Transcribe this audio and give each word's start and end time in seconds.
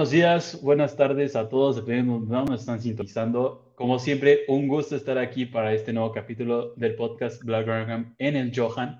Buenos 0.00 0.12
días, 0.12 0.58
buenas 0.62 0.96
tardes 0.96 1.36
a 1.36 1.50
todos, 1.50 1.76
dependiendo 1.76 2.20
de 2.20 2.34
dónde 2.34 2.52
nos 2.52 2.60
están 2.60 2.80
sintonizando. 2.80 3.70
Como 3.74 3.98
siempre, 3.98 4.44
un 4.48 4.66
gusto 4.66 4.96
estar 4.96 5.18
aquí 5.18 5.44
para 5.44 5.74
este 5.74 5.92
nuevo 5.92 6.10
capítulo 6.10 6.72
del 6.76 6.94
podcast 6.94 7.44
Black 7.44 7.66
Graham 7.66 8.14
en 8.16 8.34
el 8.34 8.50
Johan. 8.56 8.98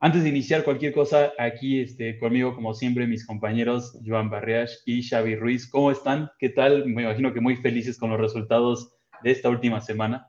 Antes 0.00 0.24
de 0.24 0.30
iniciar 0.30 0.64
cualquier 0.64 0.94
cosa, 0.94 1.30
aquí 1.38 1.80
este, 1.80 2.18
conmigo, 2.18 2.56
como 2.56 2.74
siempre, 2.74 3.06
mis 3.06 3.24
compañeros 3.24 3.96
Joan 4.04 4.30
Barriash 4.30 4.78
y 4.84 5.08
Xavi 5.08 5.36
Ruiz. 5.36 5.70
¿Cómo 5.70 5.92
están? 5.92 6.28
¿Qué 6.40 6.48
tal? 6.48 6.86
Me 6.86 7.02
imagino 7.02 7.32
que 7.32 7.40
muy 7.40 7.54
felices 7.54 7.96
con 7.96 8.10
los 8.10 8.18
resultados 8.18 8.96
de 9.22 9.30
esta 9.30 9.48
última 9.48 9.80
semana. 9.80 10.28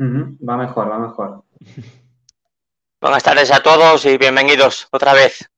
Va 0.00 0.56
mejor, 0.56 0.90
va 0.90 0.98
mejor. 0.98 1.44
Buenas 3.00 3.22
tardes 3.22 3.52
a 3.52 3.62
todos 3.62 4.04
y 4.06 4.18
bienvenidos 4.18 4.88
otra 4.90 5.14
vez. 5.14 5.48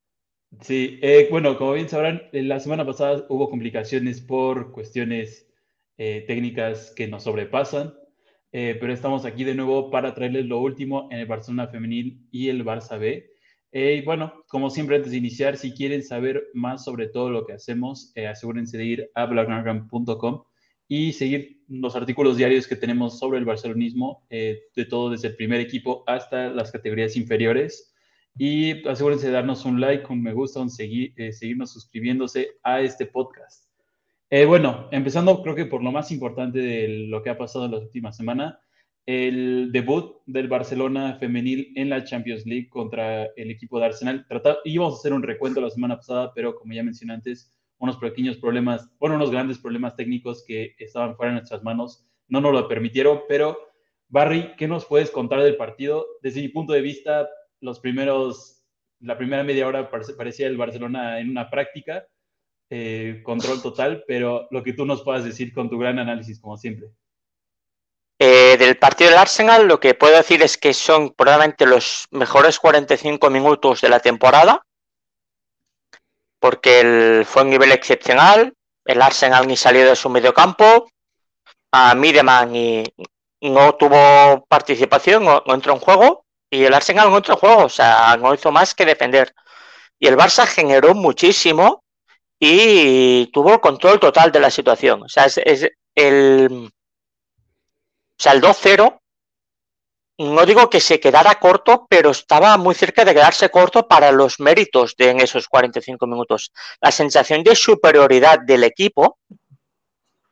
Sí, 0.58 0.98
eh, 1.00 1.28
bueno, 1.30 1.56
como 1.56 1.72
bien 1.74 1.88
sabrán, 1.88 2.22
la 2.32 2.58
semana 2.58 2.84
pasada 2.84 3.24
hubo 3.28 3.48
complicaciones 3.48 4.20
por 4.20 4.72
cuestiones 4.72 5.48
eh, 5.96 6.24
técnicas 6.26 6.92
que 6.94 7.06
nos 7.06 7.22
sobrepasan, 7.22 7.94
eh, 8.52 8.76
pero 8.80 8.92
estamos 8.92 9.24
aquí 9.24 9.44
de 9.44 9.54
nuevo 9.54 9.90
para 9.90 10.12
traerles 10.12 10.46
lo 10.46 10.60
último 10.60 11.08
en 11.12 11.20
el 11.20 11.26
Barcelona 11.26 11.68
Femenil 11.68 12.26
y 12.32 12.48
el 12.48 12.64
Barça 12.64 12.98
B. 12.98 13.30
y 13.72 14.02
bueno, 14.02 14.44
como 14.48 14.70
siempre, 14.70 14.96
antes 14.96 15.12
de 15.12 15.18
iniciar, 15.18 15.56
si 15.56 15.72
quieren 15.72 16.02
saber 16.02 16.48
más 16.52 16.84
sobre 16.84 17.06
todo 17.08 17.30
lo 17.30 17.46
que 17.46 17.52
hacemos, 17.52 18.12
asegúrense 18.16 18.76
de 18.76 18.84
ir 18.84 19.10
a 19.14 19.26
blacknagram.com 19.26 20.42
y 20.88 21.12
seguir 21.12 21.62
los 21.68 21.94
artículos 21.94 22.36
diarios 22.36 22.66
que 22.66 22.74
tenemos 22.76 23.18
sobre 23.20 23.38
el 23.38 23.44
barcelonismo, 23.44 24.26
de 24.28 24.84
todo 24.88 25.10
desde 25.10 25.28
el 25.28 25.36
primer 25.36 25.60
equipo 25.60 26.02
hasta 26.08 26.50
las 26.50 26.72
categorías 26.72 27.16
inferiores. 27.16 27.89
Y 28.36 28.86
asegúrense 28.88 29.26
de 29.26 29.32
darnos 29.32 29.64
un 29.64 29.80
like, 29.80 30.06
un 30.10 30.22
me 30.22 30.32
gusta, 30.32 30.60
un 30.60 30.70
seguir, 30.70 31.12
eh, 31.16 31.32
seguirnos 31.32 31.72
suscribiéndose 31.72 32.58
a 32.62 32.80
este 32.80 33.06
podcast. 33.06 33.68
Eh, 34.30 34.44
bueno, 34.44 34.88
empezando 34.92 35.42
creo 35.42 35.54
que 35.54 35.66
por 35.66 35.82
lo 35.82 35.90
más 35.90 36.12
importante 36.12 36.60
de 36.60 37.06
lo 37.08 37.22
que 37.22 37.30
ha 37.30 37.36
pasado 37.38 37.64
en 37.64 37.72
la 37.72 37.78
última 37.78 38.12
semana, 38.12 38.60
el 39.06 39.72
debut 39.72 40.18
del 40.26 40.46
Barcelona 40.46 41.16
femenil 41.18 41.72
en 41.74 41.90
la 41.90 42.04
Champions 42.04 42.46
League 42.46 42.68
contra 42.68 43.24
el 43.36 43.50
equipo 43.50 43.80
de 43.80 43.86
Arsenal. 43.86 44.24
Trataba, 44.28 44.58
íbamos 44.64 44.94
a 44.94 44.96
hacer 44.98 45.12
un 45.12 45.22
recuento 45.22 45.60
la 45.60 45.70
semana 45.70 45.96
pasada, 45.96 46.32
pero 46.32 46.54
como 46.54 46.72
ya 46.72 46.84
mencioné 46.84 47.14
antes, 47.14 47.52
unos 47.78 47.96
pequeños 47.96 48.36
problemas, 48.36 48.88
bueno, 49.00 49.16
unos 49.16 49.30
grandes 49.30 49.58
problemas 49.58 49.96
técnicos 49.96 50.44
que 50.46 50.74
estaban 50.78 51.16
fuera 51.16 51.32
de 51.32 51.38
nuestras 51.38 51.62
manos 51.64 52.06
no 52.28 52.40
nos 52.40 52.52
lo 52.52 52.68
permitieron, 52.68 53.22
pero 53.28 53.58
Barry, 54.08 54.54
¿qué 54.56 54.68
nos 54.68 54.84
puedes 54.84 55.10
contar 55.10 55.42
del 55.42 55.56
partido? 55.56 56.06
Desde 56.22 56.40
mi 56.40 56.48
punto 56.48 56.72
de 56.72 56.82
vista, 56.82 57.28
los 57.60 57.80
primeros, 57.80 58.62
la 59.00 59.16
primera 59.16 59.42
media 59.42 59.66
hora 59.66 59.90
parecía 59.90 60.46
el 60.46 60.56
Barcelona 60.56 61.20
en 61.20 61.30
una 61.30 61.50
práctica, 61.50 62.06
eh, 62.70 63.20
control 63.24 63.60
total, 63.60 64.04
pero 64.06 64.46
lo 64.50 64.62
que 64.62 64.72
tú 64.72 64.86
nos 64.86 65.02
puedas 65.02 65.24
decir 65.24 65.52
con 65.52 65.68
tu 65.68 65.78
gran 65.78 65.98
análisis, 65.98 66.40
como 66.40 66.56
siempre. 66.56 66.88
Eh, 68.22 68.56
del 68.58 68.76
partido 68.76 69.10
del 69.10 69.18
Arsenal, 69.18 69.66
lo 69.66 69.80
que 69.80 69.94
puedo 69.94 70.16
decir 70.16 70.42
es 70.42 70.58
que 70.58 70.74
son 70.74 71.10
probablemente 71.14 71.66
los 71.66 72.06
mejores 72.10 72.58
45 72.58 73.30
minutos 73.30 73.80
de 73.80 73.88
la 73.88 73.98
temporada, 74.00 74.64
porque 76.38 77.24
fue 77.26 77.42
un 77.42 77.50
nivel 77.50 77.72
excepcional. 77.72 78.54
El 78.84 79.02
Arsenal 79.02 79.46
ni 79.48 79.56
salió 79.56 79.86
de 79.86 79.96
su 79.96 80.10
mediocampo, 80.10 80.88
a 81.72 81.94
Mideman 81.94 82.54
y, 82.54 82.84
no 83.40 83.74
tuvo 83.76 84.44
participación, 84.48 85.24
no 85.24 85.42
entró 85.54 85.72
en 85.72 85.80
juego. 85.80 86.19
Y 86.50 86.64
el 86.64 86.74
Arsenal 86.74 87.08
en 87.08 87.14
otro 87.14 87.36
juego, 87.36 87.64
o 87.64 87.68
sea, 87.68 88.16
no 88.16 88.34
hizo 88.34 88.50
más 88.50 88.74
que 88.74 88.84
defender. 88.84 89.32
Y 89.98 90.08
el 90.08 90.16
Barça 90.16 90.46
generó 90.46 90.94
muchísimo 90.94 91.84
y 92.40 93.26
tuvo 93.32 93.52
el 93.54 93.60
control 93.60 94.00
total 94.00 94.32
de 94.32 94.40
la 94.40 94.50
situación. 94.50 95.02
O 95.04 95.08
sea, 95.08 95.26
es, 95.26 95.68
el 95.94 96.72
2-0, 98.18 99.00
no 100.18 100.46
digo 100.46 100.68
que 100.68 100.80
se 100.80 100.98
quedara 100.98 101.34
corto, 101.36 101.86
pero 101.88 102.10
estaba 102.10 102.56
muy 102.56 102.74
cerca 102.74 103.04
de 103.04 103.14
quedarse 103.14 103.50
corto 103.50 103.86
para 103.86 104.10
los 104.10 104.40
méritos 104.40 104.96
de 104.96 105.10
en 105.10 105.20
esos 105.20 105.46
45 105.48 106.06
minutos. 106.06 106.50
La 106.80 106.90
sensación 106.90 107.44
de 107.44 107.54
superioridad 107.54 108.40
del 108.40 108.64
equipo 108.64 109.18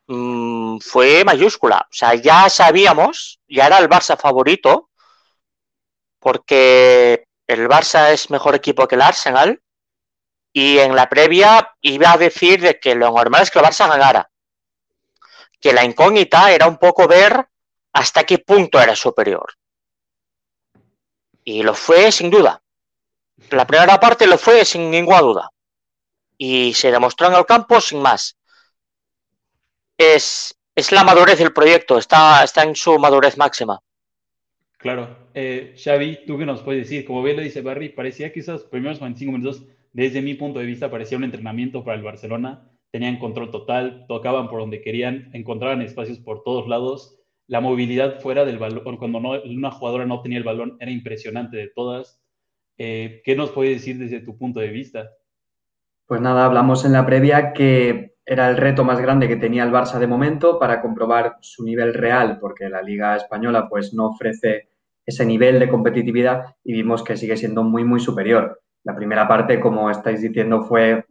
mm, 0.07 0.79
fue 0.79 1.25
mayúscula. 1.25 1.87
O 1.91 1.95
sea, 1.95 2.15
ya 2.15 2.49
sabíamos, 2.49 3.39
ya 3.47 3.67
era 3.67 3.79
el 3.79 3.89
Barça 3.89 4.19
favorito, 4.19 4.88
porque 6.19 7.27
el 7.47 7.69
Barça 7.69 8.11
es 8.13 8.31
mejor 8.31 8.55
equipo 8.55 8.87
que 8.87 8.95
el 8.95 9.03
Arsenal 9.03 9.63
y 10.53 10.79
en 10.79 10.95
la 10.95 11.09
previa 11.09 11.75
iba 11.81 12.13
a 12.13 12.19
decir 12.19 12.61
de 12.61 12.79
que 12.81 12.95
lo 12.95 13.11
normal 13.11 13.43
es 13.43 13.51
que 13.51 13.59
el 13.59 13.65
Barça 13.65 13.89
ganara. 13.89 14.31
Que 15.61 15.73
la 15.73 15.85
incógnita 15.85 16.53
era 16.53 16.67
un 16.67 16.79
poco 16.79 17.07
ver 17.07 17.49
hasta 17.93 18.25
qué 18.25 18.39
punto 18.39 18.81
era 18.81 18.95
superior. 18.95 19.55
Y 21.45 21.63
lo 21.63 21.75
fue 21.75 22.13
sin 22.13 22.31
duda. 22.31 22.63
La 23.51 23.67
primera 23.67 23.99
parte 23.99 24.27
lo 24.27 24.37
fue 24.37 24.65
sin 24.65 24.91
ninguna 24.91 25.21
duda. 25.21 25.51
Y 26.37 26.75
se 26.75 26.91
demostró 26.91 27.29
en 27.29 27.35
el 27.35 27.47
campo 27.47 27.81
sin 27.81 28.03
más. 28.03 28.37
Es, 29.97 30.55
es 30.75 30.93
la 30.93 31.03
madurez 31.03 31.39
del 31.39 31.53
proyecto, 31.53 31.99
está, 31.99 32.45
está 32.45 32.63
en 32.63 32.77
su 32.77 32.99
madurez 32.99 33.37
máxima. 33.37 33.81
Claro. 34.79 35.29
Eh, 35.35 35.75
Xavi, 35.77 36.21
¿tú 36.25 36.39
qué 36.39 36.47
nos 36.47 36.63
puedes 36.63 36.89
decir? 36.89 37.05
Como 37.05 37.23
bien 37.23 37.37
lo 37.37 37.43
dice 37.43 37.63
Barry, 37.63 37.89
parecía 37.89 38.33
que 38.33 38.41
esos 38.41 38.65
primeros 38.65 39.01
25 39.01 39.33
minutos, 39.33 39.67
desde 39.93 40.23
mi 40.23 40.35
punto 40.35 40.61
de 40.61 40.67
vista, 40.67 40.91
parecía 40.91 41.19
un 41.19 41.25
entrenamiento 41.25 41.85
para 41.85 41.97
el 41.97 42.05
Barcelona. 42.05 42.71
Tenían 42.93 43.19
control 43.19 43.51
total, 43.51 44.07
tocaban 44.07 44.49
por 44.49 44.61
donde 44.61 44.81
querían, 44.81 45.31
encontraban 45.33 45.83
espacios 45.83 46.21
por 46.21 46.45
todos 46.45 46.69
lados. 46.69 47.19
La 47.49 47.61
movilidad 47.61 48.21
fuera 48.21 48.45
del 48.45 48.59
balón, 48.59 48.99
cuando 48.99 49.19
una 49.19 49.71
jugadora 49.73 50.07
no 50.07 50.23
tenía 50.23 50.39
el 50.39 50.45
balón, 50.45 50.77
era 50.79 50.93
impresionante 50.93 51.57
de 51.57 51.69
todas. 51.69 52.23
Eh, 52.79 53.21
¿Qué 53.25 53.35
nos 53.35 53.51
puedes 53.51 53.79
decir 53.79 53.99
desde 53.99 54.21
tu 54.21 54.39
punto 54.39 54.61
de 54.61 54.69
vista? 54.69 55.11
Pues 56.07 56.21
nada, 56.21 56.47
hablamos 56.47 56.85
en 56.85 56.93
la 56.93 57.05
previa 57.05 57.53
que 57.53 58.15
era 58.31 58.51
el 58.51 58.59
reto 58.59 58.85
más 58.85 59.01
grande 59.01 59.27
que 59.27 59.37
tenía 59.37 59.65
el 59.65 59.73
Barça 59.73 59.99
de 59.99 60.07
momento 60.07 60.59
para 60.59 60.83
comprobar 60.83 61.39
su 61.41 61.65
nivel 61.65 61.95
real, 61.95 62.39
porque 62.39 62.69
la 62.69 62.83
Liga 62.83 63.17
Española 63.17 63.67
pues 63.71 63.95
no 63.95 64.09
ofrece 64.09 64.69
ese 65.07 65.25
nivel 65.25 65.59
de 65.59 65.71
competitividad 65.71 66.55
y 66.63 66.75
vimos 66.75 67.03
que 67.03 67.17
sigue 67.17 67.39
siendo 67.39 67.63
muy, 67.63 67.85
muy 67.85 68.01
superior. 68.01 68.61
La 68.85 68.95
primera 68.95 69.27
parte, 69.27 69.59
como 69.59 69.91
estáis 69.91 70.21
diciendo, 70.21 70.61
fue 70.61 71.07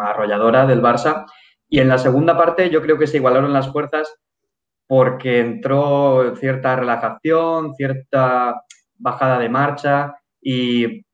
arrolladora 0.00 0.64
del 0.64 0.80
Barça 0.80 1.26
y 1.68 1.80
en 1.80 1.88
la 1.88 1.98
segunda 1.98 2.38
parte 2.38 2.70
yo 2.70 2.80
creo 2.80 2.98
que 2.98 3.06
se 3.06 3.18
igualaron 3.18 3.52
las 3.52 3.70
fuerzas 3.70 4.18
porque 4.86 5.40
entró 5.40 6.34
cierta 6.36 6.74
relajación, 6.74 7.74
cierta 7.74 8.62
bajada 8.94 9.38
de 9.38 9.50
marcha 9.50 10.14
y 10.40 11.04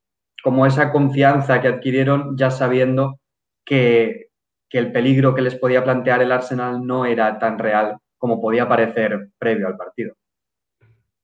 como 0.45 0.67
esa 0.67 0.93
confianza 0.93 1.61
que 1.61 1.67
adquirieron 1.67 2.37
ya 2.37 2.53
sabiendo 2.53 3.19
que, 3.65 4.28
que 4.69 4.79
el 4.79 4.93
peligro 4.93 5.35
que 5.35 5.43
les 5.43 5.55
podía 5.55 5.83
plantear 5.83 6.23
el 6.23 6.33
Arsenal 6.33 6.87
no 6.87 7.07
era 7.07 7.39
tan 7.39 7.59
real 7.59 7.97
como 8.19 8.41
podía 8.41 8.69
parecer 8.69 9.31
previo 9.39 9.69
al 9.69 9.77
partido. 9.77 10.15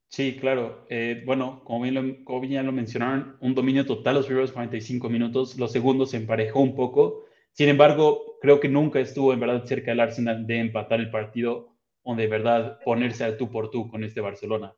Sí, 0.08 0.37
claro. 0.41 0.87
Eh, 0.88 1.23
bueno, 1.26 1.62
como 1.64 1.82
bien, 1.82 1.94
lo, 1.94 2.44
ya 2.44 2.62
lo 2.62 2.70
mencionaron, 2.70 3.37
un 3.41 3.55
dominio 3.55 3.85
total 3.85 4.14
los 4.14 4.26
primeros 4.26 4.52
45 4.52 5.08
minutos, 5.08 5.56
los 5.58 5.73
segundos 5.73 6.11
se 6.11 6.19
emparejó 6.19 6.61
un 6.61 6.76
poco. 6.76 7.25
Sin 7.52 7.69
embargo, 7.69 8.38
creo 8.41 8.61
que 8.61 8.69
nunca 8.69 9.00
estuvo 9.00 9.32
en 9.32 9.41
verdad 9.41 9.64
cerca 9.64 9.91
del 9.91 10.00
Arsenal 10.00 10.46
de 10.46 10.61
empatar 10.61 11.00
el 11.00 11.11
partido 11.11 11.75
o 12.05 12.14
de 12.14 12.29
verdad 12.29 12.79
ponerse 12.85 13.25
al 13.25 13.37
tú 13.37 13.50
por 13.50 13.70
tú 13.70 13.91
con 13.91 14.05
este 14.05 14.20
Barcelona. 14.20 14.73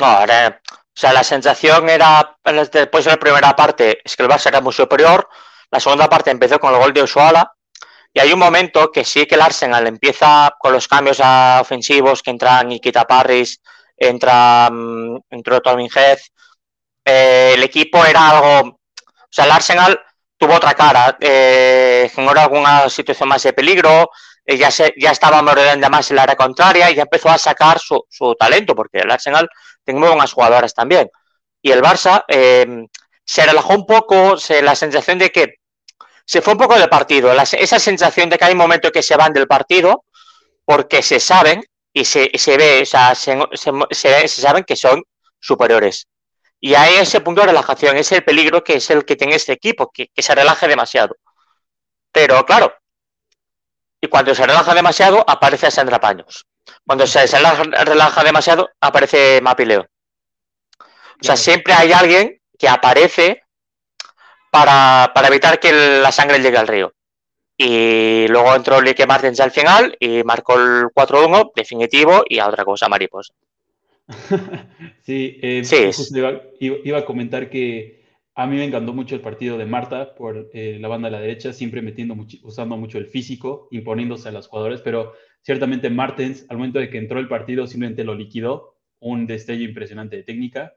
No, 0.00 0.06
ahora, 0.06 0.60
o 0.72 0.76
sea, 0.92 1.12
la 1.12 1.22
sensación 1.22 1.88
era, 1.88 2.36
después 2.72 3.04
de 3.04 3.10
la 3.12 3.16
primera 3.16 3.54
parte, 3.54 4.00
es 4.04 4.16
que 4.16 4.22
el 4.24 4.28
Barça 4.28 4.48
era 4.48 4.60
muy 4.60 4.72
superior. 4.72 5.28
La 5.70 5.78
segunda 5.78 6.08
parte 6.08 6.30
empezó 6.30 6.58
con 6.58 6.72
el 6.72 6.80
gol 6.80 6.92
de 6.92 7.02
Usuala, 7.02 7.52
y 8.12 8.20
hay 8.20 8.32
un 8.32 8.38
momento 8.38 8.90
que 8.90 9.04
sí 9.04 9.26
que 9.26 9.34
el 9.34 9.42
Arsenal 9.42 9.86
empieza 9.86 10.54
con 10.58 10.72
los 10.72 10.88
cambios 10.88 11.20
ofensivos, 11.20 12.22
que 12.22 12.30
entran 12.30 12.68
Nikita 12.68 13.04
Parris, 13.04 13.60
entra, 13.96 14.68
um, 14.70 15.20
entró 15.30 15.60
Tolvin 15.60 15.90
Head. 15.94 16.18
Eh, 17.04 17.52
el 17.54 17.62
equipo 17.62 18.04
era 18.04 18.30
algo. 18.30 18.68
O 18.70 19.30
sea, 19.30 19.44
el 19.44 19.50
Arsenal 19.50 20.00
tuvo 20.38 20.54
otra 20.54 20.74
cara, 20.74 21.16
eh, 21.20 22.10
generó 22.14 22.40
alguna 22.40 22.88
situación 22.88 23.28
más 23.28 23.42
de 23.42 23.52
peligro, 23.52 24.10
eh, 24.44 24.56
ya, 24.56 24.70
se, 24.70 24.94
ya 24.96 25.10
estaba 25.10 25.42
mordiendo 25.42 25.90
más 25.90 26.10
en 26.10 26.16
la 26.16 26.22
área 26.22 26.36
contraria 26.36 26.90
y 26.90 26.94
ya 26.94 27.02
empezó 27.02 27.28
a 27.28 27.38
sacar 27.38 27.78
su, 27.78 28.06
su 28.08 28.34
talento, 28.36 28.74
porque 28.74 28.98
el 28.98 29.10
Arsenal 29.10 29.48
tiene 29.84 30.00
muy 30.00 30.08
buenas 30.08 30.32
jugadoras 30.32 30.72
también. 30.72 31.10
Y 31.60 31.72
el 31.72 31.82
Barça 31.82 32.24
eh, 32.28 32.86
se 33.24 33.44
relajó 33.44 33.74
un 33.74 33.84
poco, 33.84 34.38
se, 34.38 34.62
la 34.62 34.74
sensación 34.74 35.18
de 35.18 35.30
que 35.30 35.56
se 36.28 36.42
fue 36.42 36.52
un 36.52 36.58
poco 36.58 36.78
del 36.78 36.90
partido, 36.90 37.32
esa 37.32 37.78
sensación 37.78 38.28
de 38.28 38.36
que 38.36 38.44
hay 38.44 38.52
un 38.52 38.58
momento 38.58 38.92
que 38.92 39.02
se 39.02 39.16
van 39.16 39.32
del 39.32 39.46
partido 39.46 40.04
porque 40.66 41.02
se 41.02 41.20
saben 41.20 41.64
y 41.90 42.04
se, 42.04 42.30
se 42.34 42.58
ve, 42.58 42.82
o 42.82 42.84
sea, 42.84 43.14
se, 43.14 43.38
se, 43.90 44.28
saben 44.28 44.64
que 44.64 44.76
son 44.76 45.02
superiores. 45.40 46.06
Y 46.60 46.74
hay 46.74 46.96
ese 46.96 47.22
punto 47.22 47.40
de 47.40 47.46
relajación, 47.46 47.96
es 47.96 48.12
el 48.12 48.24
peligro 48.24 48.62
que 48.62 48.74
es 48.74 48.90
el 48.90 49.06
que 49.06 49.16
tiene 49.16 49.36
este 49.36 49.54
equipo, 49.54 49.90
que, 49.90 50.10
se 50.18 50.34
relaje 50.34 50.68
demasiado. 50.68 51.16
Pero 52.12 52.44
claro, 52.44 52.74
y 53.98 54.08
cuando 54.08 54.34
se 54.34 54.46
relaja 54.46 54.74
demasiado 54.74 55.24
aparece 55.26 55.70
Sandra 55.70 55.98
Paños. 55.98 56.46
Cuando 56.86 57.06
se, 57.06 57.26
relaja, 57.26 58.22
demasiado 58.22 58.68
aparece 58.82 59.40
Mapileo. 59.40 59.86
O 60.78 61.24
sea, 61.24 61.38
siempre 61.38 61.72
hay 61.72 61.92
alguien 61.92 62.38
que 62.58 62.68
aparece 62.68 63.44
para, 64.50 65.12
evitar 65.26 65.60
que 65.60 65.72
la 65.72 66.12
sangre 66.12 66.40
llegue 66.40 66.58
al 66.58 66.68
río. 66.68 66.92
Y 67.56 68.26
luego 68.28 68.54
entró 68.54 68.80
Lique 68.80 69.06
Martins 69.06 69.40
al 69.40 69.50
final 69.50 69.96
y 69.98 70.22
marcó 70.22 70.54
el 70.54 70.84
4-1 70.94 71.50
definitivo 71.54 72.22
y 72.28 72.38
a 72.38 72.48
otra 72.48 72.64
cosa, 72.64 72.88
mariposa. 72.88 73.34
sí, 75.02 75.38
eh, 75.42 75.64
sí. 75.64 75.90
Iba, 76.60 76.98
a 76.98 77.04
comentar 77.04 77.50
que 77.50 78.04
a 78.34 78.46
mí 78.46 78.56
me 78.56 78.64
encantó 78.64 78.92
mucho 78.94 79.16
el 79.16 79.20
partido 79.20 79.58
de 79.58 79.66
Marta 79.66 80.14
por 80.14 80.48
eh, 80.54 80.78
la 80.80 80.88
banda 80.88 81.08
de 81.08 81.12
la 81.12 81.20
derecha, 81.20 81.52
siempre 81.52 81.82
metiendo 81.82 82.14
usando 82.42 82.76
mucho 82.76 82.98
el 82.98 83.06
físico, 83.06 83.66
imponiéndose 83.72 84.28
a 84.28 84.32
los 84.32 84.46
jugadores, 84.46 84.80
pero 84.80 85.14
ciertamente 85.42 85.90
Martens, 85.90 86.46
al 86.48 86.58
momento 86.58 86.78
de 86.78 86.88
que 86.88 86.98
entró 86.98 87.18
el 87.18 87.28
partido, 87.28 87.66
simplemente 87.66 88.04
lo 88.04 88.14
liquidó, 88.14 88.76
un 89.00 89.26
destello 89.26 89.64
impresionante 89.64 90.16
de 90.16 90.22
técnica. 90.22 90.74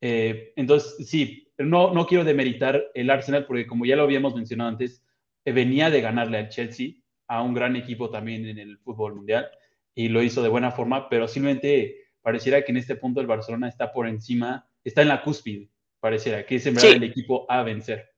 Eh, 0.00 0.52
entonces, 0.56 1.08
sí, 1.08 1.45
no, 1.58 1.92
no 1.92 2.06
quiero 2.06 2.24
demeritar 2.24 2.90
el 2.94 3.10
Arsenal 3.10 3.46
porque 3.46 3.66
como 3.66 3.84
ya 3.84 3.96
lo 3.96 4.02
habíamos 4.02 4.34
mencionado 4.34 4.70
antes, 4.70 5.02
eh, 5.44 5.52
venía 5.52 5.90
de 5.90 6.00
ganarle 6.00 6.38
al 6.38 6.48
Chelsea, 6.48 6.94
a 7.28 7.42
un 7.42 7.54
gran 7.54 7.76
equipo 7.76 8.10
también 8.10 8.46
en 8.46 8.58
el 8.58 8.78
fútbol 8.78 9.14
mundial, 9.14 9.48
y 9.94 10.08
lo 10.08 10.22
hizo 10.22 10.42
de 10.42 10.48
buena 10.48 10.70
forma, 10.70 11.08
pero 11.08 11.26
simplemente 11.26 12.10
pareciera 12.20 12.62
que 12.62 12.72
en 12.72 12.78
este 12.78 12.96
punto 12.96 13.20
el 13.20 13.26
Barcelona 13.26 13.68
está 13.68 13.92
por 13.92 14.06
encima, 14.06 14.68
está 14.84 15.02
en 15.02 15.08
la 15.08 15.22
cúspide, 15.22 15.70
pareciera, 16.00 16.44
que 16.44 16.56
es 16.56 16.66
en 16.66 16.74
verdad 16.74 16.92
el 16.92 17.04
equipo 17.04 17.46
a 17.48 17.62
vencer. 17.62 18.10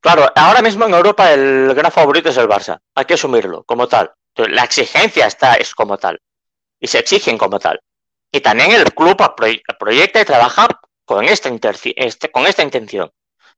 Claro, 0.00 0.30
ahora 0.34 0.60
mismo 0.60 0.84
en 0.84 0.94
Europa 0.94 1.32
el 1.32 1.72
gran 1.74 1.92
favorito 1.92 2.28
es 2.28 2.36
el 2.36 2.48
Barça, 2.48 2.80
hay 2.94 3.04
que 3.04 3.14
asumirlo 3.14 3.62
como 3.64 3.86
tal. 3.86 4.10
La 4.36 4.64
exigencia 4.64 5.26
está 5.26 5.54
es 5.54 5.74
como 5.74 5.96
tal, 5.96 6.20
y 6.80 6.88
se 6.88 6.98
exigen 6.98 7.38
como 7.38 7.58
tal. 7.58 7.80
Y 8.32 8.40
también 8.40 8.72
el 8.72 8.92
club 8.92 9.16
proyecta 9.78 10.20
y 10.20 10.24
trabaja 10.24 10.68
con 11.04 11.24
esta, 11.24 11.50
este, 11.96 12.30
con 12.30 12.46
esta 12.46 12.62
intención. 12.62 13.10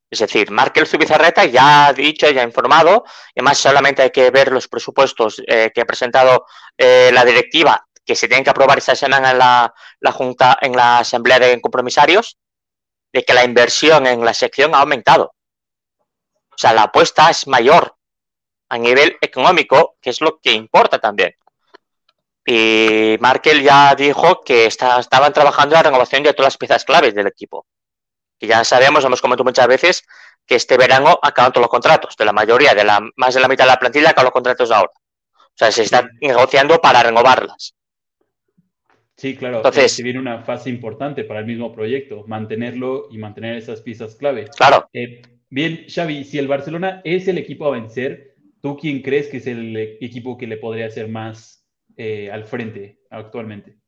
Es 0.08 0.20
decir, 0.20 0.50
Markel 0.50 0.86
Zubizarreta 0.86 1.44
ya 1.46 1.86
ha 1.86 1.92
dicho, 1.92 2.30
ya 2.30 2.42
ha 2.42 2.44
informado, 2.44 3.04
y 3.34 3.40
además 3.40 3.58
solamente 3.58 4.02
hay 4.02 4.10
que 4.10 4.30
ver 4.30 4.52
los 4.52 4.68
presupuestos 4.68 5.42
eh, 5.46 5.72
que 5.74 5.80
ha 5.80 5.84
presentado 5.84 6.46
eh, 6.78 7.10
la 7.12 7.24
directiva, 7.24 7.86
que 8.04 8.14
se 8.14 8.28
tienen 8.28 8.44
que 8.44 8.50
aprobar 8.50 8.78
esta 8.78 8.94
semana 8.94 9.32
en 9.32 9.38
la, 9.38 10.12
Junta, 10.12 10.58
en 10.60 10.76
la 10.76 11.00
Asamblea 11.00 11.40
de 11.40 11.60
Compromisarios, 11.60 12.38
de 13.12 13.24
que 13.24 13.34
la 13.34 13.44
inversión 13.44 14.06
en 14.06 14.24
la 14.24 14.32
sección 14.32 14.74
ha 14.74 14.80
aumentado. 14.80 15.34
O 16.50 16.58
sea, 16.58 16.72
la 16.72 16.84
apuesta 16.84 17.28
es 17.28 17.46
mayor 17.48 17.96
a 18.68 18.78
nivel 18.78 19.16
económico, 19.20 19.96
que 20.00 20.10
es 20.10 20.20
lo 20.20 20.38
que 20.38 20.52
importa 20.52 20.98
también. 20.98 21.34
Y 22.46 23.16
Markel 23.20 23.62
ya 23.62 23.94
dijo 23.94 24.42
que 24.42 24.66
estaban 24.66 25.32
trabajando 25.32 25.74
en 25.74 25.78
la 25.78 25.82
renovación 25.82 26.22
de 26.22 26.32
todas 26.32 26.46
las 26.46 26.56
piezas 26.56 26.84
claves 26.84 27.14
del 27.14 27.26
equipo 27.26 27.66
que 28.38 28.46
ya 28.46 28.64
sabemos, 28.64 29.04
hemos 29.04 29.20
comentado 29.20 29.44
muchas 29.44 29.66
veces, 29.66 30.06
que 30.46 30.56
este 30.56 30.76
verano 30.76 31.18
acaban 31.22 31.52
todos 31.52 31.62
los 31.62 31.70
contratos, 31.70 32.16
de 32.16 32.24
la 32.24 32.32
mayoría, 32.32 32.74
de 32.74 32.84
la 32.84 33.00
más 33.16 33.34
de 33.34 33.40
la 33.40 33.48
mitad 33.48 33.64
de 33.64 33.70
la 33.70 33.78
plantilla 33.78 34.10
acaban 34.10 34.26
los 34.26 34.32
contratos 34.32 34.70
ahora. 34.70 34.90
O 34.92 35.58
sea, 35.58 35.72
se 35.72 35.82
está 35.82 36.08
negociando 36.20 36.80
para 36.80 37.02
renovarlas. 37.02 37.74
Sí, 39.16 39.34
claro. 39.34 39.56
Entonces, 39.56 40.02
viene 40.02 40.18
una 40.18 40.42
fase 40.42 40.68
importante 40.68 41.24
para 41.24 41.40
el 41.40 41.46
mismo 41.46 41.72
proyecto, 41.72 42.24
mantenerlo 42.26 43.08
y 43.10 43.16
mantener 43.16 43.56
esas 43.56 43.80
piezas 43.80 44.14
clave. 44.14 44.48
Claro. 44.54 44.90
Eh, 44.92 45.22
bien, 45.48 45.86
Xavi, 45.88 46.24
si 46.24 46.38
el 46.38 46.48
Barcelona 46.48 47.00
es 47.02 47.26
el 47.26 47.38
equipo 47.38 47.66
a 47.66 47.70
vencer, 47.70 48.34
¿tú 48.60 48.76
quién 48.76 49.00
crees 49.00 49.28
que 49.28 49.38
es 49.38 49.46
el 49.46 49.74
equipo 50.02 50.36
que 50.36 50.46
le 50.46 50.58
podría 50.58 50.86
hacer 50.86 51.08
más 51.08 51.65
eh, 51.96 52.30
al 52.30 52.44
frente 52.44 53.00
actualmente? 53.10 53.78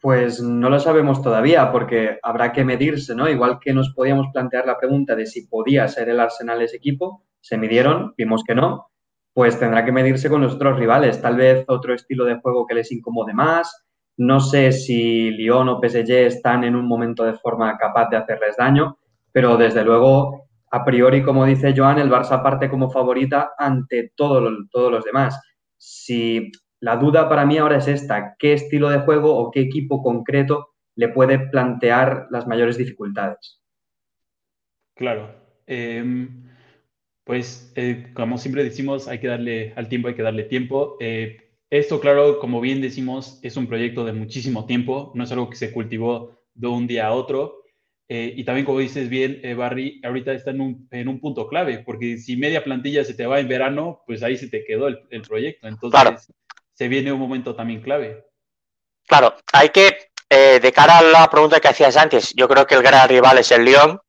Pues 0.00 0.42
no 0.42 0.68
lo 0.68 0.78
sabemos 0.78 1.22
todavía 1.22 1.72
porque 1.72 2.18
habrá 2.22 2.52
que 2.52 2.64
medirse, 2.64 3.14
¿no? 3.14 3.28
Igual 3.28 3.58
que 3.58 3.72
nos 3.72 3.94
podíamos 3.94 4.26
plantear 4.32 4.66
la 4.66 4.78
pregunta 4.78 5.16
de 5.16 5.26
si 5.26 5.46
podía 5.46 5.88
ser 5.88 6.10
el 6.10 6.20
Arsenal 6.20 6.60
ese 6.60 6.76
equipo, 6.76 7.24
se 7.40 7.56
midieron, 7.56 8.12
vimos 8.16 8.42
que 8.46 8.54
no, 8.54 8.88
pues 9.32 9.58
tendrá 9.58 9.84
que 9.84 9.92
medirse 9.92 10.30
con 10.30 10.42
los 10.42 10.54
otros 10.54 10.78
rivales. 10.78 11.20
Tal 11.20 11.36
vez 11.36 11.64
otro 11.68 11.94
estilo 11.94 12.24
de 12.24 12.38
juego 12.40 12.66
que 12.66 12.74
les 12.74 12.92
incomode 12.92 13.34
más. 13.34 13.84
No 14.16 14.38
sé 14.38 14.70
si 14.70 15.30
Lyon 15.30 15.68
o 15.68 15.80
PSG 15.80 16.10
están 16.26 16.64
en 16.64 16.76
un 16.76 16.86
momento 16.86 17.24
de 17.24 17.34
forma 17.34 17.76
capaz 17.76 18.08
de 18.10 18.16
hacerles 18.16 18.56
daño, 18.56 18.98
pero 19.32 19.56
desde 19.56 19.84
luego, 19.84 20.46
a 20.70 20.84
priori, 20.84 21.22
como 21.22 21.44
dice 21.44 21.74
Joan, 21.76 21.98
el 21.98 22.10
Barça 22.10 22.42
parte 22.42 22.70
como 22.70 22.90
favorita 22.90 23.52
ante 23.58 24.12
todos 24.14 24.40
los 24.42 25.04
demás. 25.04 25.40
Si 25.76 26.52
la 26.84 26.98
duda 26.98 27.30
para 27.30 27.46
mí 27.46 27.56
ahora 27.56 27.78
es 27.78 27.88
esta, 27.88 28.36
¿qué 28.38 28.52
estilo 28.52 28.90
de 28.90 28.98
juego 28.98 29.34
o 29.38 29.50
qué 29.50 29.60
equipo 29.60 30.02
concreto 30.02 30.74
le 30.96 31.08
puede 31.08 31.38
plantear 31.38 32.26
las 32.30 32.46
mayores 32.46 32.76
dificultades? 32.76 33.62
Claro. 34.94 35.34
Em, 35.66 36.44
pues 37.24 37.72
eh, 37.74 38.10
como 38.12 38.36
siempre 38.36 38.62
decimos, 38.62 39.08
hay 39.08 39.18
que 39.18 39.28
darle 39.28 39.72
al 39.76 39.88
tiempo, 39.88 40.08
hay 40.08 40.14
que 40.14 40.22
darle 40.22 40.44
tiempo. 40.44 40.98
Eh, 41.00 41.54
esto, 41.70 42.00
claro, 42.00 42.38
como 42.38 42.60
bien 42.60 42.82
decimos, 42.82 43.40
es 43.42 43.56
un 43.56 43.66
proyecto 43.66 44.04
de 44.04 44.12
muchísimo 44.12 44.66
tiempo, 44.66 45.10
no 45.14 45.24
es 45.24 45.32
algo 45.32 45.48
que 45.48 45.56
se 45.56 45.72
cultivó 45.72 46.38
de 46.52 46.66
un 46.66 46.86
día 46.86 47.06
a 47.06 47.12
otro. 47.12 47.62
Eh, 48.10 48.34
y 48.36 48.44
también, 48.44 48.66
como 48.66 48.80
dices 48.80 49.08
bien, 49.08 49.40
Barry, 49.56 50.02
ahorita 50.04 50.34
está 50.34 50.50
en 50.50 50.60
un, 50.60 51.18
punto 51.18 51.48
clave, 51.48 51.78
porque 51.78 52.18
si 52.18 52.36
media 52.36 52.62
plantilla 52.62 53.04
se 53.04 53.14
te 53.14 53.24
va 53.24 53.40
en 53.40 53.48
verano, 53.48 54.02
pues 54.06 54.22
ahí 54.22 54.36
se 54.36 54.50
te 54.50 54.66
quedó 54.66 54.88
el, 54.88 55.22
proyecto. 55.22 55.66
Entonces, 55.66 56.30
se 56.74 56.88
viene 56.88 57.12
un 57.12 57.20
momento 57.20 57.54
también 57.54 57.80
clave. 57.80 58.26
Claro, 59.06 59.36
hay 59.52 59.70
que, 59.70 60.10
eh, 60.28 60.58
de 60.60 60.72
cara 60.72 60.98
a 60.98 61.02
la 61.02 61.30
pregunta 61.30 61.60
que 61.60 61.68
hacías 61.68 61.96
antes, 61.96 62.32
yo 62.34 62.48
creo 62.48 62.66
que 62.66 62.74
el 62.74 62.82
gran 62.82 63.08
rival 63.08 63.38
es 63.38 63.50
el 63.52 63.64
Lyon. 63.64 64.00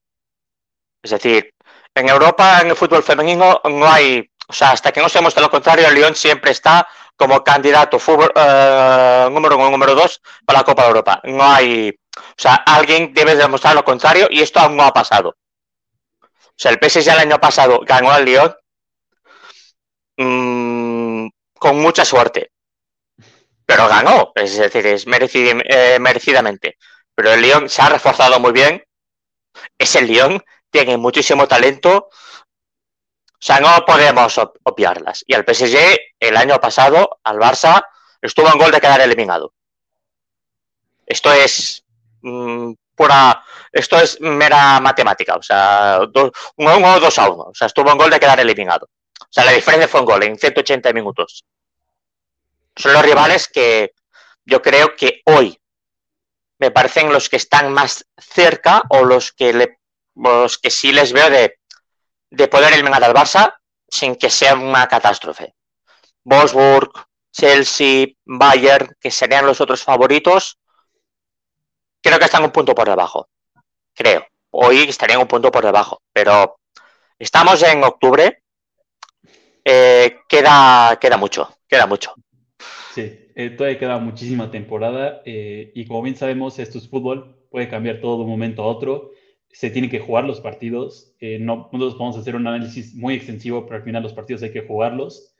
Es 1.01 1.11
decir, 1.11 1.53
en 1.93 2.09
Europa, 2.09 2.61
en 2.61 2.69
el 2.69 2.75
fútbol 2.75 3.03
femenino, 3.03 3.61
no 3.65 3.87
hay, 3.87 4.27
o 4.47 4.53
sea, 4.53 4.71
hasta 4.71 4.91
que 4.91 5.01
no 5.01 5.09
se 5.09 5.19
demuestre 5.19 5.43
lo 5.43 5.51
contrario, 5.51 5.87
el 5.87 5.93
Lyon 5.93 6.15
siempre 6.15 6.51
está 6.51 6.87
como 7.15 7.43
candidato 7.43 7.99
fútbol, 7.99 8.31
eh, 8.35 9.27
número 9.31 9.57
uno, 9.57 9.69
número 9.69 9.95
dos 9.95 10.21
para 10.45 10.59
la 10.59 10.65
Copa 10.65 10.83
de 10.83 10.87
Europa. 10.87 11.21
No 11.23 11.43
hay, 11.43 11.89
o 12.17 12.35
sea, 12.35 12.55
alguien 12.55 13.13
debe 13.13 13.35
demostrar 13.35 13.75
lo 13.75 13.85
contrario 13.85 14.27
y 14.29 14.41
esto 14.41 14.59
aún 14.59 14.75
no 14.75 14.83
ha 14.83 14.93
pasado. 14.93 15.35
O 16.21 16.57
sea, 16.57 16.71
el 16.71 16.79
PSG 16.79 17.09
el 17.11 17.19
año 17.19 17.39
pasado 17.39 17.81
ganó 17.85 18.11
al 18.11 18.25
Lyon 18.25 18.55
mm, 20.17 21.27
con 21.59 21.79
mucha 21.79 22.05
suerte 22.05 22.51
pero 23.65 23.87
ganó, 23.87 24.31
es 24.35 24.57
decir, 24.57 24.85
es 24.85 25.05
eh, 25.07 25.97
merecidamente. 25.99 26.77
Pero 27.15 27.31
el 27.31 27.41
Lyon 27.41 27.69
se 27.69 27.81
ha 27.81 27.89
reforzado 27.89 28.39
muy 28.39 28.51
bien. 28.51 28.83
Es 29.77 29.95
el 29.95 30.07
Lyon, 30.07 30.43
tiene 30.69 30.97
muchísimo 30.97 31.47
talento. 31.47 32.09
O 32.11 33.39
sea, 33.39 33.59
no 33.59 33.85
podemos 33.85 34.39
obviarlas. 34.63 35.23
Y 35.25 35.33
al 35.33 35.45
PSG, 35.45 35.97
el 36.19 36.37
año 36.37 36.59
pasado, 36.59 37.19
al 37.23 37.37
Barça, 37.37 37.83
estuvo 38.21 38.51
en 38.51 38.59
gol 38.59 38.71
de 38.71 38.81
quedar 38.81 39.01
eliminado. 39.01 39.53
Esto 41.05 41.31
es 41.31 41.83
mm, 42.21 42.73
pura. 42.95 43.43
Esto 43.71 43.97
es 43.97 44.19
mera 44.21 44.79
matemática. 44.79 45.35
O 45.35 45.41
sea, 45.41 46.01
uno 46.57 46.95
o 46.95 46.99
dos 46.99 47.19
a 47.19 47.29
uno. 47.29 47.43
O 47.45 47.53
sea, 47.53 47.67
estuvo 47.67 47.91
en 47.91 47.97
gol 47.97 48.11
de 48.11 48.19
quedar 48.19 48.39
eliminado. 48.39 48.89
O 49.21 49.27
sea, 49.29 49.45
la 49.45 49.51
diferencia 49.51 49.87
fue 49.87 50.01
un 50.01 50.05
gol 50.05 50.23
en 50.23 50.37
180 50.37 50.93
minutos 50.93 51.45
son 52.75 52.93
los 52.93 53.03
rivales 53.03 53.47
que 53.47 53.93
yo 54.45 54.61
creo 54.61 54.95
que 54.95 55.21
hoy 55.25 55.59
me 56.59 56.71
parecen 56.71 57.11
los 57.11 57.29
que 57.29 57.37
están 57.37 57.73
más 57.73 58.05
cerca 58.17 58.83
o 58.89 59.03
los 59.03 59.31
que, 59.31 59.53
le, 59.53 59.79
los 60.15 60.57
que 60.57 60.69
sí 60.69 60.91
les 60.91 61.11
veo 61.11 61.29
de, 61.29 61.57
poder 62.47 62.73
eliminar 62.73 63.03
al 63.03 63.13
Barça 63.13 63.55
sin 63.87 64.15
que 64.15 64.29
sea 64.29 64.55
una 64.55 64.87
catástrofe. 64.87 65.55
Wolfsburg, 66.23 66.91
Chelsea, 67.31 68.07
Bayern, 68.25 68.95
que 68.99 69.11
serían 69.11 69.45
los 69.45 69.61
otros 69.61 69.83
favoritos, 69.83 70.57
creo 72.01 72.19
que 72.19 72.25
están 72.25 72.43
un 72.43 72.51
punto 72.51 72.73
por 72.73 72.87
debajo. 72.89 73.29
Creo. 73.93 74.25
Hoy 74.51 74.83
estarían 74.83 75.19
un 75.19 75.27
punto 75.27 75.51
por 75.51 75.65
debajo. 75.65 76.01
Pero 76.13 76.59
estamos 77.19 77.61
en 77.63 77.83
octubre. 77.83 78.43
Eh, 79.63 80.19
queda, 80.27 80.97
queda 80.99 81.17
mucho. 81.17 81.57
Queda 81.67 81.85
mucho. 81.87 82.13
Sí, 82.95 83.11
eh, 83.35 83.49
todavía 83.49 83.77
queda 83.77 83.97
muchísima 83.99 84.49
temporada 84.51 85.21
eh, 85.25 85.69
y 85.75 85.85
como 85.85 86.01
bien 86.01 86.15
sabemos, 86.15 86.59
esto 86.59 86.77
es 86.77 86.87
fútbol, 86.87 87.35
puede 87.51 87.67
cambiar 87.67 87.99
todo 87.99 88.15
de 88.15 88.23
un 88.23 88.29
momento 88.29 88.63
a 88.63 88.67
otro, 88.67 89.11
se 89.49 89.69
tienen 89.69 89.91
que 89.91 89.99
jugar 89.99 90.23
los 90.23 90.39
partidos, 90.39 91.13
eh, 91.19 91.37
no 91.37 91.69
nosotros 91.73 91.95
podemos 91.95 92.17
hacer 92.17 92.37
un 92.37 92.47
análisis 92.47 92.95
muy 92.95 93.15
extensivo, 93.15 93.65
pero 93.65 93.77
al 93.77 93.83
final 93.83 94.01
los 94.01 94.13
partidos 94.13 94.43
hay 94.43 94.51
que 94.51 94.61
jugarlos. 94.61 95.35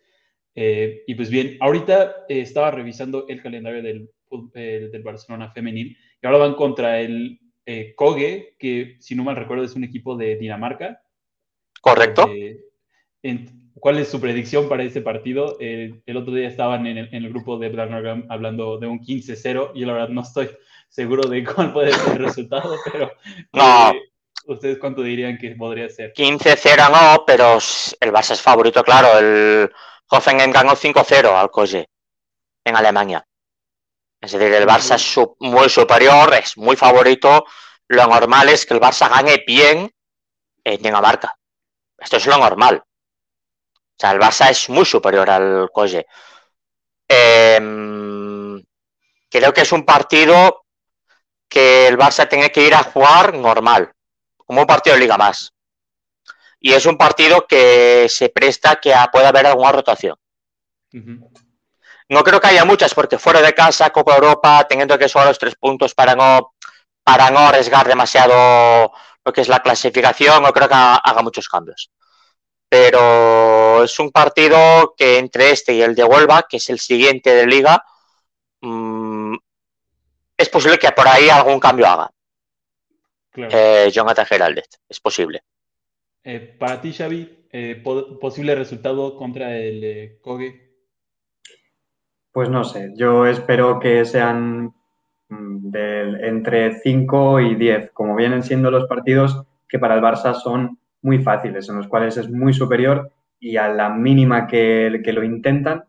y 0.53 1.15
pues 1.15 1.29
bien, 1.29 1.55
ahorita 1.62 2.25
estaba 2.27 2.72
revisando 2.72 3.25
el 3.29 3.41
calendario 3.41 3.82
del, 3.82 4.10
del 4.53 5.03
Barcelona 5.03 5.51
femenil 5.51 5.98
y 6.22 6.25
ahora 6.25 6.39
van 6.39 6.55
contra 6.55 7.00
el 7.00 7.39
Koge, 7.96 8.55
que 8.60 8.98
si 9.00 9.15
no 9.15 9.24
mal 9.24 9.38
recuerdo 9.38 9.63
es 9.63 9.75
un 9.75 9.86
equipo 9.86 10.17
de 10.17 10.36
Dinamarca. 10.36 11.01
Correcto. 11.82 12.29
¿Cuál 13.79 14.00
es 14.00 14.10
su 14.10 14.20
predicción 14.20 14.67
para 14.70 14.84
este 14.84 15.01
partido? 15.01 15.58
el 15.60 16.17
otro 16.17 16.34
día 16.34 16.48
estaban 16.48 16.86
en 16.88 16.98
el, 16.98 17.29
grupo 17.29 17.58
de 17.58 17.70
Black 17.70 17.91
hablando 18.29 18.77
de 18.77 18.88
un 18.88 19.00
15-0 19.00 19.72
y 19.75 19.86
la 19.86 19.94
verdad 19.94 20.10
no 20.10 20.22
estoy 20.22 20.50
seguro 20.89 21.27
de 21.27 21.44
cuál 21.55 21.74
puede 21.74 21.94
ser 21.94 22.13
el 22.13 22.25
resultado, 22.25 22.75
pero 22.91 23.12
no. 23.53 23.91
Eh, 23.91 24.01
¿ustedes 24.48 24.77
cuánto 24.79 25.01
dirían 25.01 25.38
que 25.38 25.55
podría 25.55 25.89
ser? 25.89 26.13
15-0 26.13 26.91
no, 26.91 27.24
pero 27.25 27.55
el 27.55 28.12
Barça 28.12 28.32
es 28.32 28.41
favorito, 28.41 28.84
claro. 28.84 29.20
El 29.20 29.72
Hoffenheim 30.10 30.51
ganó 30.51 30.74
5-0 30.74 31.25
al 31.29 31.51
Koje 31.51 31.88
en 32.63 32.75
Alemania. 32.75 33.25
Es 34.22 34.32
decir, 34.32 34.53
el 34.53 34.65
Barça 34.65 34.96
es 34.96 35.27
muy 35.39 35.70
superior, 35.70 36.34
es 36.34 36.58
muy 36.58 36.75
favorito. 36.75 37.46
Lo 37.88 38.08
normal 38.08 38.50
es 38.50 38.65
que 38.65 38.74
el 38.74 38.79
Barça 38.79 39.10
gane 39.10 39.44
bien 39.46 39.91
en 40.63 40.82
Dinamarca. 40.82 41.38
Esto 41.98 42.17
es 42.17 42.25
lo 42.25 42.38
normal. 42.38 42.84
O 43.95 43.99
sea, 43.99 44.11
el 44.11 44.19
Barça 44.19 44.49
es 44.49 44.69
muy 44.69 44.85
superior 44.85 45.29
al 45.29 45.69
Koje. 45.71 46.05
Em, 47.07 48.61
creo 49.29 49.53
que 49.53 49.61
es 49.61 49.71
un 49.71 49.85
partido 49.85 50.65
que 51.47 51.87
el 51.87 51.97
Barça 51.97 52.27
tiene 52.27 52.51
que 52.51 52.61
ir 52.61 52.73
a 52.75 52.83
jugar 52.83 53.33
normal, 53.33 53.93
como 54.35 54.61
un 54.61 54.67
partido 54.67 54.95
de 54.95 55.01
liga 55.01 55.17
más. 55.17 55.53
Y 56.59 56.73
es 56.73 56.85
un 56.85 56.97
partido 56.97 57.45
que 57.47 58.07
se 58.09 58.29
presta 58.29 58.77
que 58.77 58.93
pueda 59.11 59.29
haber 59.29 59.45
alguna 59.45 59.71
rotación. 59.71 60.15
No 62.09 62.23
creo 62.23 62.39
que 62.41 62.47
haya 62.47 62.65
muchas, 62.65 62.93
porque 62.93 63.17
fuera 63.17 63.41
de 63.41 63.53
casa, 63.53 63.91
Copa 63.91 64.15
Europa, 64.15 64.65
teniendo 64.67 64.97
que 64.97 65.09
jugar 65.09 65.27
los 65.27 65.39
tres 65.39 65.55
puntos 65.55 65.93
para 65.93 66.15
no, 66.15 66.53
para 67.03 67.29
no 67.29 67.39
arriesgar 67.39 67.87
demasiado 67.87 68.91
lo 69.23 69.33
que 69.33 69.41
es 69.41 69.47
la 69.47 69.61
clasificación, 69.61 70.43
no 70.43 70.51
creo 70.53 70.67
que 70.67 70.75
haga 70.75 71.21
muchos 71.23 71.47
cambios. 71.47 71.89
Pero 72.77 73.86
es 73.86 73.98
un 74.00 74.12
partido 74.12 74.94
que 74.98 75.17
entre 75.17 75.51
este 75.51 75.74
y 75.74 75.82
el 75.82 75.96
de 75.96 76.03
Huelva, 76.03 76.46
que 76.50 76.58
es 76.58 76.70
el 76.70 76.79
siguiente 76.79 77.34
de 77.34 77.48
liga, 77.48 77.82
mmm, 78.60 79.34
es 80.38 80.50
posible 80.50 80.77
que 80.77 80.91
por 80.91 81.08
ahí 81.08 81.29
algún 81.29 81.58
cambio 81.58 81.88
haga. 81.88 82.12
Claro. 83.32 83.50
Eh, 83.58 83.89
Jonathan 83.94 84.25
Geraldet, 84.25 84.67
es 84.89 85.00
posible. 85.00 85.44
Eh, 86.22 86.58
para 86.60 86.82
ti, 86.82 86.91
Xavi, 86.91 87.48
eh, 87.50 87.82
posible 88.20 88.55
resultado 88.55 89.15
contra 89.15 89.55
el 89.55 89.84
eh, 89.84 90.17
Koge. 90.22 90.74
Pues 92.34 92.50
no 92.50 92.65
sé, 92.65 92.91
yo 92.98 93.25
espero 93.25 93.79
que 93.79 94.03
sean 94.03 94.74
mm, 95.29 95.72
del, 95.72 96.24
entre 96.25 96.77
5 96.82 97.39
y 97.39 97.55
10, 97.55 97.91
como 97.91 98.17
vienen 98.17 98.44
siendo 98.44 98.70
los 98.70 98.86
partidos 98.86 99.44
que 99.70 99.79
para 99.79 99.96
el 99.96 100.01
Barça 100.01 100.34
son 100.34 100.77
muy 101.05 101.19
fáciles, 101.19 101.69
en 101.69 101.77
los 101.77 101.88
cuales 101.88 102.17
es 102.17 102.29
muy 102.29 102.51
superior 102.51 103.12
y 103.39 103.57
a 103.57 103.69
la 103.69 103.89
mínima 103.89 104.47
que, 104.47 105.01
que 105.03 105.13
lo 105.13 105.24
intentan, 105.24 105.85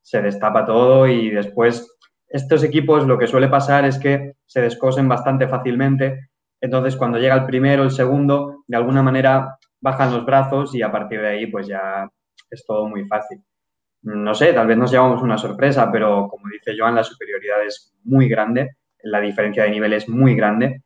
se 0.00 0.22
destapa 0.22 0.64
todo 0.64 1.08
y 1.08 1.30
después 1.30 1.98
estos 2.28 2.62
equipos 2.62 3.06
lo 3.06 3.18
que 3.18 3.26
suele 3.26 3.48
pasar 3.48 3.84
es 3.84 3.98
que 3.98 4.36
se 4.46 4.60
descosen 4.60 5.08
bastante 5.08 5.48
fácilmente. 5.48 6.30
Entonces, 6.60 6.96
cuando 6.96 7.18
llega 7.18 7.34
el 7.34 7.46
primero, 7.46 7.82
el 7.82 7.90
segundo, 7.90 8.62
de 8.68 8.76
alguna 8.76 9.02
manera 9.02 9.58
bajan 9.80 10.12
los 10.12 10.24
brazos 10.24 10.74
y 10.74 10.82
a 10.82 10.92
partir 10.92 11.20
de 11.20 11.28
ahí, 11.28 11.46
pues 11.48 11.66
ya 11.66 12.08
es 12.48 12.64
todo 12.64 12.86
muy 12.86 13.04
fácil. 13.06 13.42
No 14.02 14.34
sé, 14.34 14.52
tal 14.52 14.68
vez 14.68 14.78
nos 14.78 14.92
llevamos 14.92 15.20
una 15.22 15.36
sorpresa, 15.36 15.90
pero 15.90 16.28
como 16.28 16.48
dice 16.48 16.76
Joan, 16.78 16.94
la 16.94 17.04
superioridad 17.04 17.64
es 17.66 17.92
muy 18.04 18.28
grande, 18.28 18.76
la 19.02 19.20
diferencia 19.20 19.64
de 19.64 19.70
nivel 19.70 19.92
es 19.92 20.08
muy 20.08 20.34
grande. 20.36 20.82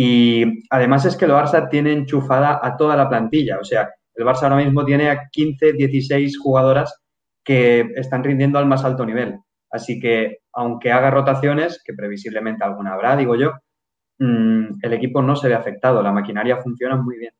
Y 0.00 0.64
además 0.70 1.04
es 1.06 1.16
que 1.16 1.24
el 1.24 1.32
Barça 1.32 1.68
tiene 1.68 1.92
enchufada 1.92 2.60
a 2.62 2.76
toda 2.76 2.94
la 2.94 3.08
plantilla. 3.08 3.58
O 3.58 3.64
sea, 3.64 3.90
el 4.14 4.24
Barça 4.24 4.44
ahora 4.44 4.64
mismo 4.64 4.84
tiene 4.84 5.10
a 5.10 5.28
15, 5.28 5.72
16 5.72 6.38
jugadoras 6.38 7.02
que 7.42 7.80
están 7.96 8.22
rindiendo 8.22 8.60
al 8.60 8.66
más 8.66 8.84
alto 8.84 9.04
nivel. 9.04 9.40
Así 9.72 9.98
que, 9.98 10.36
aunque 10.52 10.92
haga 10.92 11.10
rotaciones, 11.10 11.82
que 11.84 11.94
previsiblemente 11.94 12.62
alguna 12.62 12.92
habrá, 12.92 13.16
digo 13.16 13.34
yo, 13.34 13.54
mm, 14.20 14.78
el 14.82 14.92
equipo 14.92 15.20
no 15.20 15.34
se 15.34 15.48
ve 15.48 15.56
afectado, 15.56 16.00
la 16.00 16.12
maquinaria 16.12 16.58
funciona 16.58 16.94
muy 16.94 17.18
bien. 17.18 17.32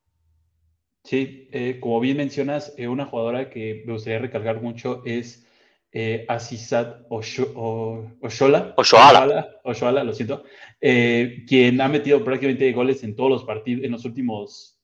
Sí, 1.04 1.48
eh, 1.52 1.78
como 1.78 2.00
bien 2.00 2.16
mencionas, 2.16 2.74
eh, 2.76 2.88
una 2.88 3.06
jugadora 3.06 3.50
que 3.50 3.84
me 3.86 3.92
gustaría 3.92 4.18
recalcar 4.18 4.60
mucho 4.60 5.02
es 5.04 5.47
eh, 5.92 6.24
Asisat 6.28 7.06
Oshola. 7.08 8.74
Oshoala. 8.76 10.04
lo 10.04 10.12
siento. 10.12 10.44
Eh, 10.80 11.44
quien 11.46 11.80
ha 11.80 11.88
metido 11.88 12.24
prácticamente 12.24 12.72
goles 12.72 13.02
en 13.04 13.16
todos 13.16 13.30
los 13.30 13.44
partidos, 13.44 13.84
en 13.84 13.92
los 13.92 14.04
últimos 14.04 14.74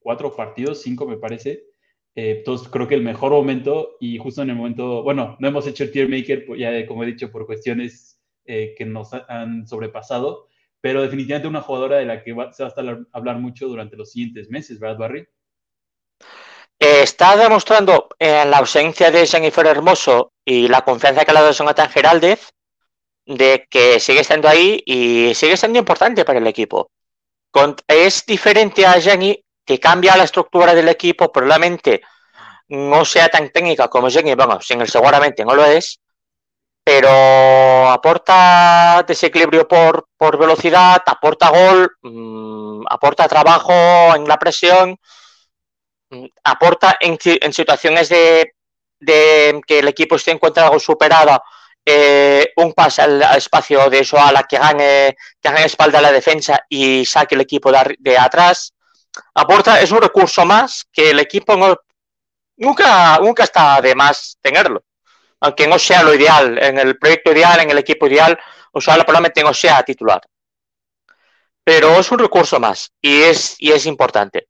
cuatro 0.00 0.36
partidos, 0.36 0.82
cinco 0.82 1.06
me 1.06 1.16
parece. 1.16 1.64
Eh, 2.16 2.36
entonces 2.38 2.68
creo 2.68 2.88
que 2.88 2.94
el 2.94 3.02
mejor 3.02 3.32
momento 3.32 3.98
y 4.00 4.16
justo 4.16 4.40
en 4.40 4.48
el 4.48 4.56
momento, 4.56 5.02
bueno, 5.02 5.36
no 5.38 5.48
hemos 5.48 5.66
hecho 5.66 5.84
el 5.84 5.92
tier 5.92 6.08
maker, 6.08 6.46
pues, 6.46 6.58
ya 6.58 6.86
como 6.86 7.04
he 7.04 7.06
dicho, 7.06 7.30
por 7.30 7.44
cuestiones 7.44 8.18
eh, 8.46 8.74
que 8.76 8.86
nos 8.86 9.12
han 9.12 9.66
sobrepasado, 9.66 10.48
pero 10.80 11.02
definitivamente 11.02 11.46
una 11.46 11.60
jugadora 11.60 11.98
de 11.98 12.06
la 12.06 12.24
que 12.24 12.30
se 12.30 12.34
va 12.34 12.44
a 12.46 12.68
estar 12.68 13.00
hablar 13.12 13.38
mucho 13.38 13.68
durante 13.68 13.96
los 13.96 14.12
siguientes 14.12 14.48
meses, 14.48 14.80
¿verdad, 14.80 14.96
Barry? 14.98 15.26
Eh, 16.78 17.02
está 17.02 17.36
demostrando 17.36 18.08
en 18.18 18.50
la 18.50 18.58
ausencia 18.58 19.10
de 19.10 19.26
Jennifer 19.26 19.66
Hermoso 19.66 20.32
y 20.44 20.68
la 20.68 20.82
confianza 20.82 21.24
que 21.24 21.32
le 21.32 21.38
ha 21.38 21.42
dado 21.42 21.54
Jonathan 21.54 21.88
Geraldez 21.88 22.50
de 23.24 23.66
que 23.68 23.98
sigue 23.98 24.20
estando 24.20 24.48
ahí 24.48 24.82
y 24.86 25.34
sigue 25.34 25.56
siendo 25.56 25.78
importante 25.78 26.24
para 26.24 26.38
el 26.38 26.46
equipo. 26.46 26.90
es 27.88 28.24
diferente 28.26 28.86
a 28.86 29.00
Jenny 29.00 29.42
que 29.64 29.80
cambia 29.80 30.16
la 30.16 30.24
estructura 30.24 30.74
del 30.74 30.88
equipo, 30.88 31.32
probablemente 31.32 32.02
no 32.68 33.04
sea 33.04 33.28
tan 33.28 33.50
técnica 33.50 33.88
como 33.88 34.10
Jenny, 34.10 34.34
bueno, 34.34 34.58
seguramente 34.60 35.44
no 35.44 35.54
lo 35.54 35.64
es, 35.64 36.00
pero 36.84 37.88
aporta 37.88 39.04
desequilibrio 39.08 39.66
por, 39.66 40.08
por 40.16 40.38
velocidad, 40.38 41.02
aporta 41.06 41.48
gol, 41.50 41.90
mmm, 42.02 42.84
aporta 42.88 43.26
trabajo 43.26 43.72
en 44.14 44.28
la 44.28 44.38
presión, 44.38 44.96
aporta 46.44 46.96
en, 47.00 47.18
en 47.24 47.52
situaciones 47.52 48.08
de, 48.08 48.52
que 49.66 49.78
el 49.78 49.88
equipo 49.88 50.16
esté 50.16 50.30
encontrado 50.30 50.78
superado 50.78 51.42
eh, 51.84 52.52
un 52.56 52.72
pase 52.72 53.02
al, 53.02 53.22
espacio 53.36 53.88
de 53.88 54.00
eso 54.00 54.18
a 54.18 54.32
la 54.32 54.42
que 54.42 54.58
gane, 54.58 55.16
que 55.40 55.48
gane 55.48 55.64
espalda 55.64 55.98
a 55.98 56.02
la 56.02 56.12
defensa 56.12 56.60
y 56.68 57.04
saque 57.06 57.36
el 57.36 57.42
equipo 57.42 57.70
de, 57.70 57.96
de 57.98 58.18
atrás 58.18 58.72
aporta, 59.34 59.80
es 59.80 59.90
un 59.90 60.00
recurso 60.00 60.44
más 60.44 60.86
que 60.92 61.10
el 61.10 61.20
equipo 61.20 61.56
no, 61.56 61.76
nunca, 62.56 63.18
nunca 63.18 63.44
está 63.44 63.80
de 63.80 63.94
más 63.94 64.38
tenerlo. 64.40 64.84
Aunque 65.40 65.66
no 65.66 65.78
sea 65.78 66.02
lo 66.02 66.14
ideal, 66.14 66.58
en 66.62 66.78
el 66.78 66.98
proyecto 66.98 67.32
ideal, 67.32 67.60
en 67.60 67.70
el 67.70 67.78
equipo 67.78 68.06
ideal, 68.06 68.38
Osala 68.72 69.04
probablemente 69.04 69.42
no 69.42 69.52
sea 69.52 69.82
titular. 69.82 70.20
Pero 71.62 71.98
es 71.98 72.10
un 72.10 72.18
recurso 72.18 72.58
más 72.58 72.92
y 73.00 73.22
es, 73.22 73.56
y 73.58 73.72
es 73.72 73.86
importante. 73.86 74.48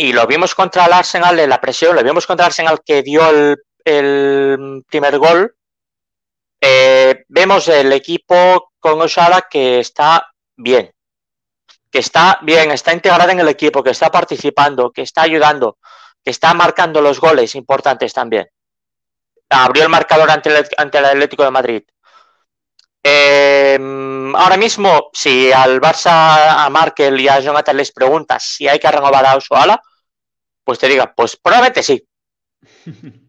Y 0.00 0.12
lo 0.12 0.28
vimos 0.28 0.54
contra 0.54 0.86
el 0.86 0.92
Arsenal 0.92 1.40
en 1.40 1.50
la 1.50 1.60
presión, 1.60 1.96
lo 1.96 2.04
vimos 2.04 2.24
contra 2.24 2.46
el 2.46 2.50
Arsenal 2.50 2.82
que 2.86 3.02
dio 3.02 3.28
el, 3.84 4.84
primer 4.88 5.18
gol. 5.18 5.56
Eh, 6.60 7.24
vemos 7.26 7.66
el 7.66 7.92
equipo 7.92 8.74
con 8.78 9.00
Osala 9.00 9.48
que 9.50 9.80
está 9.80 10.32
bien, 10.56 10.92
que 11.90 11.98
está 11.98 12.38
bien, 12.42 12.70
está 12.70 12.92
integrada 12.92 13.32
en 13.32 13.40
el 13.40 13.48
equipo, 13.48 13.82
que 13.82 13.90
está 13.90 14.08
participando, 14.08 14.92
que 14.92 15.02
está 15.02 15.22
ayudando, 15.22 15.78
que 16.22 16.30
está 16.30 16.54
marcando 16.54 17.02
los 17.02 17.20
goles 17.20 17.56
importantes 17.56 18.14
también. 18.14 18.48
Abrió 19.50 19.82
el 19.82 19.88
marcador 19.88 20.30
ante 20.30 20.56
el, 20.56 20.68
ante 20.76 20.98
el 20.98 21.06
Atlético 21.06 21.42
de 21.42 21.50
Madrid. 21.50 21.82
Eh, 23.02 23.78
ahora 24.34 24.56
mismo, 24.56 25.10
si 25.12 25.52
al 25.52 25.80
Barça, 25.80 26.64
a 26.64 26.68
Markel 26.70 27.20
y 27.20 27.28
a 27.28 27.40
Jonathan 27.40 27.76
les 27.76 27.92
preguntas 27.92 28.42
si 28.42 28.68
hay 28.68 28.78
que 28.78 28.90
renovar 28.90 29.24
a 29.24 29.36
Osoala, 29.36 29.80
pues 30.64 30.78
te 30.78 30.88
diga, 30.88 31.12
pues 31.14 31.36
probablemente 31.36 31.82
sí. 31.82 32.06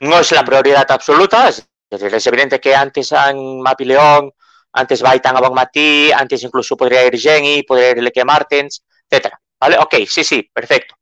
No 0.00 0.18
es 0.18 0.32
la 0.32 0.44
prioridad 0.44 0.90
absoluta, 0.90 1.48
es 1.48 1.64
decir, 1.88 2.12
es 2.12 2.26
evidente 2.26 2.60
que 2.60 2.74
antes 2.74 3.12
en 3.12 3.60
Mapileón 3.60 4.32
antes 4.72 5.02
Baitan 5.02 5.36
a 5.36 5.50
Matí, 5.50 6.10
antes 6.12 6.42
incluso 6.42 6.76
podría 6.76 7.04
ir 7.04 7.18
Jenny, 7.18 7.62
podría 7.62 7.90
ir 7.90 8.02
Leque 8.02 8.24
Martens, 8.24 8.84
etcétera. 9.08 9.40
¿Vale? 9.60 9.78
Ok, 9.78 9.94
sí, 10.08 10.24
sí, 10.24 10.50
perfecto. 10.52 10.96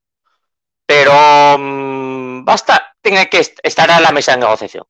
Pero 0.84 1.12
mmm, 1.58 2.44
basta, 2.44 2.94
tiene 3.00 3.28
que 3.28 3.40
estar 3.62 3.90
a 3.90 4.00
la 4.00 4.12
mesa 4.12 4.32
de 4.32 4.38
negociación. 4.38 4.84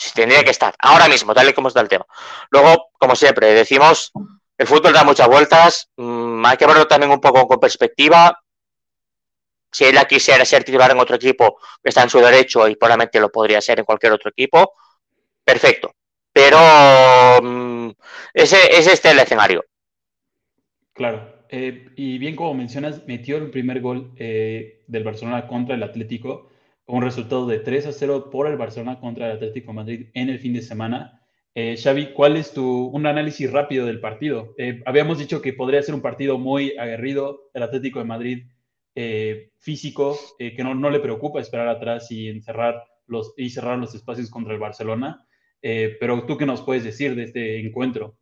Sí, 0.00 0.12
tendría 0.14 0.42
que 0.42 0.50
estar, 0.50 0.74
ahora 0.78 1.08
mismo, 1.08 1.34
tal 1.34 1.50
y 1.50 1.52
como 1.52 1.68
está 1.68 1.82
el 1.82 1.88
tema. 1.88 2.06
Luego, 2.50 2.88
como 2.98 3.14
siempre, 3.14 3.52
decimos, 3.52 4.12
el 4.56 4.66
fútbol 4.66 4.94
da 4.94 5.04
muchas 5.04 5.28
vueltas, 5.28 5.90
mmm, 5.96 6.42
hay 6.46 6.56
que 6.56 6.66
verlo 6.66 6.86
también 6.86 7.12
un 7.12 7.20
poco 7.20 7.46
con 7.46 7.60
perspectiva. 7.60 8.42
Si 9.70 9.84
ella 9.84 10.06
quisiera 10.06 10.42
ser 10.46 10.64
titular 10.64 10.90
en 10.90 11.00
otro 11.00 11.16
equipo, 11.16 11.58
está 11.82 12.02
en 12.02 12.08
su 12.08 12.18
derecho 12.18 12.66
y 12.66 12.76
probablemente 12.76 13.20
lo 13.20 13.30
podría 13.30 13.60
ser 13.60 13.78
en 13.80 13.84
cualquier 13.84 14.12
otro 14.12 14.30
equipo, 14.30 14.72
perfecto. 15.44 15.92
Pero 16.32 16.58
mmm, 17.42 17.90
ese 18.32 18.78
es 18.78 19.04
el 19.04 19.18
escenario. 19.18 19.66
Claro. 20.94 21.44
eh, 21.50 21.88
y 21.96 22.16
bien 22.18 22.36
como 22.36 22.54
mencionas, 22.54 23.06
metió 23.06 23.36
el 23.36 23.50
primer 23.50 23.80
gol 23.82 24.12
eh, 24.16 24.82
del 24.86 25.04
Barcelona 25.04 25.46
contra 25.46 25.74
el 25.74 25.82
Atlético, 25.82 26.48
un 26.96 27.02
resultado 27.02 27.46
de 27.46 27.58
3 27.58 27.86
a 27.86 27.92
0 27.92 28.30
por 28.30 28.46
el 28.46 28.56
Barcelona 28.56 29.00
contra 29.00 29.26
el 29.26 29.36
Atlético 29.36 29.72
Madrid 29.72 30.08
en 30.14 30.28
el 30.28 30.38
fin 30.38 30.52
de 30.52 30.62
semana. 30.62 31.22
Eh, 31.54 31.76
Xavi, 31.76 32.12
¿cuál 32.12 32.36
es 32.36 32.52
tu 32.52 32.86
un 32.86 33.06
análisis 33.06 33.50
rápido 33.50 33.86
del 33.86 34.00
partido? 34.00 34.54
habíamos 34.86 35.18
dicho 35.18 35.42
que 35.42 35.52
podría 35.52 35.82
ser 35.82 35.94
un 35.94 36.02
partido 36.02 36.38
muy 36.38 36.76
aguerrido, 36.76 37.50
el 37.54 37.62
Atlético 37.62 37.98
de 37.98 38.04
Madrid 38.04 38.46
físico, 39.58 40.18
que 40.38 40.62
no, 40.62 40.74
no, 40.74 40.90
le 40.90 41.00
preocupa 41.00 41.40
esperar 41.40 41.68
atrás 41.68 42.10
y 42.10 42.28
encerrar 42.28 42.84
los, 43.06 43.32
y 43.36 43.48
cerrar 43.48 43.78
los 43.78 43.94
espacios 43.94 44.28
contra 44.28 44.52
el 44.52 44.60
Barcelona. 44.60 45.26
pero 45.60 46.26
tú 46.26 46.36
qué 46.36 46.44
nos 46.44 46.60
puedes 46.62 46.84
decir 46.84 47.14
de 47.14 47.24
este 47.24 47.60
encuentro? 47.60 48.16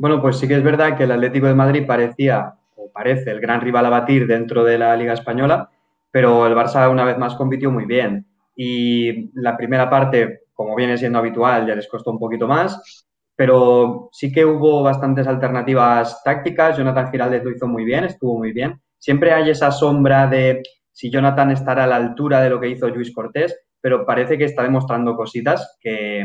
Bueno, 0.00 0.22
pues 0.22 0.38
sí 0.38 0.48
que 0.48 0.54
es 0.54 0.62
verdad 0.62 0.96
que 0.96 1.04
el 1.04 1.12
Atlético 1.12 1.46
de 1.46 1.54
Madrid 1.54 1.86
parecía, 1.86 2.54
o 2.74 2.90
parece, 2.90 3.30
el 3.30 3.38
gran 3.38 3.60
rival 3.60 3.84
a 3.84 3.90
batir 3.90 4.26
dentro 4.26 4.64
de 4.64 4.78
la 4.78 4.96
Liga 4.96 5.12
Española, 5.12 5.70
pero 6.10 6.46
el 6.46 6.54
Barça 6.54 6.90
una 6.90 7.04
vez 7.04 7.18
más 7.18 7.34
compitió 7.34 7.70
muy 7.70 7.86
bien. 7.86 8.26
Y 8.54 9.30
la 9.40 9.56
primera 9.56 9.88
parte, 9.88 10.40
como 10.52 10.74
viene 10.76 10.98
siendo 10.98 11.18
habitual, 11.18 11.66
ya 11.66 11.74
les 11.74 11.88
costó 11.88 12.10
un 12.10 12.18
poquito 12.18 12.46
más, 12.46 13.06
pero 13.36 14.10
sí 14.12 14.30
que 14.30 14.44
hubo 14.44 14.82
bastantes 14.82 15.26
alternativas 15.26 16.22
tácticas. 16.22 16.76
Jonathan 16.76 17.10
Giraldez 17.10 17.44
lo 17.44 17.50
hizo 17.50 17.66
muy 17.66 17.84
bien, 17.84 18.04
estuvo 18.04 18.36
muy 18.36 18.52
bien. 18.52 18.80
Siempre 18.98 19.32
hay 19.32 19.50
esa 19.50 19.70
sombra 19.70 20.26
de 20.26 20.62
si 20.92 21.10
Jonathan 21.10 21.50
estará 21.52 21.84
a 21.84 21.86
la 21.86 21.96
altura 21.96 22.42
de 22.42 22.50
lo 22.50 22.60
que 22.60 22.68
hizo 22.68 22.88
Luis 22.88 23.14
Cortés, 23.14 23.58
pero 23.80 24.04
parece 24.04 24.36
que 24.36 24.44
está 24.44 24.62
demostrando 24.62 25.16
cositas, 25.16 25.78
que, 25.80 26.24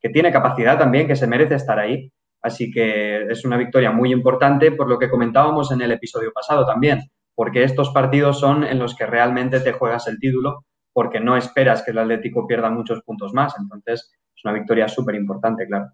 que 0.00 0.08
tiene 0.10 0.30
capacidad 0.30 0.78
también, 0.78 1.08
que 1.08 1.16
se 1.16 1.26
merece 1.26 1.56
estar 1.56 1.78
ahí. 1.78 2.12
Así 2.42 2.70
que 2.70 3.22
es 3.22 3.44
una 3.44 3.56
victoria 3.56 3.90
muy 3.90 4.12
importante 4.12 4.72
por 4.72 4.88
lo 4.88 4.98
que 4.98 5.10
comentábamos 5.10 5.72
en 5.72 5.80
el 5.80 5.92
episodio 5.92 6.32
pasado 6.32 6.66
también, 6.66 7.00
porque 7.34 7.64
estos 7.64 7.90
partidos 7.90 8.40
son 8.40 8.64
en 8.64 8.78
los 8.78 8.94
que 8.94 9.06
realmente 9.06 9.60
te 9.60 9.72
juegas 9.72 10.06
el 10.08 10.18
título, 10.18 10.64
porque 10.92 11.20
no 11.20 11.36
esperas 11.36 11.82
que 11.82 11.92
el 11.92 11.98
Atlético 11.98 12.46
pierda 12.46 12.70
muchos 12.70 13.02
puntos 13.02 13.32
más. 13.32 13.54
Entonces, 13.58 14.12
es 14.36 14.44
una 14.44 14.54
victoria 14.54 14.88
súper 14.88 15.14
importante, 15.14 15.66
claro. 15.66 15.92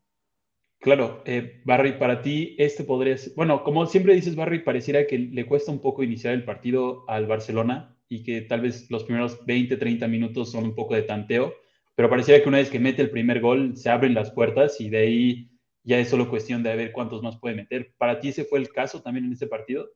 Claro, 0.80 1.22
eh, 1.24 1.60
Barry, 1.64 1.98
para 1.98 2.22
ti 2.22 2.54
este 2.56 2.84
podría 2.84 3.16
ser, 3.18 3.32
bueno, 3.34 3.64
como 3.64 3.86
siempre 3.86 4.14
dices, 4.14 4.36
Barry, 4.36 4.60
pareciera 4.60 5.06
que 5.06 5.18
le 5.18 5.44
cuesta 5.44 5.72
un 5.72 5.80
poco 5.80 6.04
iniciar 6.04 6.34
el 6.34 6.44
partido 6.44 7.04
al 7.08 7.26
Barcelona 7.26 7.96
y 8.08 8.22
que 8.22 8.42
tal 8.42 8.60
vez 8.60 8.88
los 8.88 9.02
primeros 9.02 9.44
20, 9.44 9.76
30 9.76 10.06
minutos 10.06 10.52
son 10.52 10.64
un 10.64 10.74
poco 10.76 10.94
de 10.94 11.02
tanteo, 11.02 11.52
pero 11.96 12.08
pareciera 12.08 12.40
que 12.40 12.48
una 12.48 12.58
vez 12.58 12.70
que 12.70 12.78
mete 12.78 13.02
el 13.02 13.10
primer 13.10 13.40
gol 13.40 13.76
se 13.76 13.90
abren 13.90 14.14
las 14.14 14.30
puertas 14.30 14.80
y 14.80 14.88
de 14.88 14.98
ahí 14.98 15.50
ya 15.82 15.98
es 15.98 16.08
solo 16.08 16.30
cuestión 16.30 16.62
de 16.62 16.76
ver 16.76 16.92
cuántos 16.92 17.22
más 17.22 17.38
puede 17.38 17.56
meter. 17.56 17.92
¿Para 17.98 18.20
ti 18.20 18.28
ese 18.28 18.44
fue 18.44 18.60
el 18.60 18.68
caso 18.68 19.02
también 19.02 19.24
en 19.24 19.32
este 19.32 19.48
partido? 19.48 19.90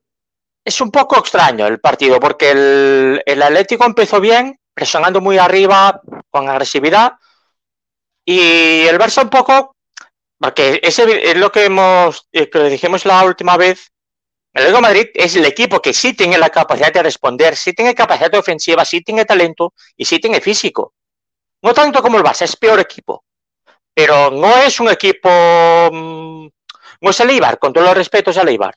Es 0.65 0.81
un 0.81 0.91
poco 0.91 1.19
extraño 1.19 1.67
el 1.67 1.81
partido, 1.81 2.21
porque 2.21 2.51
el, 2.51 3.43
Atlético 3.43 3.85
empezó 3.85 4.21
bien, 4.21 4.59
presionando 4.73 5.21
muy 5.21 5.39
arriba, 5.39 6.01
con 6.31 6.49
agresividad, 6.49 7.15
y 8.25 8.83
el 8.87 8.99
Barça 8.99 9.23
un 9.23 9.31
poco, 9.31 9.77
porque 10.39 10.81
es 10.83 11.37
lo 11.37 11.51
que 11.51 11.65
hemos, 11.65 12.29
eh, 12.33 12.49
que 12.49 12.65
dijimos 12.65 13.05
la 13.05 13.25
última 13.25 13.57
vez, 13.57 13.91
el 14.55 14.63
Atlético 14.63 14.83
Madrid 14.83 15.07
es 15.15 15.35
el 15.37 15.47
equipo 15.47 15.81
que 15.81 15.93
sí 15.93 16.15
tiene 16.15 16.39
la 16.39 16.51
capacidad 16.51 16.93
de 16.93 17.03
responder, 17.03 17.57
sí 17.57 17.73
tiene 17.73 17.95
capacidad 17.95 18.35
ofensiva, 18.35 18.85
sí 18.85 19.01
tiene 19.01 19.25
talento 19.25 19.75
y 19.97 20.05
sí 20.05 20.19
tiene 20.21 20.41
físico. 20.41 20.95
No 21.63 21.75
tanto 21.75 22.03
como 22.03 22.19
el 22.19 22.25
Barça, 22.25 22.43
es 22.43 22.57
peor 22.57 22.79
equipo 22.81 23.25
pero 23.95 24.31
no 24.31 24.57
es 24.59 24.81
un 24.81 24.91
equipo, 24.91 25.29
mm, 25.93 26.47
no 27.01 27.11
es 27.11 27.21
el 27.21 27.31
Eibar, 27.31 27.59
con 27.59 27.73
todos 27.73 27.87
los 27.87 27.97
respetos 27.97 28.37
al 28.37 28.49
Eibar. 28.49 28.75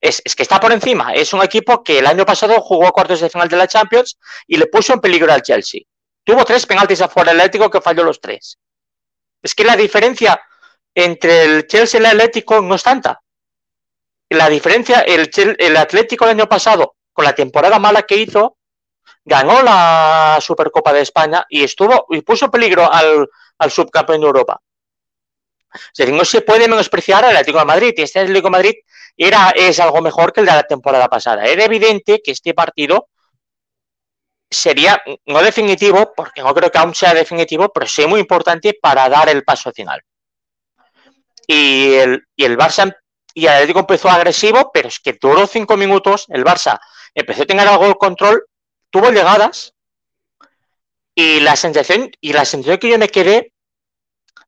Es, 0.00 0.22
que 0.22 0.42
está 0.42 0.60
por 0.60 0.72
encima. 0.72 1.12
Es 1.12 1.32
un 1.32 1.42
equipo 1.42 1.82
que 1.82 1.98
el 1.98 2.06
año 2.06 2.24
pasado 2.24 2.60
jugó 2.60 2.92
cuartos 2.92 3.20
de 3.20 3.30
final 3.30 3.48
de 3.48 3.56
la 3.56 3.66
Champions 3.66 4.18
y 4.46 4.56
le 4.56 4.66
puso 4.66 4.92
en 4.92 5.00
peligro 5.00 5.32
al 5.32 5.42
Chelsea. 5.42 5.82
Tuvo 6.24 6.44
tres 6.44 6.66
penaltis 6.66 7.00
afuera 7.00 7.32
del 7.32 7.40
Atlético 7.40 7.70
que 7.70 7.80
falló 7.80 8.04
los 8.04 8.20
tres. 8.20 8.58
Es 9.42 9.54
que 9.54 9.64
la 9.64 9.76
diferencia 9.76 10.40
entre 10.94 11.44
el 11.44 11.66
Chelsea 11.66 12.00
y 12.00 12.04
el 12.04 12.10
Atlético 12.10 12.60
no 12.60 12.74
es 12.74 12.82
tanta. 12.82 13.22
La 14.30 14.48
diferencia, 14.48 15.00
el, 15.00 15.30
el 15.58 15.76
Atlético 15.76 16.24
el 16.24 16.32
año 16.32 16.48
pasado, 16.48 16.96
con 17.12 17.24
la 17.24 17.34
temporada 17.34 17.78
mala 17.78 18.02
que 18.02 18.16
hizo, 18.16 18.58
ganó 19.24 19.62
la 19.62 20.38
Supercopa 20.40 20.92
de 20.92 21.02
España 21.02 21.44
y 21.48 21.62
estuvo 21.62 22.06
y 22.10 22.22
puso 22.22 22.46
en 22.46 22.50
peligro 22.50 22.90
al, 22.90 23.28
subcampeón 23.70 24.20
de 24.20 24.26
Europa. 24.26 24.60
no 26.12 26.24
se 26.24 26.40
puede 26.40 26.68
menospreciar 26.68 27.24
al 27.24 27.36
Atlético 27.36 27.58
de 27.58 27.64
Madrid. 27.66 27.94
Y 27.96 28.02
este 28.02 28.20
Atlético 28.20 28.46
de 28.46 28.52
Madrid 28.52 28.74
era, 29.18 29.50
es 29.50 29.80
algo 29.80 30.00
mejor 30.00 30.32
que 30.32 30.40
el 30.40 30.46
de 30.46 30.52
la 30.52 30.62
temporada 30.62 31.08
pasada. 31.08 31.44
Era 31.44 31.64
evidente 31.64 32.20
que 32.24 32.30
este 32.30 32.54
partido 32.54 33.08
sería 34.50 35.02
no 35.26 35.42
definitivo, 35.42 36.12
porque 36.16 36.42
no 36.42 36.54
creo 36.54 36.70
que 36.70 36.78
aún 36.78 36.94
sea 36.94 37.12
definitivo, 37.12 37.68
pero 37.68 37.86
sí 37.86 38.06
muy 38.06 38.20
importante 38.20 38.78
para 38.80 39.08
dar 39.08 39.28
el 39.28 39.44
paso 39.44 39.72
final. 39.72 40.00
Y 41.46 41.94
el, 41.94 42.24
y 42.36 42.44
el 42.44 42.56
Barça 42.56 42.94
y 43.34 43.46
el 43.46 43.76
empezó 43.76 44.08
agresivo, 44.08 44.70
pero 44.72 44.88
es 44.88 45.00
que 45.00 45.16
duró 45.20 45.46
cinco 45.46 45.76
minutos. 45.76 46.26
El 46.28 46.44
Barça 46.44 46.78
empezó 47.14 47.42
a 47.42 47.46
tener 47.46 47.68
algo 47.68 47.86
de 47.86 47.94
control, 47.94 48.44
tuvo 48.90 49.10
llegadas, 49.10 49.74
y 51.14 51.40
la 51.40 51.56
sensación, 51.56 52.10
y 52.20 52.32
la 52.32 52.44
sensación 52.44 52.78
que 52.78 52.90
yo 52.90 52.98
me 52.98 53.08
quedé, 53.08 53.52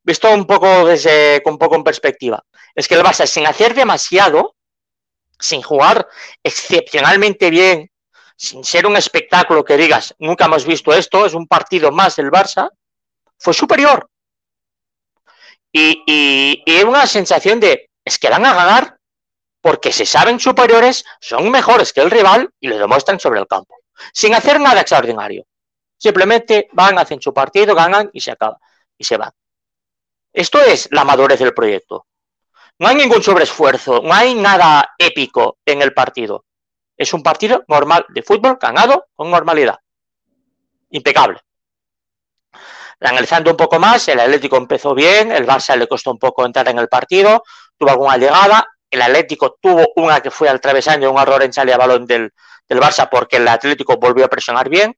visto 0.03 0.31
un 0.33 0.47
poco 0.47 0.87
desde, 0.87 1.43
un 1.45 1.59
poco 1.59 1.77
en 1.77 1.85
perspectiva, 1.85 2.45
es 2.75 2.89
que 2.89 2.95
el 2.95 3.03
Barça, 3.03 3.27
sin 3.27 3.47
hacer 3.47 3.75
demasiado, 3.75 4.57
sin 5.41 5.63
jugar 5.63 6.07
excepcionalmente 6.43 7.51
bien, 7.51 7.91
sin 8.37 8.65
ser 8.65 8.87
un 8.87 8.97
espectáculo 8.97 9.65
que 9.65 9.77
digas, 9.77 10.15
nunca 10.19 10.47
hemos 10.47 10.65
visto 10.65 10.93
esto, 10.93 11.27
es 11.27 11.35
un 11.35 11.47
partido 11.47 11.91
más 11.91 12.17
del 12.17 12.31
Barça, 12.31 12.71
fue 13.39 13.55
superior. 13.55 14.09
Y, 15.73 16.03
y, 16.67 16.83
una 16.83 17.07
sensación 17.07 17.61
de, 17.61 17.91
es 18.05 18.19
que 18.19 18.29
van 18.29 18.45
a 18.45 18.55
ganar 18.55 18.97
porque 19.61 19.93
se 19.93 20.07
saben 20.07 20.41
superiores, 20.41 21.05
son 21.21 21.51
mejores 21.51 21.93
que 21.93 22.01
el 22.01 22.11
rival 22.11 22.51
y 22.59 22.69
lo 22.69 22.79
demuestran 22.79 23.21
sobre 23.21 23.41
el 23.41 23.47
campo, 23.47 23.77
sin 24.13 24.35
hacer 24.35 24.59
nada 24.59 24.81
extraordinario. 24.81 25.45
Simplemente 25.97 26.69
van, 26.73 26.99
hacen 26.99 27.21
su 27.21 27.35
partido, 27.35 27.75
ganan 27.75 28.09
y 28.13 28.21
se 28.23 28.31
acaba. 28.31 28.59
Y 28.97 29.05
se 29.05 29.19
van. 29.19 29.33
Esto 30.33 30.61
es 30.61 30.89
la 30.93 31.05
madurez 31.05 31.39
del 31.39 31.53
proyecto. 31.53 32.07
No 32.81 32.89
hay 32.89 32.97
ningún 32.97 33.23
sobreesfuerzo, 33.23 34.01
no 34.03 34.15
hay 34.15 34.35
nada 34.35 34.95
épico 34.97 35.59
en 35.67 35.83
el 35.83 35.93
partido. 35.93 36.47
Es 36.97 37.13
un 37.13 37.23
partido 37.23 37.63
normal 37.69 38.07
de 38.09 38.23
fútbol 38.23 38.57
ganado 38.59 39.09
con 39.15 39.31
normalidad. 39.31 39.77
Impecable. 40.89 41.41
Analizando 43.01 43.51
un 43.51 43.59
poco 43.59 43.79
más, 43.79 44.09
el 44.09 44.19
Atlético 44.19 44.57
empezó 44.57 44.95
bien, 44.95 45.31
el 45.31 45.47
Barça 45.47 45.77
le 45.77 45.87
costó 45.87 46.11
un 46.11 46.19
poco 46.19 46.47
entrar 46.47 46.67
en 46.71 46.79
el 46.79 46.89
partido, 46.89 47.43
tuvo 47.77 47.91
alguna 47.91 48.17
llegada, 48.17 48.67
el 48.91 49.03
Atlético 49.03 49.59
tuvo 49.61 49.93
una 49.97 50.23
que 50.23 50.31
fue 50.31 50.49
al 50.49 50.59
travesaño, 50.59 51.11
un 51.11 51.21
error 51.21 51.43
en 51.43 51.53
salida 51.53 51.75
de 51.75 51.79
balón 51.81 52.07
del, 52.07 52.33
del 52.67 52.81
Barça 52.81 53.11
porque 53.11 53.37
el 53.37 53.49
Atlético 53.49 53.99
volvió 53.99 54.25
a 54.25 54.29
presionar 54.29 54.71
bien, 54.71 54.97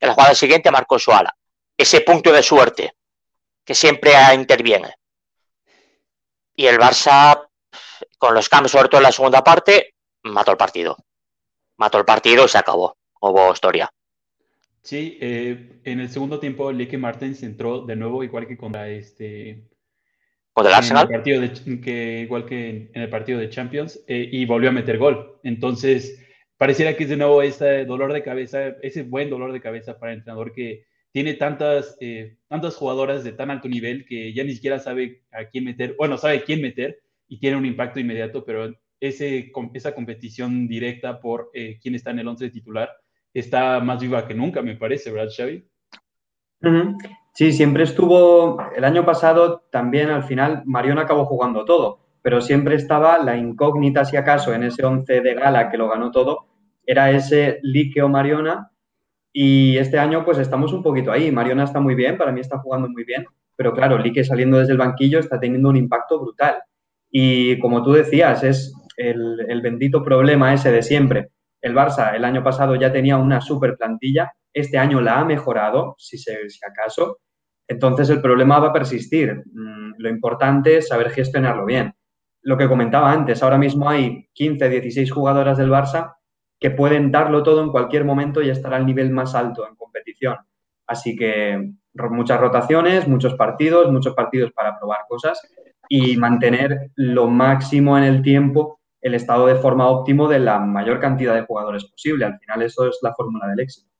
en 0.00 0.08
la 0.08 0.12
jugada 0.12 0.34
siguiente 0.34 0.70
marcó 0.70 0.98
su 0.98 1.10
ala. 1.10 1.34
Ese 1.78 2.02
punto 2.02 2.30
de 2.30 2.42
suerte 2.42 2.94
que 3.64 3.74
siempre 3.74 4.12
interviene. 4.34 4.96
Y 6.54 6.66
el 6.66 6.78
Barça, 6.78 7.48
con 8.18 8.34
los 8.34 8.48
cambios, 8.48 8.72
sobre 8.72 8.88
todo 8.88 9.00
en 9.00 9.04
la 9.04 9.12
segunda 9.12 9.42
parte, 9.42 9.94
mató 10.24 10.50
el 10.50 10.56
partido. 10.56 10.96
Mató 11.76 11.98
el 11.98 12.04
partido 12.04 12.44
y 12.44 12.48
se 12.48 12.58
acabó. 12.58 12.96
Hubo 13.20 13.52
historia. 13.52 13.90
Sí, 14.82 15.16
eh, 15.20 15.80
en 15.84 16.00
el 16.00 16.10
segundo 16.10 16.40
tiempo, 16.40 16.72
Lique 16.72 16.98
Martens 16.98 17.42
entró 17.42 17.82
de 17.82 17.96
nuevo, 17.96 18.24
igual 18.24 18.46
que 18.46 18.56
contra 18.56 18.88
este. 18.88 19.68
¿Contra 20.52 20.72
el 20.72 20.78
Arsenal? 20.78 21.08
partido 21.08 21.40
que, 21.82 22.20
igual 22.20 22.44
que 22.44 22.90
en, 22.92 23.02
el 23.02 23.08
partido 23.08 23.38
de 23.38 23.48
Champions, 23.48 24.02
eh, 24.06 24.28
y 24.30 24.44
volvió 24.44 24.70
a 24.70 24.72
meter 24.72 24.98
gol. 24.98 25.38
Entonces, 25.44 26.20
pareciera 26.58 26.96
que 26.96 27.04
es 27.04 27.10
de 27.10 27.16
nuevo 27.16 27.42
ese 27.42 27.84
dolor 27.84 28.12
de 28.12 28.22
cabeza, 28.22 28.74
ese 28.82 29.04
buen 29.04 29.30
dolor 29.30 29.52
de 29.52 29.60
cabeza 29.60 29.98
para 29.98 30.12
el 30.12 30.18
entrenador 30.18 30.52
que 30.52 30.84
tiene 31.12 31.34
tantas, 31.34 31.96
eh, 32.00 32.36
tantas 32.48 32.76
jugadoras 32.76 33.22
de 33.22 33.32
tan 33.32 33.50
alto 33.50 33.68
nivel 33.68 34.04
que 34.04 34.32
ya 34.32 34.44
ni 34.44 34.54
siquiera 34.54 34.78
sabe 34.78 35.22
a 35.30 35.44
quién 35.44 35.64
meter, 35.64 35.94
bueno, 35.98 36.16
sabe 36.16 36.42
quién 36.42 36.60
meter 36.62 37.00
y 37.28 37.38
tiene 37.38 37.56
un 37.56 37.66
impacto 37.66 38.00
inmediato, 38.00 38.44
pero 38.44 38.74
ese, 38.98 39.52
esa 39.74 39.94
competición 39.94 40.66
directa 40.66 41.20
por 41.20 41.50
eh, 41.54 41.78
quién 41.82 41.94
está 41.94 42.10
en 42.10 42.20
el 42.20 42.28
once 42.28 42.50
titular 42.50 42.90
está 43.34 43.80
más 43.80 44.00
viva 44.00 44.26
que 44.26 44.34
nunca, 44.34 44.62
me 44.62 44.76
parece, 44.76 45.10
¿verdad, 45.10 45.32
Xavi? 45.34 45.66
Sí, 47.34 47.52
siempre 47.52 47.84
estuvo, 47.84 48.58
el 48.76 48.84
año 48.84 49.04
pasado 49.04 49.64
también 49.70 50.10
al 50.10 50.24
final 50.24 50.62
Marion 50.66 50.98
acabó 50.98 51.24
jugando 51.24 51.64
todo, 51.64 52.00
pero 52.22 52.40
siempre 52.40 52.76
estaba 52.76 53.18
la 53.18 53.36
incógnita, 53.36 54.04
si 54.04 54.16
acaso, 54.16 54.54
en 54.54 54.64
ese 54.64 54.84
once 54.84 55.20
de 55.20 55.34
gala 55.34 55.70
que 55.70 55.78
lo 55.78 55.88
ganó 55.88 56.10
todo, 56.10 56.46
era 56.86 57.10
ese 57.10 57.58
Lique 57.62 58.02
o 58.02 58.08
Mariona. 58.08 58.70
Y 59.32 59.78
este 59.78 59.98
año, 59.98 60.24
pues 60.24 60.38
estamos 60.38 60.72
un 60.72 60.82
poquito 60.82 61.10
ahí. 61.10 61.30
Mariona 61.32 61.64
está 61.64 61.80
muy 61.80 61.94
bien, 61.94 62.18
para 62.18 62.32
mí 62.32 62.40
está 62.40 62.58
jugando 62.58 62.88
muy 62.88 63.04
bien, 63.04 63.24
pero 63.56 63.72
claro, 63.72 63.98
Lique 63.98 64.24
saliendo 64.24 64.58
desde 64.58 64.72
el 64.72 64.78
banquillo 64.78 65.18
está 65.18 65.40
teniendo 65.40 65.68
un 65.68 65.76
impacto 65.76 66.20
brutal. 66.20 66.56
Y 67.10 67.58
como 67.58 67.82
tú 67.82 67.92
decías, 67.92 68.42
es 68.42 68.74
el, 68.96 69.60
bendito 69.62 70.02
problema 70.02 70.52
ese 70.52 70.70
de 70.70 70.82
siempre. 70.82 71.30
El 71.60 71.74
Barça 71.74 72.14
el 72.14 72.24
año 72.24 72.42
pasado 72.42 72.74
ya 72.74 72.92
tenía 72.92 73.16
una 73.16 73.40
super 73.40 73.76
plantilla, 73.76 74.32
este 74.52 74.78
año 74.78 75.00
la 75.00 75.20
ha 75.20 75.24
mejorado, 75.24 75.94
si, 75.98 76.18
se, 76.18 76.48
si 76.50 76.58
acaso, 76.64 77.18
entonces 77.68 78.10
el 78.10 78.20
problema 78.20 78.58
va 78.58 78.68
a 78.68 78.72
persistir. 78.72 79.42
Mm, 79.52 79.94
lo 79.98 80.08
importante 80.08 80.76
es 80.76 80.88
saber 80.88 81.10
gestionarlo 81.10 81.64
bien. 81.64 81.94
Lo 82.42 82.58
que 82.58 82.68
comentaba 82.68 83.12
antes, 83.12 83.42
ahora 83.42 83.58
mismo 83.58 83.88
hay 83.88 84.28
15, 84.32 84.68
16 84.68 85.10
jugadoras 85.12 85.56
del 85.56 85.70
Barça 85.70 86.14
que 86.62 86.70
pueden 86.70 87.10
darlo 87.10 87.42
todo 87.42 87.62
en 87.62 87.70
cualquier 87.70 88.04
momento 88.04 88.40
y 88.40 88.48
estar 88.48 88.72
al 88.72 88.86
nivel 88.86 89.10
más 89.10 89.34
alto 89.34 89.68
en 89.68 89.74
competición. 89.74 90.36
Así 90.86 91.16
que 91.16 91.72
muchas 91.94 92.40
rotaciones, 92.40 93.08
muchos 93.08 93.34
partidos, 93.34 93.90
muchos 93.90 94.14
partidos 94.14 94.52
para 94.52 94.78
probar 94.78 95.00
cosas 95.08 95.40
y 95.88 96.16
mantener 96.16 96.92
lo 96.94 97.28
máximo 97.28 97.98
en 97.98 98.04
el 98.04 98.22
tiempo 98.22 98.78
el 99.00 99.14
estado 99.14 99.48
de 99.48 99.56
forma 99.56 99.88
óptimo 99.88 100.28
de 100.28 100.38
la 100.38 100.60
mayor 100.60 101.00
cantidad 101.00 101.34
de 101.34 101.42
jugadores 101.42 101.84
posible. 101.84 102.24
Al 102.24 102.38
final 102.38 102.62
eso 102.62 102.88
es 102.88 102.98
la 103.02 103.12
fórmula 103.12 103.48
del 103.48 103.58
éxito. 103.58 103.90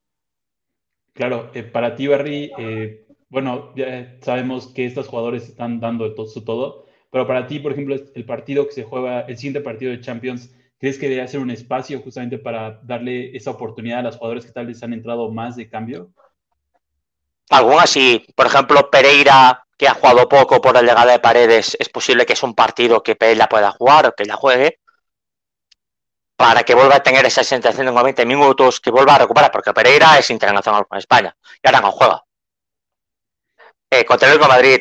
Claro, 1.12 1.50
eh, 1.54 1.64
para 1.64 1.96
ti, 1.96 2.06
Barry, 2.06 2.52
eh, 2.56 3.06
bueno, 3.28 3.74
ya 3.74 4.16
sabemos 4.20 4.68
que 4.68 4.86
estos 4.86 5.08
jugadores 5.08 5.48
están 5.48 5.80
dando 5.80 6.14
todo, 6.14 6.26
su 6.26 6.44
todo, 6.44 6.86
pero 7.10 7.26
para 7.26 7.48
ti, 7.48 7.58
por 7.58 7.72
ejemplo, 7.72 7.96
el 8.14 8.24
partido 8.24 8.66
que 8.66 8.72
se 8.72 8.84
juega, 8.84 9.22
el 9.22 9.36
siguiente 9.36 9.60
partido 9.60 9.90
de 9.90 10.00
Champions, 10.00 10.54
¿crees 10.82 10.98
que 10.98 11.08
debe 11.08 11.28
ser 11.28 11.38
un 11.38 11.52
espacio 11.52 12.00
justamente 12.02 12.38
para 12.38 12.80
darle 12.82 13.36
esa 13.36 13.52
oportunidad 13.52 14.00
a 14.00 14.02
los 14.02 14.16
jugadores 14.16 14.44
que 14.44 14.50
tal 14.50 14.66
vez 14.66 14.82
han 14.82 14.92
entrado 14.92 15.30
más 15.30 15.54
de 15.54 15.70
cambio? 15.70 16.10
Algunas 17.50 17.88
sí, 17.88 18.26
por 18.34 18.46
ejemplo, 18.46 18.90
Pereira, 18.90 19.64
que 19.78 19.86
ha 19.86 19.94
jugado 19.94 20.28
poco 20.28 20.60
por 20.60 20.74
la 20.74 20.82
llegada 20.82 21.12
de 21.12 21.20
Paredes, 21.20 21.76
es 21.78 21.88
posible 21.88 22.26
que 22.26 22.32
es 22.32 22.42
un 22.42 22.56
partido 22.56 23.00
que 23.00 23.14
Pereira 23.14 23.48
pueda 23.48 23.70
jugar 23.70 24.06
o 24.06 24.12
que 24.16 24.24
la 24.24 24.34
juegue, 24.34 24.80
para 26.34 26.64
que 26.64 26.74
vuelva 26.74 26.96
a 26.96 27.02
tener 27.04 27.24
esa 27.26 27.44
sensación 27.44 27.86
de 27.86 27.92
90 27.92 28.24
minutos, 28.24 28.80
que 28.80 28.90
vuelva 28.90 29.14
a 29.14 29.18
recuperar, 29.18 29.52
porque 29.52 29.72
Pereira 29.72 30.18
es 30.18 30.30
internacional 30.30 30.84
con 30.88 30.98
España 30.98 31.36
y 31.62 31.68
ahora 31.68 31.80
no 31.80 31.92
juega. 31.92 32.24
Eh, 33.88 34.04
contra 34.04 34.32
el 34.32 34.40
Madrid, 34.40 34.80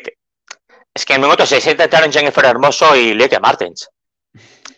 es 0.92 1.04
que 1.04 1.12
en 1.12 1.20
el 1.20 1.28
minuto 1.28 1.46
60 1.46 1.84
entraron 1.84 2.10
Jennifer 2.10 2.44
Hermoso 2.44 2.96
y 2.96 3.14
Lieke 3.14 3.38
Martens. 3.38 3.88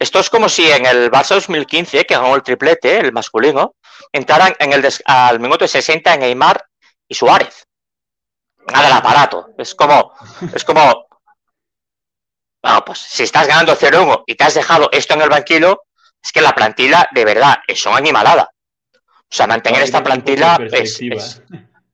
Esto 0.05 0.19
es 0.21 0.29
como 0.29 0.51
si 0.51 0.71
en 0.71 0.85
el 0.85 1.11
Barça 1.11 1.35
2015, 1.37 2.05
que 2.05 2.14
ganó 2.14 2.35
el 2.35 2.43
triplete, 2.43 2.99
el 2.99 3.11
masculino, 3.11 3.77
entraran 4.12 4.55
en 4.59 4.75
el 4.75 4.87
al 5.07 5.40
minuto 5.40 5.67
60 5.67 6.12
en 6.12 6.21
Neymar 6.21 6.62
y 7.09 7.14
Suárez. 7.14 7.67
Nada 8.71 8.85
del 8.85 8.93
aparato. 8.99 9.55
Es 9.57 9.75
como, 9.75 10.12
es 10.55 10.62
como, 10.62 11.07
bueno, 12.62 12.85
pues 12.85 12.99
si 12.99 13.23
estás 13.23 13.47
ganando 13.47 13.75
0-1 13.75 14.25
y 14.27 14.35
te 14.35 14.45
has 14.45 14.53
dejado 14.53 14.90
esto 14.93 15.14
en 15.14 15.23
el 15.23 15.31
banquillo, 15.31 15.85
es 16.23 16.33
que 16.33 16.43
la 16.43 16.55
plantilla, 16.55 17.09
de 17.11 17.25
verdad, 17.25 17.61
es 17.67 17.87
una 17.87 17.97
animalada. 17.97 18.51
O 18.93 19.35
sea, 19.35 19.47
mantener 19.47 19.81
esta 19.81 20.05
plantilla 20.05 20.59
es, 20.71 21.01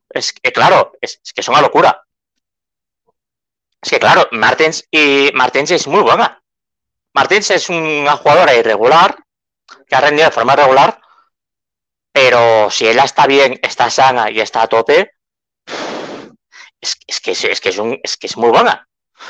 es, 0.09 0.33
que, 0.33 0.51
claro, 0.51 0.91
es, 0.99 1.21
que 1.33 1.39
es 1.39 1.47
una 1.47 1.61
locura. 1.61 2.03
Es 3.81 3.89
que, 3.89 3.99
claro, 3.99 4.27
Martens, 4.33 4.85
y 4.91 5.31
Martens 5.33 5.71
es 5.71 5.87
muy 5.87 6.01
buena. 6.01 6.40
Martens 7.13 7.51
es 7.51 7.69
una 7.69 8.15
jugadora 8.17 8.55
irregular, 8.55 9.17
que 9.87 9.95
ha 9.95 10.01
rendido 10.01 10.25
de 10.25 10.31
forma 10.33 10.55
regular, 10.55 11.01
pero 12.11 12.69
si 12.69 12.87
ella 12.87 13.03
está 13.03 13.27
bien, 13.27 13.59
está 13.61 13.89
sana 13.89 14.29
y 14.29 14.39
está 14.39 14.63
a 14.63 14.67
tope, 14.67 15.11
es, 16.79 16.95
que, 17.21 17.31
es, 17.31 17.61
que, 17.61 17.69
es, 17.69 17.77
un, 17.77 17.99
es 18.03 18.17
que 18.17 18.27
es 18.27 18.37
muy 18.37 18.49
buena. 18.49 18.87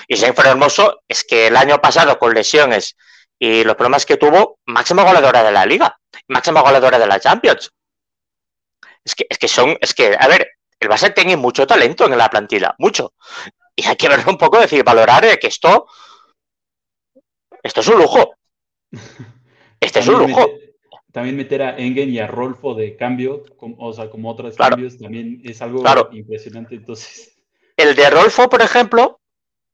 Y 0.07 0.17
Jennifer 0.17 0.47
Hermoso 0.47 1.01
es 1.07 1.23
que 1.23 1.47
el 1.47 1.57
año 1.57 1.81
pasado 1.81 2.17
con 2.17 2.33
lesiones 2.33 2.95
y 3.37 3.63
los 3.63 3.75
problemas 3.75 4.05
que 4.05 4.17
tuvo, 4.17 4.59
máxima 4.65 5.03
goleadora 5.03 5.43
de 5.43 5.51
la 5.51 5.65
liga, 5.65 5.99
máxima 6.27 6.61
goleadora 6.61 6.97
de 6.97 7.07
la 7.07 7.19
Champions. 7.19 7.71
Es 9.03 9.15
que, 9.15 9.25
es 9.29 9.37
que 9.37 9.47
son, 9.47 9.77
es 9.81 9.93
que, 9.93 10.15
a 10.17 10.27
ver, 10.27 10.51
el 10.79 10.89
Barça 10.89 11.13
tiene 11.13 11.35
mucho 11.35 11.67
talento 11.67 12.05
en 12.05 12.17
la 12.17 12.29
plantilla, 12.29 12.75
mucho. 12.77 13.13
Y 13.75 13.85
hay 13.85 13.95
que 13.95 14.09
verlo 14.09 14.31
un 14.31 14.37
poco, 14.37 14.59
decir, 14.59 14.83
valorar 14.83 15.39
que 15.39 15.47
esto, 15.47 15.87
esto 17.63 17.81
es 17.81 17.87
un 17.87 17.99
lujo. 17.99 18.33
Este 19.79 19.99
es 19.99 20.07
un 20.07 20.19
lujo. 20.19 20.47
también 21.11 21.35
meter 21.35 21.63
a 21.63 21.75
Engen 21.75 22.09
y 22.11 22.19
a 22.19 22.27
Rolfo 22.27 22.75
de 22.75 22.95
cambio, 22.95 23.43
o 23.59 23.93
sea, 23.93 24.11
como 24.11 24.29
otros 24.29 24.55
cambios, 24.55 24.99
también 24.99 25.41
es 25.43 25.59
algo 25.63 25.83
impresionante. 26.11 26.75
Entonces. 26.75 27.35
El 27.75 27.95
de 27.95 28.07
Rolfo, 28.11 28.47
por 28.47 28.61
ejemplo, 28.61 29.19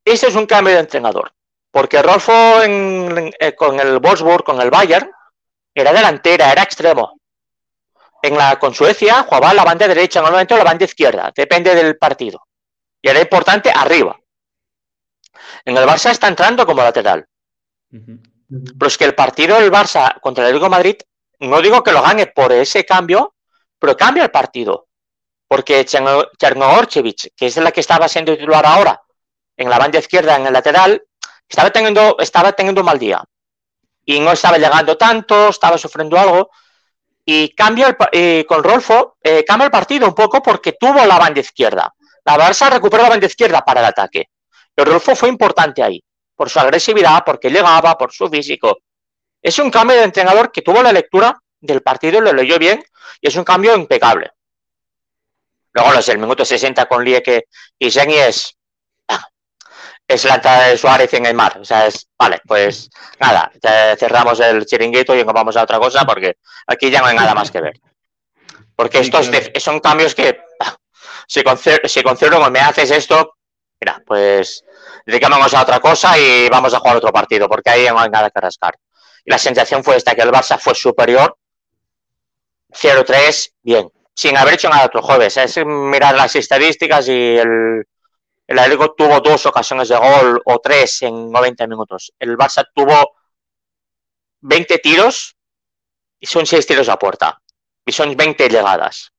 ese 0.02 0.28
es 0.28 0.34
un 0.34 0.46
cambio 0.46 0.72
de 0.72 0.80
entrenador. 0.80 1.30
Porque 1.70 2.00
Rolfo 2.00 2.32
eh, 2.62 3.54
con 3.54 3.78
el 3.78 3.98
Wolfsburg, 3.98 4.44
con 4.44 4.60
el 4.62 4.70
Bayern, 4.70 5.10
era 5.74 5.92
delantera, 5.92 6.50
era 6.50 6.62
extremo. 6.62 7.20
En 8.22 8.36
la, 8.36 8.58
con 8.58 8.74
Suecia 8.74 9.22
jugaba 9.24 9.54
la 9.54 9.64
banda 9.64 9.86
derecha, 9.86 10.20
normalmente 10.20 10.56
la 10.56 10.64
banda 10.64 10.84
izquierda, 10.86 11.32
depende 11.36 11.74
del 11.74 11.98
partido. 11.98 12.46
Y 13.00 13.08
era 13.10 13.20
importante 13.20 13.70
arriba. 13.70 14.18
En 15.64 15.76
el 15.76 15.84
Barça 15.84 16.10
está 16.10 16.28
entrando 16.28 16.66
como 16.66 16.82
lateral. 16.82 17.26
Pero 17.90 18.86
es 18.86 18.98
que 18.98 19.04
el 19.04 19.14
partido 19.14 19.58
del 19.58 19.70
Barça 19.70 20.20
contra 20.20 20.44
el 20.44 20.48
Atlético 20.48 20.70
Madrid, 20.70 20.96
no 21.40 21.60
digo 21.60 21.82
que 21.82 21.92
lo 21.92 22.02
gane 22.02 22.26
por 22.26 22.52
ese 22.52 22.84
cambio, 22.84 23.34
pero 23.78 23.96
cambia 23.96 24.24
el 24.24 24.30
partido. 24.30 24.88
Porque 25.46 25.84
Chernogorchevich, 25.84 27.30
que 27.36 27.46
es 27.46 27.56
la 27.56 27.72
que 27.72 27.80
estaba 27.80 28.08
siendo 28.08 28.36
titular 28.36 28.66
ahora, 28.66 29.00
en 29.56 29.70
la 29.70 29.78
banda 29.78 29.98
izquierda, 29.98 30.36
en 30.36 30.46
el 30.46 30.52
lateral, 30.52 31.02
estaba 31.48 31.70
teniendo, 31.70 32.16
estaba 32.18 32.52
teniendo 32.52 32.82
un 32.82 32.86
mal 32.86 32.98
día. 32.98 33.22
Y 34.04 34.20
no 34.20 34.32
estaba 34.32 34.58
llegando 34.58 34.96
tanto, 34.96 35.48
estaba 35.48 35.78
sufriendo 35.78 36.18
algo. 36.18 36.50
Y 37.24 37.54
cambia 37.54 37.96
con 38.46 38.64
Rolfo, 38.64 39.16
eh, 39.22 39.44
cambia 39.44 39.66
el 39.66 39.70
partido 39.70 40.06
un 40.06 40.14
poco 40.14 40.42
porque 40.42 40.72
tuvo 40.72 41.04
la 41.04 41.18
banda 41.18 41.40
izquierda. 41.40 41.94
La 42.24 42.36
Barça 42.36 42.70
recuperó 42.70 43.02
la 43.02 43.10
banda 43.10 43.26
izquierda 43.26 43.62
para 43.62 43.80
el 43.80 43.86
ataque. 43.86 44.30
Pero 44.74 44.92
Rolfo 44.92 45.14
fue 45.14 45.28
importante 45.28 45.82
ahí, 45.82 46.02
por 46.38 46.48
su 46.48 46.60
agresividad, 46.60 47.24
porque 47.26 47.50
llegaba, 47.50 47.98
por 47.98 48.12
su 48.12 48.28
físico. 48.28 48.78
Es 49.42 49.58
un 49.58 49.72
cambio 49.72 49.96
de 49.96 50.04
entrenador 50.04 50.52
que 50.52 50.62
tuvo 50.62 50.80
la 50.84 50.92
lectura 50.92 51.36
del 51.58 51.82
partido, 51.82 52.20
lo 52.20 52.32
leyó 52.32 52.60
bien, 52.60 52.80
y 53.20 53.26
es 53.26 53.34
un 53.34 53.42
cambio 53.42 53.74
impecable. 53.74 54.30
Luego, 55.72 55.92
los 55.92 56.08
el 56.08 56.18
minuto 56.18 56.44
60 56.44 56.86
con 56.86 57.04
Lieke 57.04 57.46
y 57.76 57.90
Zeni 57.90 58.14
es 58.14 58.56
es 60.06 60.24
la 60.24 60.36
entrada 60.36 60.68
de 60.68 60.78
Suárez 60.78 61.12
en 61.12 61.26
el 61.26 61.34
mar. 61.34 61.58
O 61.60 61.64
sea, 61.64 61.86
es, 61.86 62.08
vale, 62.16 62.40
pues 62.46 62.88
nada, 63.18 63.50
cerramos 63.98 64.38
el 64.38 64.64
chiringuito 64.64 65.14
y 65.14 65.24
nos 65.24 65.34
vamos 65.34 65.56
a 65.56 65.64
otra 65.64 65.78
cosa 65.80 66.06
porque 66.06 66.38
aquí 66.68 66.88
ya 66.88 67.00
no 67.00 67.06
hay 67.06 67.16
nada 67.16 67.34
más 67.34 67.50
que 67.50 67.60
ver. 67.60 67.80
Porque 68.76 69.00
estos 69.00 69.28
son 69.58 69.80
cambios 69.80 70.14
que, 70.14 70.40
si 71.26 71.42
con, 71.42 71.58
si 71.58 72.02
con 72.04 72.16
cero 72.16 72.48
me 72.48 72.60
haces 72.60 72.92
esto, 72.92 73.37
mira, 73.80 74.02
pues 74.06 74.64
dedicamos 75.06 75.54
a 75.54 75.62
otra 75.62 75.80
cosa 75.80 76.18
y 76.18 76.48
vamos 76.48 76.74
a 76.74 76.78
jugar 76.78 76.96
otro 76.96 77.12
partido, 77.12 77.48
porque 77.48 77.70
ahí 77.70 77.86
no 77.88 77.98
hay 77.98 78.10
nada 78.10 78.30
que 78.30 78.40
rascar. 78.40 78.78
Y 79.24 79.30
la 79.30 79.38
sensación 79.38 79.84
fue 79.84 79.96
esta, 79.96 80.14
que 80.14 80.22
el 80.22 80.30
Barça 80.30 80.58
fue 80.58 80.74
superior, 80.74 81.36
0-3, 82.70 83.52
bien, 83.62 83.90
sin 84.14 84.36
haber 84.36 84.54
hecho 84.54 84.68
nada 84.68 84.86
otro 84.86 85.02
jueves. 85.02 85.36
Es 85.36 85.64
mirar 85.64 86.14
las 86.14 86.34
estadísticas 86.36 87.08
y 87.08 87.36
el, 87.36 87.84
el 88.46 88.58
Atlético 88.58 88.94
tuvo 88.94 89.20
dos 89.20 89.46
ocasiones 89.46 89.88
de 89.88 89.96
gol 89.96 90.40
o 90.44 90.58
tres 90.58 91.02
en 91.02 91.30
90 91.30 91.66
minutos. 91.66 92.12
El 92.18 92.36
Barça 92.36 92.66
tuvo 92.74 93.16
20 94.40 94.78
tiros 94.78 95.36
y 96.20 96.26
son 96.26 96.46
6 96.46 96.66
tiros 96.66 96.88
a 96.88 96.98
puerta. 96.98 97.40
Y 97.84 97.92
son 97.92 98.16
20 98.16 98.48
llegadas. 98.48 99.12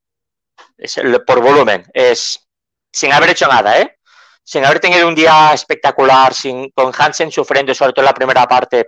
Es 0.77 0.99
por 1.25 1.41
volumen. 1.41 1.85
Es 1.93 2.39
sin 2.91 3.13
haber 3.13 3.29
hecho 3.29 3.47
nada, 3.47 3.79
¿eh? 3.79 3.98
Sin 4.49 4.65
haber 4.65 4.79
tenido 4.79 5.07
un 5.07 5.13
día 5.13 5.53
espectacular, 5.53 6.33
sin, 6.33 6.71
con 6.71 6.91
Hansen 6.97 7.31
sufriendo, 7.31 7.71
sobre 7.75 7.93
todo 7.93 8.01
en 8.01 8.07
la 8.07 8.15
primera 8.15 8.47
parte, 8.47 8.87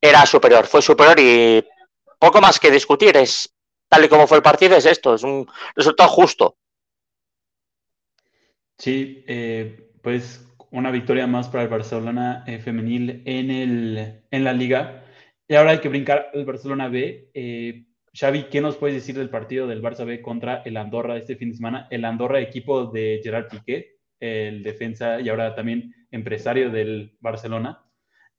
era 0.00 0.24
superior. 0.24 0.66
Fue 0.66 0.80
superior 0.80 1.20
y 1.20 1.62
poco 2.18 2.40
más 2.40 2.58
que 2.58 2.70
discutir. 2.70 3.14
Es 3.18 3.54
tal 3.86 4.06
y 4.06 4.08
como 4.08 4.26
fue 4.26 4.38
el 4.38 4.42
partido, 4.42 4.78
es 4.78 4.86
esto. 4.86 5.14
Es 5.14 5.24
un 5.24 5.46
resultado 5.74 6.08
justo. 6.08 6.56
Sí, 8.78 9.22
eh, 9.28 9.90
pues 10.00 10.48
una 10.70 10.90
victoria 10.90 11.26
más 11.26 11.48
para 11.48 11.64
el 11.64 11.68
Barcelona 11.68 12.44
eh, 12.46 12.58
femenil 12.58 13.24
en, 13.26 13.50
el, 13.50 14.22
en 14.30 14.42
la 14.44 14.54
liga. 14.54 15.04
Y 15.46 15.54
ahora 15.54 15.72
hay 15.72 15.80
que 15.80 15.90
brincar 15.90 16.30
al 16.32 16.46
Barcelona 16.46 16.88
B. 16.88 17.30
Eh, 17.34 17.84
Xavi, 18.18 18.44
¿qué 18.44 18.62
nos 18.62 18.76
puedes 18.76 18.96
decir 18.96 19.14
del 19.16 19.28
partido 19.28 19.66
del 19.66 19.82
Barça 19.82 20.06
B 20.06 20.22
contra 20.22 20.62
el 20.64 20.78
Andorra 20.78 21.18
este 21.18 21.36
fin 21.36 21.50
de 21.50 21.56
semana? 21.56 21.86
El 21.90 22.04
Andorra, 22.06 22.40
equipo 22.40 22.86
de 22.86 23.20
Gerard 23.22 23.48
Piqué, 23.48 23.98
el 24.18 24.62
defensa 24.62 25.20
y 25.20 25.28
ahora 25.28 25.54
también 25.54 25.94
empresario 26.10 26.70
del 26.70 27.16
Barcelona. 27.20 27.82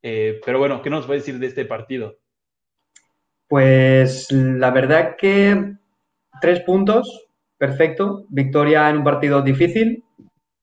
pero 0.01 0.57
bueno, 0.57 0.81
¿qué 0.81 0.89
nos 0.89 1.05
puedes 1.05 1.23
decir 1.23 1.39
de 1.39 1.47
este 1.47 1.65
partido? 1.65 2.17
Pues 3.47 4.31
la 4.31 4.71
verdad 4.71 5.15
que 5.15 5.75
tres 6.41 6.61
puntos, 6.61 7.27
perfecto. 7.57 8.25
Victoria 8.29 8.89
en 8.89 8.97
un 8.97 9.03
partido 9.03 9.43
difícil, 9.43 10.03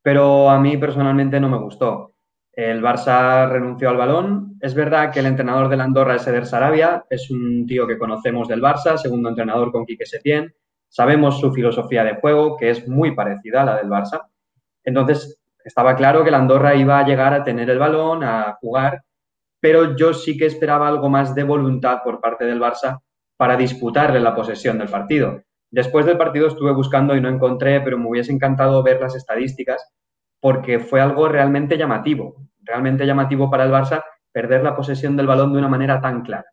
pero 0.02 0.50
a 0.50 0.58
mí 0.58 0.76
personalmente 0.76 1.38
no 1.38 1.48
me 1.48 1.58
gustó. 1.58 2.13
El 2.56 2.82
Barça 2.82 3.48
renunció 3.48 3.90
al 3.90 3.96
balón. 3.96 4.56
Es 4.60 4.74
verdad 4.74 5.12
que 5.12 5.20
el 5.20 5.26
entrenador 5.26 5.68
de 5.68 5.76
la 5.76 5.84
Andorra 5.84 6.16
es 6.16 6.26
Eder 6.26 6.46
Sarabia, 6.46 7.04
es 7.10 7.30
un 7.30 7.66
tío 7.66 7.86
que 7.86 7.98
conocemos 7.98 8.46
del 8.46 8.62
Barça, 8.62 8.96
segundo 8.96 9.28
entrenador 9.28 9.72
con 9.72 9.84
Quique 9.84 10.06
Setién. 10.06 10.54
Sabemos 10.88 11.40
su 11.40 11.52
filosofía 11.52 12.04
de 12.04 12.14
juego, 12.16 12.56
que 12.56 12.70
es 12.70 12.86
muy 12.86 13.14
parecida 13.14 13.62
a 13.62 13.64
la 13.64 13.76
del 13.76 13.88
Barça. 13.88 14.28
Entonces, 14.84 15.40
estaba 15.64 15.96
claro 15.96 16.22
que 16.22 16.30
la 16.30 16.38
Andorra 16.38 16.76
iba 16.76 16.98
a 16.98 17.06
llegar 17.06 17.34
a 17.34 17.42
tener 17.42 17.70
el 17.70 17.78
balón, 17.78 18.22
a 18.22 18.56
jugar, 18.60 19.02
pero 19.60 19.96
yo 19.96 20.14
sí 20.14 20.36
que 20.36 20.46
esperaba 20.46 20.86
algo 20.86 21.08
más 21.08 21.34
de 21.34 21.42
voluntad 21.42 22.02
por 22.04 22.20
parte 22.20 22.44
del 22.44 22.60
Barça 22.60 23.00
para 23.36 23.56
disputarle 23.56 24.20
la 24.20 24.34
posesión 24.34 24.78
del 24.78 24.88
partido. 24.88 25.42
Después 25.70 26.06
del 26.06 26.18
partido 26.18 26.46
estuve 26.46 26.72
buscando 26.72 27.16
y 27.16 27.20
no 27.20 27.28
encontré, 27.28 27.80
pero 27.80 27.98
me 27.98 28.08
hubiese 28.08 28.30
encantado 28.30 28.82
ver 28.82 29.00
las 29.00 29.16
estadísticas 29.16 29.82
porque 30.44 30.78
fue 30.78 31.00
algo 31.00 31.26
realmente 31.26 31.78
llamativo, 31.78 32.36
realmente 32.60 33.06
llamativo 33.06 33.50
para 33.50 33.64
el 33.64 33.70
Barça 33.70 34.04
perder 34.30 34.62
la 34.62 34.76
posesión 34.76 35.16
del 35.16 35.26
balón 35.26 35.54
de 35.54 35.58
una 35.58 35.68
manera 35.68 36.02
tan 36.02 36.20
clara. 36.20 36.44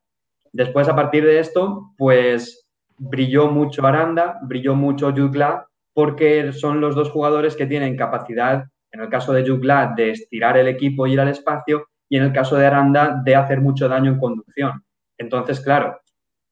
Después, 0.53 0.87
a 0.87 0.95
partir 0.95 1.25
de 1.25 1.39
esto, 1.39 1.91
pues 1.97 2.69
brilló 2.97 3.51
mucho 3.51 3.85
Aranda, 3.85 4.39
brilló 4.43 4.75
mucho 4.75 5.11
Jugla, 5.11 5.67
porque 5.93 6.53
son 6.53 6.79
los 6.79 6.95
dos 6.95 7.09
jugadores 7.09 7.57
que 7.57 7.65
tienen 7.65 7.97
capacidad, 7.97 8.63
en 8.93 9.01
el 9.01 9.09
caso 9.09 9.33
de 9.33 9.45
Jugla, 9.45 9.91
de 9.93 10.11
estirar 10.11 10.55
el 10.55 10.69
equipo 10.69 11.05
y 11.05 11.11
ir 11.11 11.19
al 11.19 11.27
espacio, 11.27 11.87
y 12.07 12.15
en 12.15 12.23
el 12.23 12.31
caso 12.31 12.55
de 12.55 12.67
Aranda, 12.67 13.21
de 13.25 13.35
hacer 13.35 13.59
mucho 13.59 13.89
daño 13.89 14.11
en 14.11 14.19
conducción. 14.19 14.85
Entonces, 15.17 15.59
claro, 15.59 15.99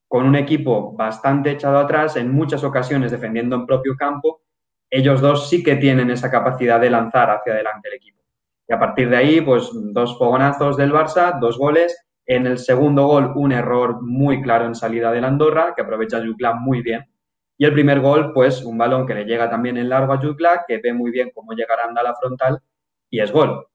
con 0.08 0.26
un 0.26 0.36
equipo 0.36 0.94
bastante 0.94 1.52
echado 1.52 1.78
atrás, 1.78 2.16
en 2.16 2.30
muchas 2.30 2.62
ocasiones 2.64 3.10
defendiendo 3.10 3.56
en 3.56 3.64
propio 3.64 3.96
campo, 3.96 4.39
ellos 4.90 5.20
dos 5.20 5.48
sí 5.48 5.62
que 5.62 5.76
tienen 5.76 6.10
esa 6.10 6.30
capacidad 6.30 6.80
de 6.80 6.90
lanzar 6.90 7.30
hacia 7.30 7.52
adelante 7.52 7.88
el 7.88 7.94
equipo. 7.94 8.20
Y 8.68 8.72
a 8.72 8.78
partir 8.78 9.08
de 9.08 9.16
ahí, 9.16 9.40
pues 9.40 9.70
dos 9.72 10.18
fogonazos 10.18 10.76
del 10.76 10.92
Barça, 10.92 11.38
dos 11.40 11.58
goles. 11.58 11.96
En 12.26 12.46
el 12.46 12.58
segundo 12.58 13.06
gol, 13.06 13.32
un 13.34 13.52
error 13.52 14.02
muy 14.02 14.42
claro 14.42 14.66
en 14.66 14.74
salida 14.74 15.10
del 15.10 15.24
Andorra, 15.24 15.72
que 15.74 15.82
aprovecha 15.82 16.24
Jucla 16.24 16.54
muy 16.54 16.82
bien. 16.82 17.04
Y 17.58 17.64
el 17.64 17.72
primer 17.72 18.00
gol, 18.00 18.32
pues 18.32 18.64
un 18.64 18.78
balón 18.78 19.06
que 19.06 19.14
le 19.14 19.24
llega 19.24 19.50
también 19.50 19.76
en 19.76 19.88
largo 19.88 20.12
a 20.12 20.18
Jucla, 20.18 20.64
que 20.66 20.78
ve 20.78 20.92
muy 20.92 21.10
bien 21.10 21.30
cómo 21.34 21.52
llega 21.52 21.74
Aranda 21.74 22.00
a 22.00 22.04
la 22.04 22.14
frontal 22.14 22.60
y 23.10 23.20
es 23.20 23.32
gol. 23.32 23.66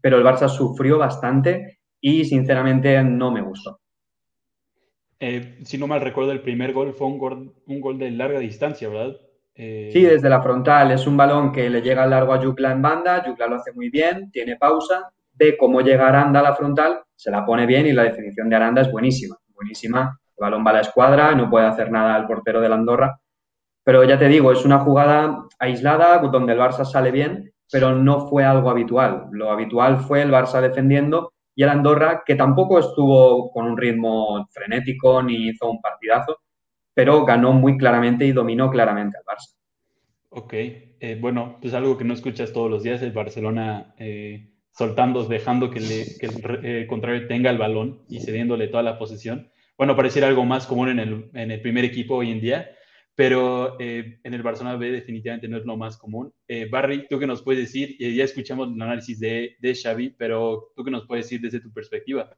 Pero 0.00 0.18
el 0.18 0.24
Barça 0.24 0.48
sufrió 0.48 0.98
bastante 0.98 1.80
y 2.00 2.24
sinceramente 2.24 3.02
no 3.02 3.30
me 3.30 3.40
gustó. 3.40 3.80
Eh, 5.18 5.58
si 5.64 5.78
no 5.78 5.86
mal 5.86 6.02
recuerdo, 6.02 6.32
el 6.32 6.42
primer 6.42 6.72
gol 6.72 6.92
fue 6.92 7.06
un 7.06 7.18
gol, 7.18 7.54
un 7.66 7.80
gol 7.80 7.98
de 7.98 8.10
larga 8.10 8.38
distancia, 8.38 8.88
¿verdad? 8.88 9.16
Eh, 9.54 9.90
sí, 9.92 10.02
desde 10.02 10.28
la 10.28 10.42
frontal. 10.42 10.90
Es 10.90 11.06
un 11.06 11.16
balón 11.16 11.52
que 11.52 11.70
le 11.70 11.80
llega 11.80 12.06
largo 12.06 12.32
a 12.32 12.40
Yukla 12.40 12.72
en 12.72 12.82
banda. 12.82 13.24
Yukla 13.24 13.46
lo 13.46 13.56
hace 13.56 13.72
muy 13.72 13.90
bien, 13.90 14.30
tiene 14.30 14.56
pausa, 14.56 15.10
ve 15.32 15.56
cómo 15.56 15.80
llega 15.80 16.08
Aranda 16.08 16.40
a 16.40 16.42
la 16.42 16.54
frontal, 16.54 17.00
se 17.14 17.30
la 17.30 17.44
pone 17.44 17.66
bien 17.66 17.86
y 17.86 17.92
la 17.92 18.04
definición 18.04 18.48
de 18.48 18.56
Aranda 18.56 18.82
es 18.82 18.90
buenísima. 18.90 19.36
Buenísima. 19.54 20.18
El 20.36 20.42
balón 20.42 20.64
va 20.66 20.70
a 20.70 20.74
la 20.74 20.80
escuadra, 20.80 21.34
no 21.34 21.48
puede 21.48 21.66
hacer 21.66 21.90
nada 21.90 22.14
al 22.14 22.26
portero 22.26 22.60
de 22.60 22.68
la 22.68 22.74
Andorra. 22.74 23.20
Pero 23.84 24.02
ya 24.04 24.18
te 24.18 24.28
digo, 24.28 24.50
es 24.50 24.64
una 24.64 24.78
jugada 24.78 25.44
aislada 25.58 26.18
donde 26.18 26.54
el 26.54 26.58
Barça 26.58 26.84
sale 26.84 27.10
bien, 27.10 27.52
pero 27.70 27.94
no 27.94 28.28
fue 28.28 28.44
algo 28.44 28.70
habitual. 28.70 29.26
Lo 29.30 29.50
habitual 29.50 29.98
fue 29.98 30.22
el 30.22 30.32
Barça 30.32 30.60
defendiendo 30.60 31.32
y 31.54 31.62
el 31.62 31.68
Andorra, 31.68 32.22
que 32.24 32.34
tampoco 32.34 32.78
estuvo 32.78 33.52
con 33.52 33.66
un 33.66 33.76
ritmo 33.76 34.48
frenético 34.50 35.22
ni 35.22 35.48
hizo 35.48 35.70
un 35.70 35.80
partidazo, 35.80 36.38
pero 36.94 37.24
ganó 37.24 37.52
muy 37.52 37.76
claramente 37.76 38.24
y 38.24 38.32
dominó 38.32 38.70
claramente 38.70 39.18
al 39.18 39.24
Barça. 39.24 39.54
Ok, 40.30 40.52
eh, 40.52 41.18
bueno, 41.20 41.58
pues 41.60 41.74
algo 41.74 41.98
que 41.98 42.04
no 42.04 42.14
escuchas 42.14 42.52
todos 42.52 42.70
los 42.70 42.82
días, 42.82 43.02
el 43.02 43.12
Barcelona 43.12 43.94
eh, 43.98 44.50
soltando, 44.70 45.24
dejando 45.24 45.70
que, 45.70 45.78
el 45.78 46.64
eh, 46.64 46.86
contrario 46.88 47.26
tenga 47.26 47.50
el 47.50 47.58
balón 47.58 48.04
y 48.08 48.20
cediéndole 48.20 48.68
toda 48.68 48.82
la 48.82 48.98
posesión. 48.98 49.50
Bueno, 49.76 49.96
pareciera 49.96 50.28
algo 50.28 50.44
más 50.44 50.66
común 50.66 50.88
en 50.88 50.98
el, 51.00 51.30
en 51.34 51.50
el 51.50 51.60
primer 51.60 51.84
equipo 51.84 52.16
hoy 52.16 52.30
en 52.30 52.40
día, 52.40 52.70
pero 53.14 53.76
en 53.78 54.18
el 54.24 54.42
Barcelona 54.42 54.76
B 54.76 54.90
definitivamente 54.90 55.46
no 55.46 55.56
es 55.56 55.64
lo 55.64 55.76
más 55.76 55.96
común. 55.96 56.32
Barry, 56.70 57.06
¿tú 57.08 57.18
qué 57.18 57.26
nos 57.28 57.42
puedes 57.42 57.62
decir? 57.62 57.96
ya 57.98 58.24
escuchamos 58.24 58.68
el 58.68 58.82
análisis 58.82 59.20
de, 59.20 59.56
de 59.60 59.74
Xavi, 59.74 60.10
pero 60.10 60.72
¿tú 60.74 60.84
qué 60.84 60.90
nos 60.90 61.06
puedes 61.06 61.26
decir 61.26 61.40
desde 61.40 61.60
tu 61.60 61.72
perspectiva? 61.72 62.36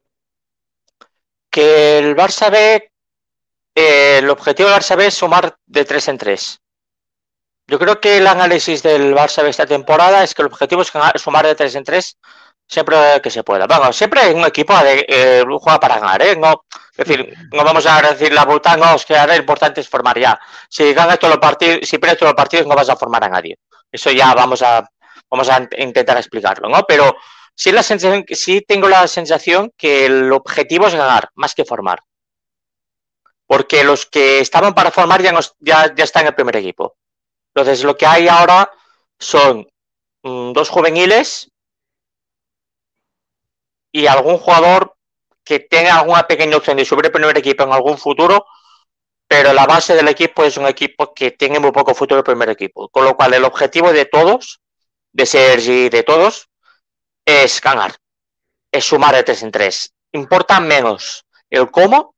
Que 1.51 1.99
el 1.99 2.15
Barça 2.15 2.51
B 2.51 2.91
eh, 3.77 4.19
el 4.19 4.31
objetivo 4.31 4.71
del 4.71 4.79
Barça 4.79 4.97
B 4.97 5.07
es 5.07 5.15
sumar 5.15 5.57
de 5.67 5.85
3 5.85 6.09
en 6.09 6.19
3. 6.19 6.61
Yo 7.69 7.79
creo 7.79 8.01
que 8.01 8.17
el 8.17 8.27
análisis 8.27 8.83
del 8.83 9.15
Barça 9.15 9.43
B 9.43 9.51
esta 9.51 9.67
temporada 9.67 10.25
es 10.25 10.35
que 10.35 10.43
el 10.43 10.49
objetivo 10.49 10.83
es 10.83 10.93
sumar 11.17 11.47
de 11.47 11.55
3 11.55 11.75
en 11.75 11.85
3 11.85 12.19
siempre 12.67 12.97
que 13.23 13.31
se 13.31 13.45
pueda. 13.45 13.67
Bueno, 13.67 13.93
siempre 13.93 14.33
un 14.33 14.45
equipo 14.47 14.77
de, 14.79 15.05
eh, 15.09 15.45
juega 15.61 15.79
para 15.79 15.99
ganar, 15.99 16.23
¿eh? 16.23 16.37
No, 16.37 16.65
es 16.97 17.07
decir, 17.07 17.35
no 17.53 17.65
vamos 17.65 17.87
a 17.87 18.01
decir 18.01 18.33
la 18.33 18.45
vuelta, 18.45 18.77
no, 18.77 18.95
es 18.95 19.05
que 19.05 19.17
ahora 19.17 19.35
lo 19.35 19.41
importante 19.41 19.83
es 19.83 19.89
formar 19.89 20.19
ya. 20.19 20.41
Si 20.69 20.95
ganas 20.95 21.19
todos 21.19 21.35
los 21.35 21.41
partidos, 21.41 21.81
si 21.83 21.99
pierdes 21.99 22.19
todos 22.19 22.31
los 22.31 22.37
partidos, 22.37 22.67
no 22.67 22.75
vas 22.75 22.89
a 22.89 22.97
formar 22.97 23.25
a 23.25 23.29
nadie. 23.29 23.59
Eso 23.93 24.11
ya 24.11 24.35
vamos 24.35 24.63
a, 24.63 24.89
vamos 25.31 25.49
a 25.51 25.69
intentar 25.79 26.17
explicarlo, 26.17 26.69
¿no? 26.69 26.83
Pero 26.89 27.15
sí, 27.55 27.73
la 27.73 27.83
sensación, 27.83 28.25
sí 28.31 28.63
tengo 28.67 28.89
la 28.89 29.07
sensación 29.07 29.71
que 29.77 30.07
el 30.07 30.33
objetivo 30.33 30.87
es 30.89 30.95
ganar, 30.95 31.29
más 31.35 31.55
que 31.55 31.65
formar 31.65 32.01
porque 33.47 33.85
los 33.85 34.07
que 34.07 34.41
estaban 34.41 34.75
para 34.75 34.91
formar 34.91 35.23
ya, 35.23 35.33
ya, 35.61 36.05
están 36.05 36.23
en 36.23 36.29
el 36.29 36.35
primer 36.35 36.57
equipo. 36.57 36.97
Entonces, 37.55 37.85
lo 37.85 37.97
que 37.97 38.07
hay 38.07 38.29
ahora 38.29 38.71
son 39.19 39.69
mm, 40.23 40.53
dos 40.53 40.69
juveniles 40.69 41.51
y 43.93 44.07
algún 44.07 44.39
jugador 44.39 44.97
que 45.45 45.61
tenga 45.61 45.99
alguna 45.99 46.27
pequeña 46.27 46.57
opción 46.57 46.77
de 46.77 46.85
subir 46.85 47.07
el 47.07 47.13
primer 47.13 47.39
equipo 47.39 47.63
en 47.63 47.73
algún 47.73 47.97
futuro, 47.97 48.47
pero 49.29 49.53
la 49.53 49.65
base 49.65 49.95
del 49.95 50.09
equipo 50.09 50.45
es 50.45 50.57
un 50.57 50.67
equipo 50.67 51.15
que 51.15 51.31
tiene 51.31 51.61
muy 51.61 51.71
poco 51.71 51.95
futuro 51.95 52.19
el 52.19 52.25
primer 52.25 52.51
equipo. 52.51 52.89
Con 52.89 53.05
lo 53.05 53.17
cual, 53.17 53.33
el 53.35 53.45
objetivo 53.45 53.93
de 53.93 54.07
todos, 54.07 54.61
de 55.13 55.25
Sergi, 55.25 55.89
de 55.89 56.03
todos, 56.03 56.49
es 57.25 57.61
ganar, 57.61 57.95
es 58.73 58.85
sumar 58.85 59.15
de 59.15 59.23
tres 59.23 59.43
en 59.43 59.53
tres. 59.53 59.95
Importa 60.13 60.61
menos 60.61 61.25
el 61.49 61.71
cómo 61.71 62.16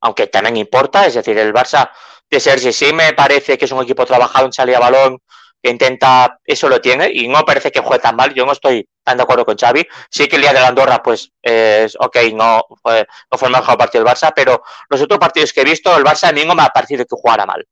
aunque 0.00 0.26
también 0.26 0.56
importa, 0.56 1.06
es 1.06 1.14
decir, 1.14 1.36
el 1.38 1.52
Barça 1.52 1.90
de 2.28 2.40
Sergi 2.40 2.72
sí 2.72 2.92
me 2.92 3.12
parece 3.12 3.58
que 3.58 3.64
es 3.64 3.72
un 3.72 3.82
equipo 3.82 4.06
trabajado 4.06 4.46
en 4.46 4.52
salida 4.52 4.78
a 4.78 4.80
balón, 4.80 5.18
que 5.62 5.70
intenta, 5.70 6.38
eso 6.44 6.68
lo 6.68 6.80
tiene, 6.80 7.10
y 7.12 7.28
no 7.28 7.44
parece 7.44 7.70
que 7.70 7.80
juegue 7.80 8.00
tan 8.00 8.16
mal, 8.16 8.32
yo 8.32 8.46
no 8.46 8.52
estoy 8.52 8.88
tan 9.02 9.18
de 9.18 9.24
acuerdo 9.24 9.44
con 9.44 9.58
Xavi, 9.58 9.86
sí 10.10 10.26
que 10.26 10.36
el 10.36 10.42
día 10.42 10.52
de 10.52 10.60
la 10.60 10.68
Andorra, 10.68 11.02
pues, 11.02 11.30
es 11.42 11.96
ok, 11.98 12.16
no 12.32 12.64
fue, 12.82 13.06
no 13.30 13.38
fue 13.38 13.48
el 13.48 13.54
mejor 13.54 13.76
partido 13.76 14.04
del 14.04 14.12
Barça, 14.12 14.32
pero 14.34 14.62
los 14.88 15.00
otros 15.02 15.18
partidos 15.18 15.52
que 15.52 15.60
he 15.60 15.64
visto, 15.64 15.94
el 15.96 16.04
Barça 16.04 16.28
a 16.28 16.32
mí 16.32 16.44
no 16.44 16.54
me 16.54 16.62
ha 16.62 16.68
parecido 16.68 17.04
que 17.04 17.16
jugara 17.16 17.44
mal. 17.44 17.66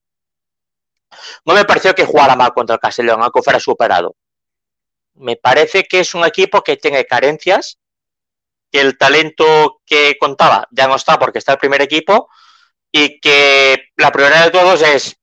No 1.46 1.54
me 1.54 1.64
pareció 1.64 1.94
que 1.94 2.04
jugara 2.04 2.36
mal 2.36 2.52
contra 2.52 2.74
el 2.74 2.80
Castellón, 2.80 3.22
aunque 3.22 3.42
fuera 3.42 3.58
superado. 3.58 4.14
Me 5.14 5.36
parece 5.36 5.84
que 5.84 6.00
es 6.00 6.14
un 6.14 6.24
equipo 6.24 6.62
que 6.62 6.76
tiene 6.76 7.06
carencias, 7.06 7.78
que 8.70 8.80
el 8.80 8.98
talento 8.98 9.80
que 9.84 10.16
contaba 10.18 10.66
ya 10.70 10.86
no 10.86 10.96
está 10.96 11.18
porque 11.18 11.38
está 11.38 11.52
el 11.52 11.58
primer 11.58 11.82
equipo 11.82 12.28
y 12.92 13.20
que 13.20 13.90
la 13.96 14.10
prioridad 14.10 14.44
de 14.44 14.50
todos 14.50 14.82
es, 14.82 15.16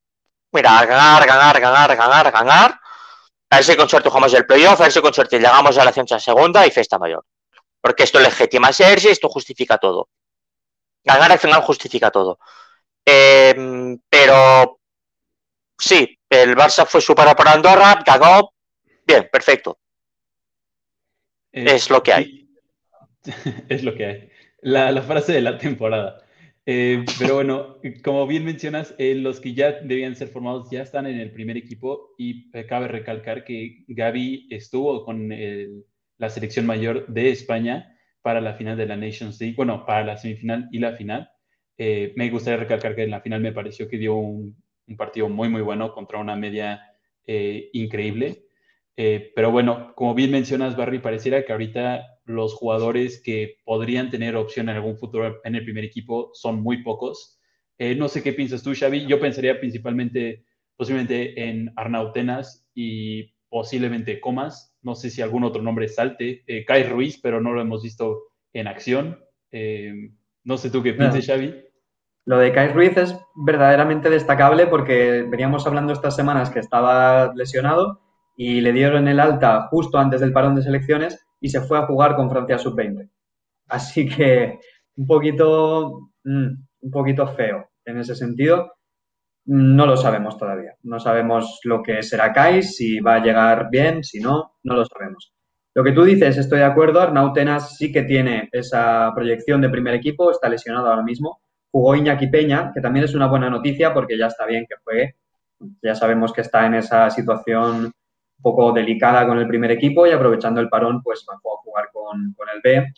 mira, 0.51 0.85
ganar, 0.85 1.25
ganar, 1.25 1.59
ganar, 1.59 1.95
ganar, 1.95 2.31
ganar, 2.31 2.79
a 3.49 3.55
ver 3.57 3.65
si 3.65 3.75
con 3.75 3.89
suerte 3.89 4.09
jugamos 4.09 4.33
el 4.33 4.45
playoff, 4.45 4.79
a 4.79 4.83
ver 4.83 4.91
si 4.91 5.01
con 5.01 5.13
suerte 5.13 5.37
llegamos 5.37 5.77
a 5.77 5.85
la 5.85 5.91
a 5.91 6.19
segunda 6.19 6.65
y 6.65 6.71
fiesta 6.71 6.97
mayor. 6.97 7.25
Porque 7.79 8.03
esto 8.03 8.19
legitima 8.19 8.73
Sergi, 8.73 9.09
esto 9.09 9.29
justifica 9.29 9.77
todo. 9.77 10.09
Ganar 11.03 11.31
al 11.31 11.39
final 11.39 11.61
justifica 11.61 12.09
todo. 12.09 12.39
Em, 13.05 13.99
pero 14.09 14.79
sí, 15.77 16.19
el 16.29 16.55
Barça 16.55 16.85
fue 16.87 17.01
superado 17.01 17.35
por 17.35 17.47
Andorra, 17.47 18.01
ganó, 18.03 18.53
bien, 19.05 19.29
perfecto. 19.31 19.77
Eh, 21.51 21.75
es 21.75 21.89
lo 21.89 22.01
que 22.01 22.13
hay. 22.13 22.44
es 23.69 23.83
lo 23.83 23.95
que 23.95 24.05
hay. 24.05 24.29
La, 24.61 25.01
frase 25.01 25.33
de 25.33 25.41
la 25.41 25.57
temporada. 25.57 26.21
Eh, 26.65 27.05
pero 27.19 27.35
bueno, 27.35 27.77
como 28.03 28.25
bien 28.25 28.43
mencionas, 28.43 28.95
eh, 28.97 29.13
los 29.13 29.39
que 29.39 29.53
ya 29.53 29.73
debían 29.73 30.15
ser 30.15 30.29
formados 30.29 30.69
ya 30.71 30.81
están 30.81 31.05
en 31.05 31.19
el 31.19 31.31
primer 31.31 31.57
equipo 31.57 32.15
y 32.17 32.49
cabe 32.67 32.87
recalcar 32.87 33.43
que 33.43 33.85
Gaby 33.87 34.47
estuvo 34.49 35.05
con 35.05 35.29
la 36.17 36.29
selección 36.29 36.65
mayor 36.65 37.05
de 37.07 37.29
España 37.29 37.95
para 38.23 38.41
la 38.41 38.55
final 38.55 38.77
de 38.77 38.87
la 38.87 38.97
Nations 38.97 39.39
League, 39.39 39.55
bueno, 39.55 39.85
para 39.85 40.03
la 40.03 40.17
semifinal 40.17 40.67
y 40.71 40.79
la 40.79 40.93
final. 40.93 41.29
Eh, 41.77 42.13
me 42.15 42.29
gustaría 42.31 42.57
recalcar 42.57 42.95
que 42.95 43.03
en 43.03 43.11
la 43.11 43.21
final 43.21 43.41
me 43.41 43.51
pareció 43.51 43.87
que 43.87 43.99
dio 43.99 44.15
un, 44.15 44.55
un 44.87 44.97
partido 44.97 45.29
muy, 45.29 45.49
muy 45.49 45.61
bueno 45.61 45.93
contra 45.93 46.19
una 46.19 46.35
media 46.35 46.81
increíble. 47.27 48.43
pero 48.95 49.51
bueno, 49.51 49.93
como 49.95 50.13
bien 50.13 50.31
mencionas, 50.31 50.75
Barry, 50.75 50.99
pareciera 50.99 51.43
que 51.43 51.51
ahorita 51.51 52.14
los 52.25 52.53
jugadores 52.53 53.21
que 53.23 53.57
podrían 53.63 54.09
tener 54.09 54.35
opción 54.35 54.69
en 54.69 54.75
algún 54.75 54.97
futuro 54.97 55.39
en 55.43 55.55
el 55.55 55.63
primer 55.63 55.83
equipo 55.83 56.31
son 56.33 56.61
muy 56.61 56.83
pocos. 56.83 57.39
Eh, 57.77 57.95
no 57.95 58.07
sé 58.07 58.23
qué 58.23 58.33
piensas 58.33 58.63
tú, 58.63 58.73
Xavi. 58.73 59.05
Yo 59.05 59.19
pensaría 59.19 59.59
principalmente, 59.59 60.45
posiblemente 60.75 61.49
en 61.49 61.71
Arnautenas 61.75 62.67
y 62.73 63.33
posiblemente 63.49 64.19
Comas. 64.19 64.75
No 64.81 64.95
sé 64.95 65.09
si 65.09 65.21
algún 65.21 65.43
otro 65.43 65.61
nombre 65.61 65.87
salte. 65.87 66.43
Eh, 66.47 66.65
Kai 66.65 66.83
Ruiz, 66.83 67.19
pero 67.21 67.41
no 67.41 67.53
lo 67.53 67.61
hemos 67.61 67.83
visto 67.83 68.23
en 68.53 68.67
acción. 68.67 69.19
Eh, 69.51 69.93
no 70.43 70.57
sé 70.57 70.69
tú 70.69 70.81
qué 70.81 70.93
piensas, 70.93 71.25
Xavi. 71.25 71.53
Lo 72.25 72.39
de 72.39 72.51
Kai 72.51 72.69
Ruiz 72.69 72.97
es 72.97 73.15
verdaderamente 73.35 74.09
destacable 74.09 74.65
porque 74.65 75.23
veníamos 75.29 75.67
hablando 75.67 75.93
estas 75.93 76.15
semanas 76.15 76.49
que 76.49 76.59
estaba 76.59 77.31
lesionado 77.35 78.01
y 78.35 78.61
le 78.61 78.73
dieron 78.73 79.07
el 79.07 79.19
alta 79.19 79.67
justo 79.69 79.99
antes 79.99 80.21
del 80.21 80.33
parón 80.33 80.55
de 80.55 80.63
selecciones 80.63 81.24
y 81.39 81.49
se 81.49 81.61
fue 81.61 81.77
a 81.77 81.85
jugar 81.85 82.15
con 82.15 82.29
Francia 82.29 82.57
Sub-20. 82.57 83.09
Así 83.67 84.07
que 84.07 84.59
un 84.97 85.07
poquito, 85.07 86.11
mm, 86.23 86.47
un 86.81 86.91
poquito 86.91 87.27
feo 87.27 87.69
en 87.85 87.97
ese 87.99 88.15
sentido. 88.15 88.73
No 89.45 89.85
lo 89.85 89.95
sabemos 89.95 90.37
todavía. 90.37 90.73
No 90.83 90.99
sabemos 90.99 91.59
lo 91.63 91.83
que 91.83 92.01
será 92.01 92.33
Kai, 92.33 92.63
si 92.63 92.99
va 92.99 93.15
a 93.15 93.23
llegar 93.23 93.69
bien, 93.69 94.03
si 94.03 94.19
no, 94.19 94.55
no 94.63 94.75
lo 94.75 94.85
sabemos. 94.85 95.33
Lo 95.75 95.83
que 95.83 95.91
tú 95.91 96.03
dices, 96.03 96.37
estoy 96.37 96.59
de 96.59 96.65
acuerdo. 96.65 97.01
Arnau 97.01 97.33
Tenas 97.33 97.77
sí 97.77 97.91
que 97.91 98.03
tiene 98.03 98.49
esa 98.51 99.11
proyección 99.13 99.61
de 99.61 99.69
primer 99.69 99.93
equipo, 99.93 100.31
está 100.31 100.49
lesionado 100.49 100.87
ahora 100.87 101.03
mismo. 101.03 101.41
Jugó 101.69 101.95
Iñaki 101.95 102.27
Peña, 102.27 102.71
que 102.73 102.81
también 102.81 103.05
es 103.05 103.13
una 103.13 103.27
buena 103.27 103.49
noticia 103.49 103.93
porque 103.93 104.17
ya 104.17 104.27
está 104.27 104.45
bien 104.45 104.65
que 104.67 104.77
fue. 104.83 105.15
Ya 105.83 105.93
sabemos 105.93 106.33
que 106.33 106.41
está 106.41 106.65
en 106.65 106.75
esa 106.75 107.09
situación 107.09 107.91
poco 108.45 108.71
delicada 108.71 109.25
con 109.25 109.39
el 109.39 109.47
primer 109.47 109.71
equipo 109.71 110.05
y 110.05 110.11
aprovechando 110.11 110.61
el 110.61 110.69
parón, 110.69 111.01
pues 111.01 111.25
va 111.27 111.33
a 111.33 111.57
jugar 111.63 111.89
con, 111.91 112.33
con 112.37 112.47
el 112.53 112.61
B. 112.63 112.93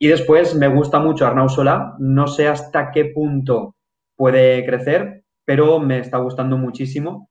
Y 0.00 0.08
después 0.08 0.56
me 0.56 0.66
gusta 0.66 0.98
mucho 0.98 1.24
Arnau 1.24 1.48
Solá. 1.48 1.94
No 2.00 2.26
sé 2.26 2.48
hasta 2.48 2.90
qué 2.90 3.04
punto 3.04 3.76
puede 4.16 4.66
crecer, 4.66 5.22
pero 5.44 5.78
me 5.78 6.00
está 6.00 6.18
gustando 6.18 6.58
muchísimo. 6.58 7.30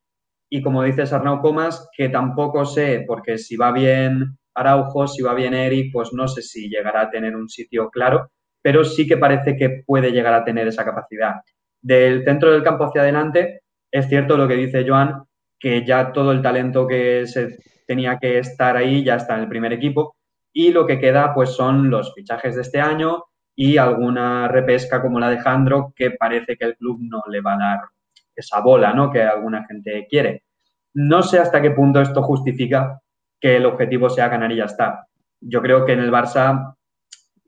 Y 0.49 0.61
como 0.61 0.81
dices 0.83 1.11
Arnau 1.11 1.41
Comas, 1.41 1.89
que 1.97 2.07
tampoco 2.07 2.63
sé, 2.65 3.03
porque 3.05 3.37
si 3.37 3.57
va 3.57 3.73
bien 3.73 4.37
Araujo, 4.55 5.07
si 5.07 5.21
va 5.21 5.33
bien 5.33 5.53
Eric, 5.53 5.91
pues 5.91 6.13
no 6.13 6.29
sé 6.29 6.41
si 6.41 6.69
llegará 6.69 7.01
a 7.01 7.09
tener 7.09 7.35
un 7.35 7.49
sitio 7.49 7.89
claro, 7.89 8.31
pero 8.61 8.85
sí 8.85 9.05
que 9.05 9.17
parece 9.17 9.57
que 9.57 9.83
puede 9.85 10.11
llegar 10.11 10.33
a 10.33 10.45
tener 10.45 10.67
esa 10.69 10.85
capacidad. 10.85 11.35
Del 11.81 12.23
centro 12.23 12.51
del 12.51 12.63
campo 12.63 12.85
hacia 12.85 13.01
adelante, 13.01 13.61
es 13.91 14.07
cierto 14.07 14.37
lo 14.37 14.47
que 14.47 14.55
dice 14.55 14.85
Joan, 14.87 15.23
que 15.61 15.85
ya 15.85 16.11
todo 16.11 16.31
el 16.31 16.41
talento 16.41 16.87
que 16.87 17.27
se 17.27 17.59
tenía 17.85 18.17
que 18.17 18.39
estar 18.39 18.75
ahí 18.75 19.03
ya 19.03 19.15
está 19.15 19.35
en 19.35 19.41
el 19.41 19.49
primer 19.49 19.71
equipo 19.71 20.15
y 20.51 20.71
lo 20.71 20.85
que 20.87 20.99
queda 20.99 21.33
pues 21.33 21.51
son 21.51 21.89
los 21.89 22.13
fichajes 22.13 22.55
de 22.55 22.63
este 22.63 22.81
año 22.81 23.25
y 23.55 23.77
alguna 23.77 24.47
repesca 24.47 25.01
como 25.01 25.19
la 25.19 25.29
de 25.29 25.39
Jandro 25.39 25.93
que 25.95 26.11
parece 26.11 26.57
que 26.57 26.65
el 26.65 26.75
club 26.75 26.99
no 27.01 27.21
le 27.29 27.41
va 27.41 27.53
a 27.53 27.57
dar 27.57 27.79
esa 28.35 28.59
bola, 28.59 28.93
¿no? 28.93 29.11
Que 29.11 29.21
alguna 29.21 29.65
gente 29.67 30.07
quiere. 30.09 30.43
No 30.93 31.21
sé 31.21 31.37
hasta 31.39 31.61
qué 31.61 31.71
punto 31.71 32.01
esto 32.01 32.23
justifica 32.23 32.99
que 33.39 33.57
el 33.57 33.65
objetivo 33.65 34.09
sea 34.09 34.29
ganar 34.29 34.51
y 34.51 34.57
ya 34.57 34.65
está. 34.65 35.05
Yo 35.39 35.61
creo 35.61 35.85
que 35.85 35.93
en 35.93 35.99
el 35.99 36.11
Barça 36.11 36.75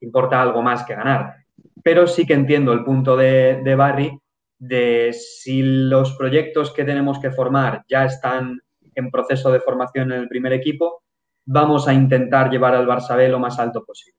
importa 0.01 0.41
algo 0.41 0.61
más 0.61 0.83
que 0.83 0.95
ganar. 0.95 1.37
Pero 1.83 2.05
sí 2.05 2.25
que 2.25 2.33
entiendo 2.33 2.73
el 2.73 2.83
punto 2.83 3.17
de, 3.17 3.61
de 3.63 3.75
Barry 3.75 4.19
de 4.63 5.11
si 5.11 5.61
los 5.61 6.15
proyectos 6.15 6.71
que 6.71 6.85
tenemos 6.85 7.19
que 7.19 7.31
formar 7.31 7.83
ya 7.89 8.05
están 8.05 8.61
en 8.95 9.11
proceso 9.11 9.51
de 9.51 9.59
formación 9.59 10.13
en 10.13 10.21
el 10.21 10.29
primer 10.29 10.53
equipo, 10.53 11.03
vamos 11.45 11.87
a 11.87 11.93
intentar 11.93 12.49
llevar 12.49 12.73
al 12.73 12.87
Barça 12.87 13.17
B 13.17 13.27
lo 13.27 13.39
más 13.39 13.59
alto 13.59 13.83
posible. 13.83 14.17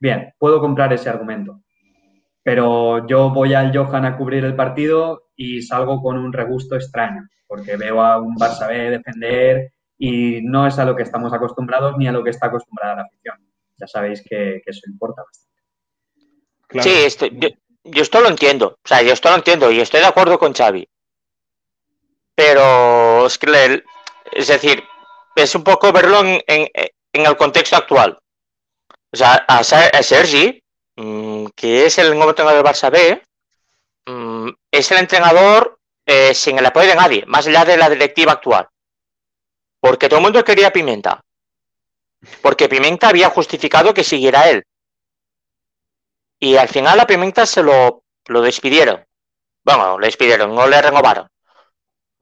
Bien, 0.00 0.32
puedo 0.38 0.60
comprar 0.60 0.92
ese 0.92 1.08
argumento, 1.08 1.60
pero 2.42 3.06
yo 3.06 3.30
voy 3.30 3.54
al 3.54 3.76
Johan 3.76 4.06
a 4.06 4.16
cubrir 4.16 4.44
el 4.44 4.56
partido 4.56 5.28
y 5.36 5.62
salgo 5.62 6.02
con 6.02 6.18
un 6.18 6.32
regusto 6.32 6.74
extraño, 6.74 7.28
porque 7.46 7.76
veo 7.76 8.02
a 8.02 8.20
un 8.20 8.34
Barça 8.34 8.66
B 8.66 8.90
defender 8.90 9.72
y 9.96 10.40
no 10.42 10.66
es 10.66 10.80
a 10.80 10.84
lo 10.84 10.96
que 10.96 11.04
estamos 11.04 11.32
acostumbrados 11.32 11.96
ni 11.96 12.08
a 12.08 12.12
lo 12.12 12.24
que 12.24 12.30
está 12.30 12.48
acostumbrada 12.48 12.96
la 12.96 13.02
afición. 13.02 13.36
Ya 13.76 13.86
sabéis 13.86 14.24
que, 14.28 14.62
eso 14.66 14.80
importa 14.88 15.22
bastante. 15.22 15.50
Sí, 16.82 17.28
yo, 17.38 17.48
yo, 17.84 18.02
esto 18.02 18.20
lo 18.20 18.28
entiendo, 18.28 18.78
o 18.84 18.88
sea, 18.88 19.02
yo 19.02 19.12
esto 19.12 19.30
lo 19.30 19.36
entiendo 19.36 19.70
y 19.70 19.80
estoy 19.80 20.00
de 20.00 20.06
acuerdo 20.06 20.38
con 20.38 20.54
Xavi. 20.54 20.88
Pero 22.34 23.26
es 23.26 23.38
que, 23.38 23.84
es 24.32 24.48
decir, 24.48 24.82
es 25.36 25.54
un 25.54 25.64
poco 25.64 25.92
verlo 25.92 26.22
en, 26.24 26.68
el 27.12 27.36
contexto 27.36 27.76
actual. 27.76 28.18
O 29.12 29.16
sea, 29.16 29.44
a, 29.48 29.62
Sergi, 29.64 30.62
mm, 30.96 31.46
que 31.54 31.86
es 31.86 31.98
el 31.98 32.14
nuevo 32.14 32.30
entrenador 32.30 32.62
del 32.62 32.72
Barça 32.72 32.90
B, 32.90 33.22
mm, 34.06 34.50
es 34.70 34.90
el 34.90 34.98
entrenador 34.98 35.78
eh, 36.06 36.34
sin 36.34 36.58
el 36.58 36.66
apoyo 36.66 36.88
de 36.88 36.94
nadie, 36.94 37.24
más 37.26 37.46
allá 37.46 37.64
de 37.64 37.76
la 37.76 37.88
directiva 37.88 38.32
actual. 38.32 38.68
Porque 39.80 40.08
todo 40.08 40.18
el 40.18 40.24
mundo 40.24 40.44
quería 40.44 40.72
Pimenta. 40.72 41.20
Porque 42.42 42.68
Pimenta 42.68 43.08
había 43.08 43.30
justificado 43.30 43.94
que 43.94 44.04
siguiera 44.04 44.48
él. 44.50 44.64
Y 46.40 46.56
al 46.56 46.68
final 46.68 46.98
a 46.98 47.06
Pimenta 47.06 47.44
se 47.44 47.62
lo, 47.62 48.04
lo 48.26 48.40
despidieron. 48.40 49.06
Bueno, 49.62 49.98
le 49.98 50.06
despidieron, 50.06 50.54
no 50.54 50.66
le 50.66 50.80
renovaron. 50.80 51.28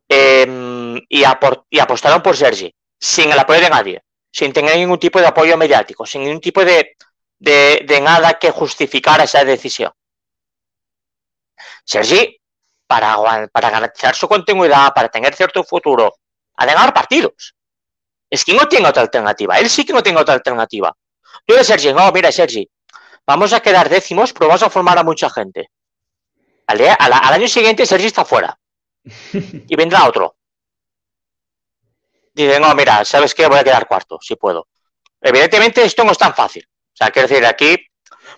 Em, 0.09 0.97
y, 1.09 1.23
y 1.71 1.79
apostaron 1.79 2.23
por 2.23 2.37
Sergi 2.37 2.75
sin 2.99 3.31
el 3.31 3.39
apoyo 3.39 3.61
de 3.61 3.71
nadie, 3.71 4.03
sin 4.33 4.53
tener 4.53 4.77
ningún 4.77 4.99
tipo 4.99 5.21
de 5.21 5.27
apoyo 5.27 5.57
mediático, 5.57 6.05
sin 6.05 6.25
ningún 6.25 6.41
tipo 6.41 6.65
de, 6.65 6.97
de, 7.39 8.01
nada 8.03 8.39
que 8.39 8.51
justificara 8.51 9.25
esa 9.25 9.45
decisión. 9.45 9.93
Sergi, 11.85 12.41
para, 12.87 13.17
para 13.53 13.71
garantizar 13.71 14.17
su 14.17 14.27
continuidad, 14.27 14.93
para 14.93 15.09
tener 15.09 15.35
cierto 15.35 15.63
futuro, 15.63 16.17
a 16.57 16.67
ganar 16.67 16.93
partidos. 16.93 17.55
Es 18.29 18.45
que 18.45 18.55
no 18.55 18.69
tiene 18.69 18.89
otra 18.89 19.03
alternativa. 19.03 19.59
Él 19.59 19.71
sí 19.71 19.85
que 19.85 19.93
no 19.93 20.03
tiene 20.03 20.21
otra 20.21 20.35
alternativa. 20.35 20.95
Yo 21.47 21.57
de 21.57 21.65
Sergi, 21.65 21.93
no, 21.93 22.11
mira, 22.13 22.33
Sergi, 22.33 22.69
vamos 23.29 23.53
a 23.53 23.61
quedar 23.61 23.89
décimos, 23.89 24.33
pero 24.33 24.49
vamos 24.49 24.65
a 24.65 24.71
formar 24.71 24.99
a 24.99 25.05
mucha 25.05 25.31
gente. 25.31 25.71
Al, 26.67 26.81
al 26.99 27.13
año 27.13 27.47
siguiente 27.47 27.87
Sergi 27.87 28.07
está 28.07 28.25
fuera. 28.25 28.59
Y 29.69 29.77
vendrá 29.77 30.07
otro 30.07 30.39
dice, 32.45 32.61
no, 32.61 32.75
mira, 32.75 33.05
¿sabes 33.05 33.35
qué? 33.35 33.47
Voy 33.47 33.59
a 33.59 33.65
quedar 33.65 33.87
cuarto, 33.87 34.19
si 34.21 34.37
puedo. 34.37 34.69
Evidentemente 35.21 35.83
esto 35.85 36.05
no 36.05 36.13
es 36.13 36.19
tan 36.19 36.35
fácil. 36.35 36.65
O 36.67 36.97
sea, 36.97 37.11
quiero 37.11 37.29
decir, 37.29 37.45
aquí 37.45 37.77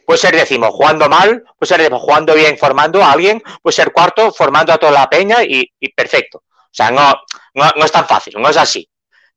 puede 0.06 0.18
ser 0.18 0.34
décimo 0.34 0.70
jugando 0.70 1.08
mal, 1.08 1.44
puede 1.58 1.68
ser 1.68 1.78
décimo 1.78 1.98
jugando 1.98 2.34
bien, 2.34 2.56
formando 2.56 3.02
a 3.02 3.12
alguien, 3.12 3.42
puede 3.62 3.74
ser 3.74 3.92
cuarto 3.92 4.32
formando 4.32 4.72
a 4.72 4.78
toda 4.78 4.92
la 4.92 5.10
peña 5.10 5.42
y, 5.42 5.70
perfecto. 5.94 6.38
O 6.38 6.72
sea, 6.72 6.90
no, 6.90 7.14
no, 7.54 7.84
es 7.84 7.92
tan 7.92 8.06
fácil, 8.06 8.34
no 8.38 8.48
es 8.48 8.56
así. 8.56 8.88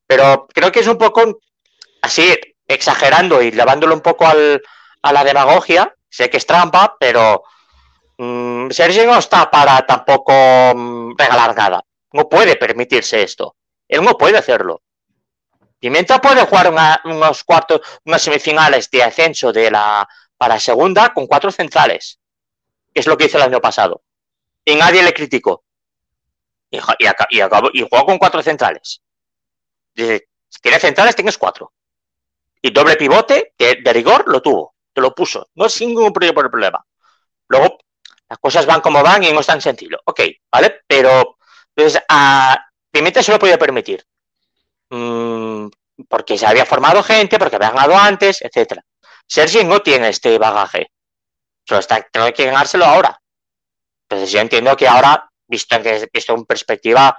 Pero 0.06 0.46
creo 0.52 0.70
que 0.70 0.80
es 0.80 0.86
un 0.86 0.98
poco 0.98 1.40
así, 2.02 2.34
exagerando 2.66 3.42
y 3.42 3.50
llevándolo 3.50 3.94
un 3.94 4.00
poco 4.00 4.26
al, 4.26 4.62
a 5.04 5.12
la 5.12 5.22
demagogia. 5.22 5.94
Sé 6.08 6.30
que 6.30 6.38
es 6.38 6.46
trampa, 6.46 6.96
pero 6.98 7.44
mmm, 8.18 8.70
Sergio 8.70 9.06
no 9.06 9.18
está 9.18 9.50
para 9.50 9.84
tampoco 9.86 10.32
mm, 10.74 11.12
regalar 11.16 11.54
nada. 11.54 11.84
No 12.12 12.28
puede 12.28 12.56
permitirse 12.56 13.22
esto. 13.22 13.56
Él 13.86 14.02
no 14.02 14.16
puede 14.16 14.38
hacerlo. 14.38 14.82
Pimenta 15.78 16.18
puede 16.20 16.46
jugar 16.46 16.72
unos 17.04 17.44
cuartos, 17.44 17.80
unas 18.06 18.22
semifinales 18.22 18.90
de 18.90 19.02
ascenso 19.02 19.52
de 19.52 19.70
la 19.70 20.08
para 20.38 20.58
segunda 20.58 21.12
con 21.12 21.26
cuatro 21.26 21.52
centrales, 21.52 22.18
es 22.92 23.06
lo 23.06 23.16
que 23.16 23.26
hizo 23.26 23.36
el 23.36 23.44
año 23.44 23.60
pasado. 23.60 24.02
Y 24.64 24.74
nadie 24.74 25.02
le 25.02 25.12
criticó. 25.12 25.64
Y, 26.70 26.78
y, 26.78 27.82
jugó 27.82 28.06
con 28.06 28.18
cuatro 28.18 28.42
centrales. 28.42 29.02
Dice, 29.94 30.28
si 30.48 30.60
tienes 30.60 30.80
centrales, 30.80 31.14
tienes 31.14 31.36
cuatro. 31.36 31.72
Y 32.62 32.70
doble 32.70 32.96
pivote, 32.96 33.52
de, 33.58 33.92
rigor, 33.92 34.24
lo 34.26 34.40
tuvo. 34.40 34.73
Te 34.94 35.00
lo 35.00 35.14
puso. 35.14 35.48
No 35.54 35.66
es 35.66 35.80
ningún 35.80 36.12
problema. 36.12 36.84
Luego, 37.48 37.78
las 38.28 38.38
cosas 38.38 38.64
van 38.64 38.80
como 38.80 39.02
van 39.02 39.22
y 39.24 39.32
no 39.32 39.40
es 39.40 39.46
tan 39.46 39.60
sencillo. 39.60 39.98
Ok, 40.04 40.20
¿vale? 40.50 40.80
Pero, 40.86 41.36
entonces, 41.74 42.02
a, 42.08 42.56
Pimenta 42.90 43.22
se 43.22 43.32
lo 43.32 43.38
podía 43.38 43.58
permitir. 43.58 44.06
Mm, 44.90 45.66
porque 46.08 46.38
se 46.38 46.46
había 46.46 46.64
formado 46.64 47.02
gente, 47.02 47.38
porque 47.38 47.56
había 47.56 47.70
ganado 47.70 47.96
antes, 47.96 48.40
etcétera. 48.40 48.84
Sergi 49.26 49.64
no 49.64 49.82
tiene 49.82 50.08
este 50.10 50.38
bagaje. 50.38 50.92
Solo 51.66 51.80
está, 51.80 52.02
tengo 52.02 52.32
que 52.32 52.46
ganárselo 52.46 52.84
ahora. 52.84 53.20
Entonces 54.02 54.30
yo 54.30 54.40
entiendo 54.40 54.76
que 54.76 54.86
ahora, 54.86 55.28
visto 55.48 55.76
en, 55.76 56.08
visto 56.12 56.34
en 56.34 56.44
perspectiva, 56.44 57.18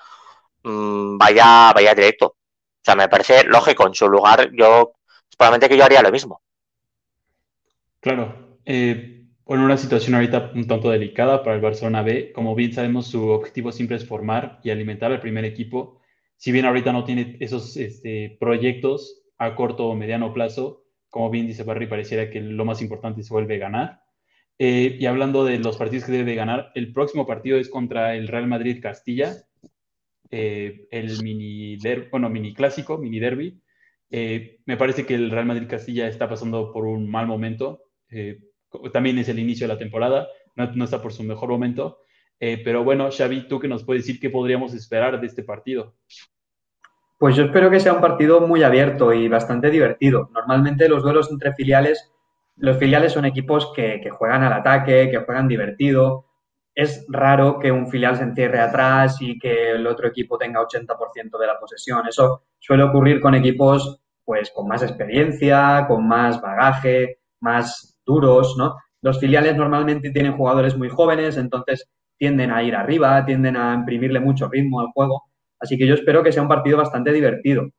mm, 0.63 1.17
vaya, 1.17 1.73
vaya 1.73 1.93
directo. 1.95 2.27
O 2.27 2.83
sea, 2.83 2.95
me 2.95 3.09
parece 3.09 3.43
lógico. 3.43 3.87
En 3.87 3.95
su 3.95 4.07
lugar, 4.07 4.49
yo, 4.53 4.93
probablemente 5.37 5.69
que 5.69 5.77
yo 5.77 5.85
haría 5.85 6.01
lo 6.01 6.11
mismo. 6.11 6.41
Claro. 8.05 8.59
Eh, 8.65 9.25
una 9.45 9.77
situación 9.77 10.13
ahorita 10.13 10.51
un 10.53 10.67
tanto 10.67 10.91
delicada 10.91 11.41
para 11.41 11.55
el 11.55 11.61
Barcelona 11.63 12.03
B. 12.03 12.33
Como 12.33 12.53
bien 12.53 12.71
sabemos, 12.71 13.07
su 13.07 13.29
objetivo 13.29 13.71
siempre 13.71 13.97
es 13.97 14.05
formar 14.05 14.59
y 14.63 14.69
alimentar 14.69 15.11
al 15.11 15.21
primer 15.21 15.43
equipo. 15.43 16.01
Si 16.37 16.51
bien 16.51 16.65
ahorita 16.65 16.93
no 16.93 17.03
tiene 17.03 17.35
esos 17.39 17.75
este, 17.77 18.37
proyectos 18.39 19.23
a 19.39 19.55
corto 19.55 19.87
o 19.87 19.95
mediano 19.95 20.31
plazo, 20.33 20.85
como 21.09 21.31
bien 21.31 21.47
dice 21.47 21.63
Barry, 21.63 21.87
pareciera 21.87 22.29
que 22.29 22.41
lo 22.41 22.63
más 22.63 22.79
importante 22.83 23.23
se 23.23 23.33
vuelve 23.33 23.57
ganar. 23.57 24.03
Eh, 24.59 24.97
y 24.99 25.07
hablando 25.07 25.43
de 25.43 25.57
los 25.57 25.75
partidos 25.75 26.05
que 26.05 26.11
debe 26.11 26.35
ganar, 26.35 26.71
el 26.75 26.93
próximo 26.93 27.25
partido 27.25 27.57
es 27.57 27.69
contra 27.69 28.15
el 28.15 28.27
Real 28.27 28.45
Madrid 28.45 28.83
Castilla. 28.83 29.33
el 30.29 31.23
mini, 31.23 31.77
bueno, 32.11 32.29
mini 32.29 32.53
clásico, 32.53 32.99
mini 32.99 33.19
derby. 33.19 33.59
me 34.11 34.77
parece 34.77 35.07
que 35.07 35.15
el 35.15 35.31
Real 35.31 35.47
Madrid 35.47 35.67
Castilla 35.67 36.07
está 36.07 36.29
pasando 36.29 36.71
por 36.71 36.85
un 36.85 37.09
mal 37.09 37.25
momento. 37.25 37.84
También 38.91 39.17
es 39.17 39.29
el 39.29 39.39
inicio 39.39 39.67
de 39.67 39.73
la 39.73 39.79
temporada, 39.79 40.27
no, 40.55 40.83
está 40.83 41.01
por 41.01 41.13
su 41.13 41.23
mejor 41.23 41.49
momento. 41.49 41.99
pero 42.39 42.83
bueno, 42.83 43.09
Xavi, 43.11 43.47
¿tú 43.47 43.59
qué 43.59 43.67
nos 43.67 43.83
puedes 43.83 44.05
decir 44.05 44.19
qué 44.19 44.29
podríamos 44.29 44.73
esperar 44.73 45.19
de 45.19 45.27
este 45.27 45.43
partido? 45.43 45.95
Pues 47.17 47.35
yo 47.35 47.45
espero 47.45 47.69
que 47.69 47.79
sea 47.79 47.93
un 47.93 48.01
partido 48.01 48.41
muy 48.41 48.63
abierto 48.63 49.13
y 49.13 49.29
bastante 49.29 49.69
divertido. 49.69 50.29
Normalmente 50.33 50.89
los 50.89 51.01
duelos 51.01 51.31
entre 51.31 51.53
filiales, 51.53 52.11
los 52.57 52.77
filiales 52.77 53.13
son 53.13 53.25
equipos 53.25 53.71
que, 53.73 54.09
juegan 54.11 54.43
al 54.43 54.53
ataque, 54.53 55.09
que 55.09 55.19
juegan 55.19 55.47
divertido. 55.47 56.25
Es 56.73 57.05
raro 57.07 57.57
que 57.57 57.71
un 57.71 57.87
filial 57.87 58.17
se 58.17 58.23
encierre 58.23 58.59
atrás 58.59 59.17
y 59.21 59.39
que 59.39 59.71
el 59.71 59.87
otro 59.87 60.09
equipo 60.09 60.37
tenga 60.37 60.61
80% 60.61 61.39
de 61.39 61.47
la 61.47 61.57
posesión. 61.57 62.05
Eso 62.05 62.43
suele 62.59 62.83
ocurrir 62.83 63.21
con 63.21 63.33
equipos 63.33 64.01
pues 64.25 64.51
con 64.53 64.67
más 64.67 64.81
experiencia, 64.81 65.85
con 65.87 66.07
más 66.07 66.41
bagaje, 66.41 67.19
más 67.39 67.94
duros, 68.05 68.55
¿no? 68.57 68.75
Los 69.01 69.19
filiales 69.19 69.55
normalmente 69.55 70.11
tienen 70.11 70.37
jugadores 70.37 70.77
muy 70.77 70.89
jóvenes, 70.89 71.37
entonces 71.37 71.89
tienden 72.17 72.51
a 72.51 72.63
ir 72.63 72.75
arriba, 72.75 73.25
tienden 73.25 73.57
a 73.57 73.73
imprimirle 73.73 74.19
mucho 74.19 74.47
ritmo 74.47 74.79
al 74.79 74.87
juego 74.93 75.23
Así 75.59 75.77
que 75.77 75.87
yo 75.87 75.95
espero 75.95 76.23
que 76.23 76.31
sea 76.31 76.41
un 76.43 76.47
partido 76.47 76.77
bastante 76.77 77.11
divertido. 77.11 77.69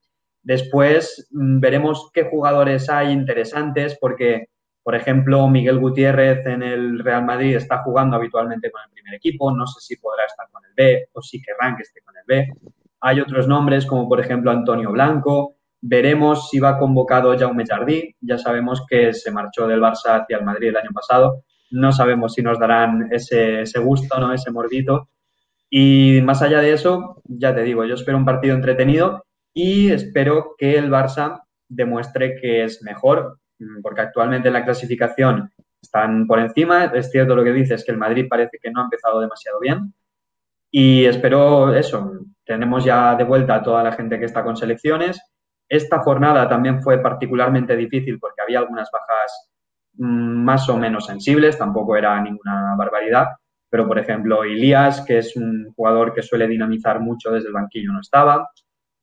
Después 0.42 1.28
mm, 1.30 1.60
veremos 1.60 2.10
qué 2.12 2.24
jugadores 2.24 2.88
hay 2.88 3.12
interesantes 3.12 3.98
porque, 4.00 4.46
por 4.82 4.94
ejemplo, 4.94 5.48
Miguel 5.48 5.78
Gutiérrez 5.78 6.46
en 6.46 6.62
el 6.62 6.98
Real 7.00 7.24
Madrid 7.24 7.56
está 7.56 7.82
jugando 7.82 8.16
habitualmente 8.16 8.70
con 8.70 8.80
el 8.84 8.90
primer 8.92 9.14
equipo. 9.14 9.54
No 9.54 9.66
sé 9.66 9.80
si 9.80 9.96
podrá 9.96 10.24
estar 10.24 10.46
con 10.50 10.64
el 10.64 10.72
B 10.76 11.08
o 11.12 11.22
si 11.22 11.40
querrán 11.42 11.76
que 11.76 11.82
esté 11.82 12.00
con 12.02 12.14
el 12.16 12.24
B. 12.26 12.52
Hay 13.00 13.20
otros 13.20 13.46
nombres 13.46 13.86
como, 13.86 14.08
por 14.08 14.20
ejemplo, 14.20 14.50
Antonio 14.50 14.90
Blanco. 14.90 15.55
Veremos 15.88 16.48
si 16.48 16.58
va 16.58 16.78
convocado 16.78 17.36
Jaume 17.38 17.64
Jardí. 17.66 18.14
Ya 18.20 18.38
sabemos 18.38 18.84
que 18.88 19.12
se 19.12 19.30
marchó 19.30 19.66
del 19.66 19.80
Barça 19.80 20.22
hacia 20.22 20.38
el 20.38 20.44
Madrid 20.44 20.68
el 20.68 20.76
año 20.76 20.90
pasado. 20.92 21.44
No 21.70 21.92
sabemos 21.92 22.34
si 22.34 22.42
nos 22.42 22.58
darán 22.58 23.08
ese, 23.10 23.64
gusto, 23.80 24.18
¿no? 24.18 24.32
ese 24.32 24.50
mordito 24.50 25.08
y 25.70 26.20
más 26.22 26.42
allá 26.42 26.60
de 26.60 26.72
eso, 26.72 27.22
ya 27.24 27.54
te 27.54 27.62
digo, 27.62 27.84
yo 27.84 27.94
espero 27.94 28.18
un 28.18 28.24
partido 28.24 28.54
entretenido 28.54 29.24
y 29.52 29.90
espero 29.90 30.54
que 30.56 30.76
el 30.76 30.90
Barça 30.90 31.42
demuestre 31.68 32.36
que 32.40 32.64
es 32.64 32.82
mejor, 32.82 33.40
mm, 33.58 33.82
porque 33.82 34.02
actualmente 34.02 34.48
en 34.48 34.54
la 34.54 34.64
clasificación 34.64 35.50
están 35.82 36.26
por 36.26 36.38
encima. 36.38 36.84
Es 36.86 37.10
cierto 37.10 37.34
lo 37.34 37.44
que 37.44 37.52
dices, 37.52 37.84
que 37.84 37.92
el 37.92 37.98
Madrid 37.98 38.26
parece 38.28 38.58
que 38.62 38.70
no 38.70 38.80
ha 38.80 38.84
empezado 38.84 39.20
demasiado 39.20 39.58
bien. 39.60 39.92
Y 40.70 41.04
espero 41.06 41.74
eso, 41.74 42.12
tenemos 42.44 42.84
ya 42.84 43.14
de 43.16 43.24
vuelta 43.24 43.56
a 43.56 43.62
toda 43.62 43.82
la 43.82 43.92
gente 43.92 44.18
que 44.18 44.26
está 44.26 44.44
con 44.44 44.56
selecciones. 44.56 45.20
Esta 45.68 45.98
jornada 46.00 46.48
también 46.48 46.82
fue 46.82 46.98
particularmente 46.98 47.76
difícil 47.76 48.18
porque 48.18 48.42
había 48.42 48.60
algunas 48.60 48.88
bajas 48.90 49.50
mm, 49.94 50.44
más 50.44 50.68
o 50.68 50.76
menos 50.76 51.06
sensibles, 51.06 51.58
tampoco 51.58 51.96
era 51.96 52.20
ninguna 52.20 52.74
barbaridad, 52.76 53.26
pero 53.68 53.86
por 53.86 53.98
ejemplo 53.98 54.44
Ilías, 54.44 55.02
que 55.02 55.18
es 55.18 55.36
un 55.36 55.72
jugador 55.74 56.14
que 56.14 56.22
suele 56.22 56.46
dinamizar 56.46 57.00
mucho 57.00 57.30
desde 57.30 57.48
el 57.48 57.54
banquillo, 57.54 57.92
no 57.92 58.00
estaba, 58.00 58.48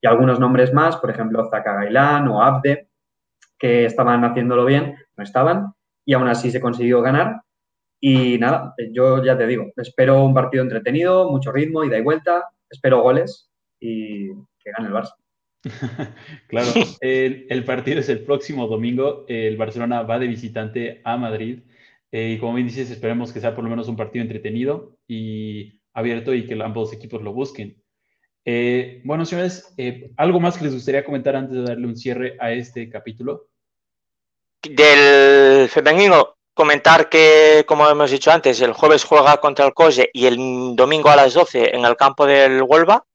y 0.02 0.08
algunos 0.08 0.40
nombres 0.40 0.74
más, 0.74 0.98
por 0.98 1.10
ejemplo 1.10 1.50
Zaka 1.50 1.76
Gailán 1.76 2.28
o 2.28 2.42
Abde, 2.42 2.90
que 3.58 3.86
estaban 3.86 4.24
haciéndolo 4.26 4.66
bien, 4.66 4.98
no 5.16 5.24
estaban, 5.24 5.74
y 6.06 6.14
aún 6.14 6.28
así 6.28 6.52
se 6.52 6.60
consiguió 6.60 7.02
ganar. 7.02 7.42
Y 8.00 8.38
nada, 8.38 8.74
yo 8.92 9.24
ya 9.24 9.38
te 9.38 9.48
digo, 9.48 9.72
espero 9.78 10.24
un 10.26 10.34
partido 10.34 10.64
entretenido, 10.64 11.32
mucho 11.32 11.54
ritmo, 11.54 11.86
ida 11.86 11.98
y 11.98 12.02
vuelta, 12.02 12.50
espero 12.70 13.02
goles 13.02 13.50
y 13.80 14.28
que 14.60 14.72
gane 14.72 14.88
el 14.88 14.94
Barça. 14.94 15.14
claro, 16.48 16.72
el, 17.00 17.64
partido 17.66 18.00
es 18.00 18.10
el 18.10 18.24
próximo 18.24 18.68
domingo. 18.68 19.26
El 19.28 19.58
Barcelona 19.58 20.04
va 20.04 20.20
de 20.20 20.28
visitante 20.28 21.02
a 21.04 21.18
Madrid. 21.18 21.60
Eh, 22.12 22.32
y 22.32 22.38
como 22.38 22.54
bien 22.54 22.68
dices, 22.68 22.92
esperemos 22.92 23.32
que 23.32 23.40
sea 23.40 23.56
por 23.56 23.64
lo 23.64 23.70
menos 23.70 23.88
un 23.88 23.96
partido 23.96 24.24
entretenido 24.24 24.98
y 25.08 25.82
abierto 25.94 26.34
y 26.34 26.46
que 26.46 26.62
ambos 26.62 26.94
equipos 26.94 27.22
lo 27.22 27.34
busquen. 27.34 27.82
Eh, 28.46 29.02
bueno, 29.06 29.26
señores, 29.26 29.74
eh, 29.78 30.12
¿algo 30.18 30.40
más 30.40 30.58
que 30.58 30.66
les 30.66 30.74
gustaría 30.74 31.06
comentar 31.06 31.36
antes 31.36 31.56
de 31.56 31.64
darle 31.64 31.88
un 31.88 31.96
cierre 31.96 32.38
a 32.40 32.52
este 32.52 32.90
capítulo? 32.90 33.48
Del 34.62 35.70
femenino, 35.70 36.36
comentar 36.54 37.10
que, 37.10 37.64
como 37.66 37.90
hemos 37.90 38.12
dicho 38.12 38.32
antes, 38.32 38.62
el 38.62 38.74
jueves 38.74 39.06
juega 39.06 39.38
contra 39.38 39.66
el 39.66 39.74
COSE 39.74 40.10
y 40.14 40.26
el 40.26 40.76
domingo 40.76 41.10
a 41.10 41.16
las 41.16 41.34
12 41.34 41.76
en 41.76 41.86
el 41.86 41.96
campo 41.96 42.26
del 42.26 42.62
Huelva. 42.62 43.06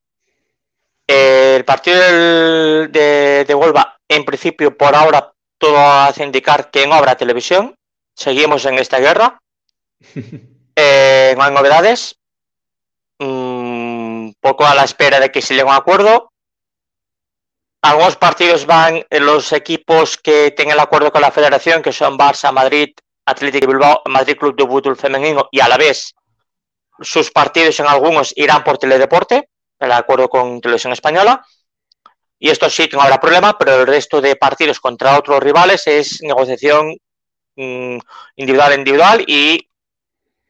El 1.08 1.64
partido 1.64 1.98
de, 1.98 3.44
de 3.48 3.54
Huelva, 3.54 3.98
en 4.06 4.24
principio, 4.24 4.76
por 4.76 4.94
ahora, 4.94 5.32
todo 5.58 5.76
hace 5.76 6.22
indicar 6.22 6.70
que 6.70 6.86
no 6.86 6.94
habrá 6.94 7.16
televisión 7.16 7.74
seguimos 8.18 8.64
en 8.66 8.78
esta 8.78 8.98
guerra. 8.98 9.40
Eh, 10.80 11.34
no 11.36 11.42
hay 11.42 11.52
novedades. 11.52 12.14
Un 13.18 14.28
mm, 14.28 14.34
poco 14.40 14.64
a 14.64 14.76
la 14.76 14.84
espera 14.84 15.18
de 15.18 15.32
que 15.32 15.42
se 15.42 15.54
llegue 15.54 15.66
a 15.66 15.72
un 15.72 15.76
acuerdo. 15.76 16.30
Algunos 17.82 18.14
partidos 18.14 18.64
van 18.64 19.04
en 19.10 19.26
los 19.26 19.52
equipos 19.52 20.16
que 20.16 20.52
tienen 20.52 20.74
el 20.74 20.80
acuerdo 20.80 21.10
con 21.10 21.22
la 21.22 21.32
federación, 21.32 21.82
que 21.82 21.92
son 21.92 22.16
Barça, 22.16 22.52
Madrid, 22.52 22.90
Atlético 23.26 23.66
Bilbao, 23.66 24.02
Madrid 24.06 24.36
Club 24.36 24.54
de 24.54 24.68
Fútbol 24.68 24.96
Femenino, 24.96 25.48
y 25.50 25.58
a 25.58 25.66
la 25.66 25.76
vez 25.76 26.14
sus 27.00 27.32
partidos 27.32 27.80
en 27.80 27.88
algunos 27.88 28.32
irán 28.36 28.62
por 28.62 28.78
teledeporte, 28.78 29.48
el 29.78 29.92
acuerdo 29.92 30.28
con 30.28 30.60
Televisión 30.60 30.92
Española. 30.92 31.44
Y 32.38 32.50
esto 32.50 32.70
sí 32.70 32.88
que 32.88 32.96
no 32.96 33.02
habrá 33.02 33.20
problema, 33.20 33.58
pero 33.58 33.80
el 33.80 33.86
resto 33.86 34.20
de 34.20 34.36
partidos 34.36 34.80
contra 34.80 35.18
otros 35.18 35.42
rivales 35.42 35.86
es 35.86 36.22
negociación 36.22 36.96
individual 37.56 38.78
individual 38.78 39.24
y 39.26 39.68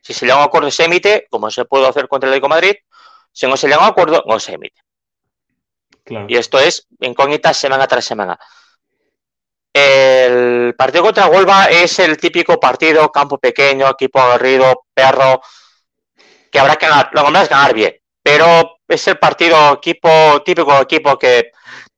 si 0.03 0.13
se 0.13 0.27
llega 0.27 0.37
a 0.37 0.41
un 0.41 0.45
acuerdo 0.45 0.71
se 0.71 0.85
emite, 0.85 1.27
como 1.31 1.51
se 1.51 1.65
puede 1.65 1.89
hacer 1.89 2.07
contra 2.07 2.29
el 2.29 2.33
Atlético 2.33 2.49
Madrid, 2.51 2.75
si 3.33 3.47
no 3.47 3.57
se 3.57 3.67
llega 3.67 3.79
a 3.79 3.85
un 3.85 3.91
acuerdo 3.91 4.23
no 4.27 4.39
se 4.39 4.53
emite. 4.53 4.81
Y 6.27 6.37
esto 6.37 6.59
es 6.59 6.87
incógnita 7.01 7.53
semana 7.53 7.87
tras 7.87 8.05
semana. 8.05 8.39
El 9.73 10.75
partido 10.77 11.05
contra 11.05 11.27
Huelva 11.27 11.67
es 11.67 11.99
el 11.99 12.17
típico 12.17 12.59
partido, 12.59 13.13
campo 13.13 13.39
pequeño, 13.39 13.89
equipo 13.89 14.19
aguerrido, 14.19 14.87
perro, 14.95 15.43
que 16.51 16.59
habrá 16.59 16.77
que 16.77 16.89
ganar. 16.89 17.11
Lo 17.13 17.25
que 17.25 17.43
es 17.43 17.49
ganar 17.49 17.75
bien. 17.75 17.97
Pero 18.23 18.78
es 18.89 19.07
el 19.07 19.19
partido 19.19 19.75
equipo, 19.75 20.43
típico 20.45 20.81
equipo 20.81 21.19
que 21.19 21.53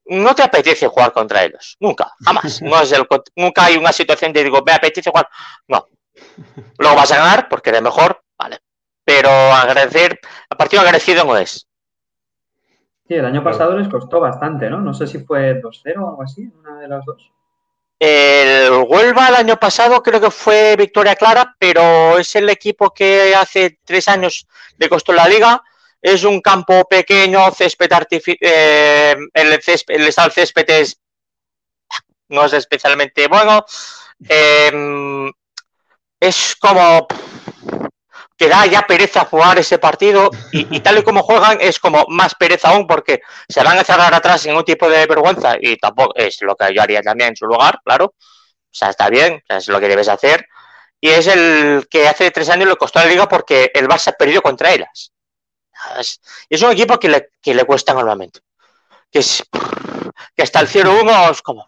no 0.07 0.35
te 0.35 0.43
apetece 0.43 0.89
jugar 0.89 1.13
contra 1.13 1.45
ellos. 1.45 1.77
Nunca, 1.81 2.13
jamás. 2.25 2.61
No 2.63 2.81
es 2.81 2.93
el, 2.93 3.07
nunca 3.37 3.65
hay 3.65 3.77
una 3.77 3.93
situación 3.93 4.33
de 4.33 4.45
digo, 4.45 4.63
me 4.67 4.73
apetece 4.73 5.11
jugar. 5.11 5.29
No. 5.69 5.87
Luego 6.79 6.97
vas 6.97 7.13
a 7.13 7.19
ganar 7.19 7.49
porque 7.49 7.71
eres 7.71 7.83
mejor, 7.83 8.23
vale. 8.37 8.59
Pero 9.05 9.31
agradecer, 9.31 10.19
a 10.49 10.57
partido 10.57 10.83
agradecido 10.83 11.25
no 11.25 11.37
es. 11.37 11.67
Sí, 13.07 13.15
el 13.15 13.25
año 13.25 13.43
pasado 13.43 13.77
les 13.77 13.89
costó 13.89 14.21
bastante, 14.21 14.69
¿no? 14.69 14.81
No 14.81 14.95
sé 14.95 15.07
si 15.07 15.19
fue 15.19 15.61
2-0 15.61 15.97
o 15.97 16.11
algo 16.11 16.23
así, 16.23 16.49
una 16.59 16.79
de 16.79 16.89
las 16.89 17.05
dos. 17.05 17.33
El 17.99 18.73
Huelva 18.89 19.29
el 19.29 19.35
año 19.35 19.57
pasado 19.59 20.03
creo 20.03 20.21
que 20.21 20.31
fue 20.31 20.75
victoria 20.77 21.17
clara, 21.17 21.55
pero 21.59 22.19
es 22.19 22.35
el 22.35 22.49
equipo 22.49 22.91
que 22.91 23.35
hace 23.35 23.79
tres 23.85 24.09
años 24.09 24.47
le 24.79 24.89
costó 24.89 25.13
la 25.13 25.29
liga 25.29 25.63
es 26.03 26.25
un 26.25 26.41
campo 26.41 26.85
pequeño, 26.89 27.51
césped 27.53 27.93
artificial, 27.93 28.39
eh, 28.41 29.17
el, 29.35 29.61
el 29.89 30.09
estado 30.09 30.31
césped 30.31 30.67
no 32.29 32.45
es 32.45 32.53
especialmente 32.53 33.29
bueno. 33.29 33.65
Em, 34.29 35.31
es 36.19 36.57
como 36.57 37.07
que 38.37 38.49
da 38.49 38.65
ya 38.67 38.83
pereza 38.83 39.27
jugar 39.27 39.59
ese 39.59 39.79
partido 39.79 40.31
y, 40.53 40.81
tal 40.81 40.99
y 40.99 41.03
como 41.03 41.23
juegan 41.23 41.59
es 41.61 41.79
como 41.79 42.07
más 42.09 42.35
pereza 42.35 42.71
aún 42.71 42.87
porque 42.87 43.21
se 43.49 43.63
van 43.63 43.79
a 43.79 43.85
cerrar 43.85 44.15
atrás 44.15 44.43
sin 44.43 44.55
un 44.55 44.65
tipo 44.65 44.89
de 44.89 45.07
vergüenza 45.07 45.57
y 45.61 45.77
tampoco 45.77 46.15
es 46.17 46.39
lo 46.41 46.57
que 46.57 46.73
yo 46.73 46.81
haría 46.81 47.03
también 47.03 47.31
en 47.31 47.37
su 47.37 47.47
lugar, 47.47 47.81
claro. 47.85 48.07
O 48.07 48.73
sea, 48.73 48.91
está 48.91 49.11
bien, 49.11 49.43
es 49.49 49.69
lo 49.69 49.81
que 49.81 49.89
debes 49.89 50.09
hacer. 50.09 50.47
Y 51.01 51.11
es 51.11 51.27
el 51.27 51.87
que 51.91 52.09
hace 52.09 52.31
tres 52.31 52.49
años 52.51 52.69
le 52.69 52.77
costó 52.77 53.01
la 53.01 53.07
liga 53.07 53.29
porque 53.29 53.71
el 53.75 53.89
Barça 53.89 54.15
perdió 54.19 54.43
contra 54.43 54.73
ellas. 54.73 55.13
Es, 55.99 56.63
un 56.63 56.73
equipo 56.73 56.99
que 56.99 57.09
le, 57.09 57.31
que 57.41 57.55
le 57.55 57.65
cuesta 57.65 57.95
normalmente. 57.95 58.41
Que, 59.11 59.21
es, 59.21 59.43
que 60.35 60.43
hasta 60.43 60.61
el 60.61 60.69
0-1 60.69 61.31
es 61.31 61.43
como. 61.43 61.67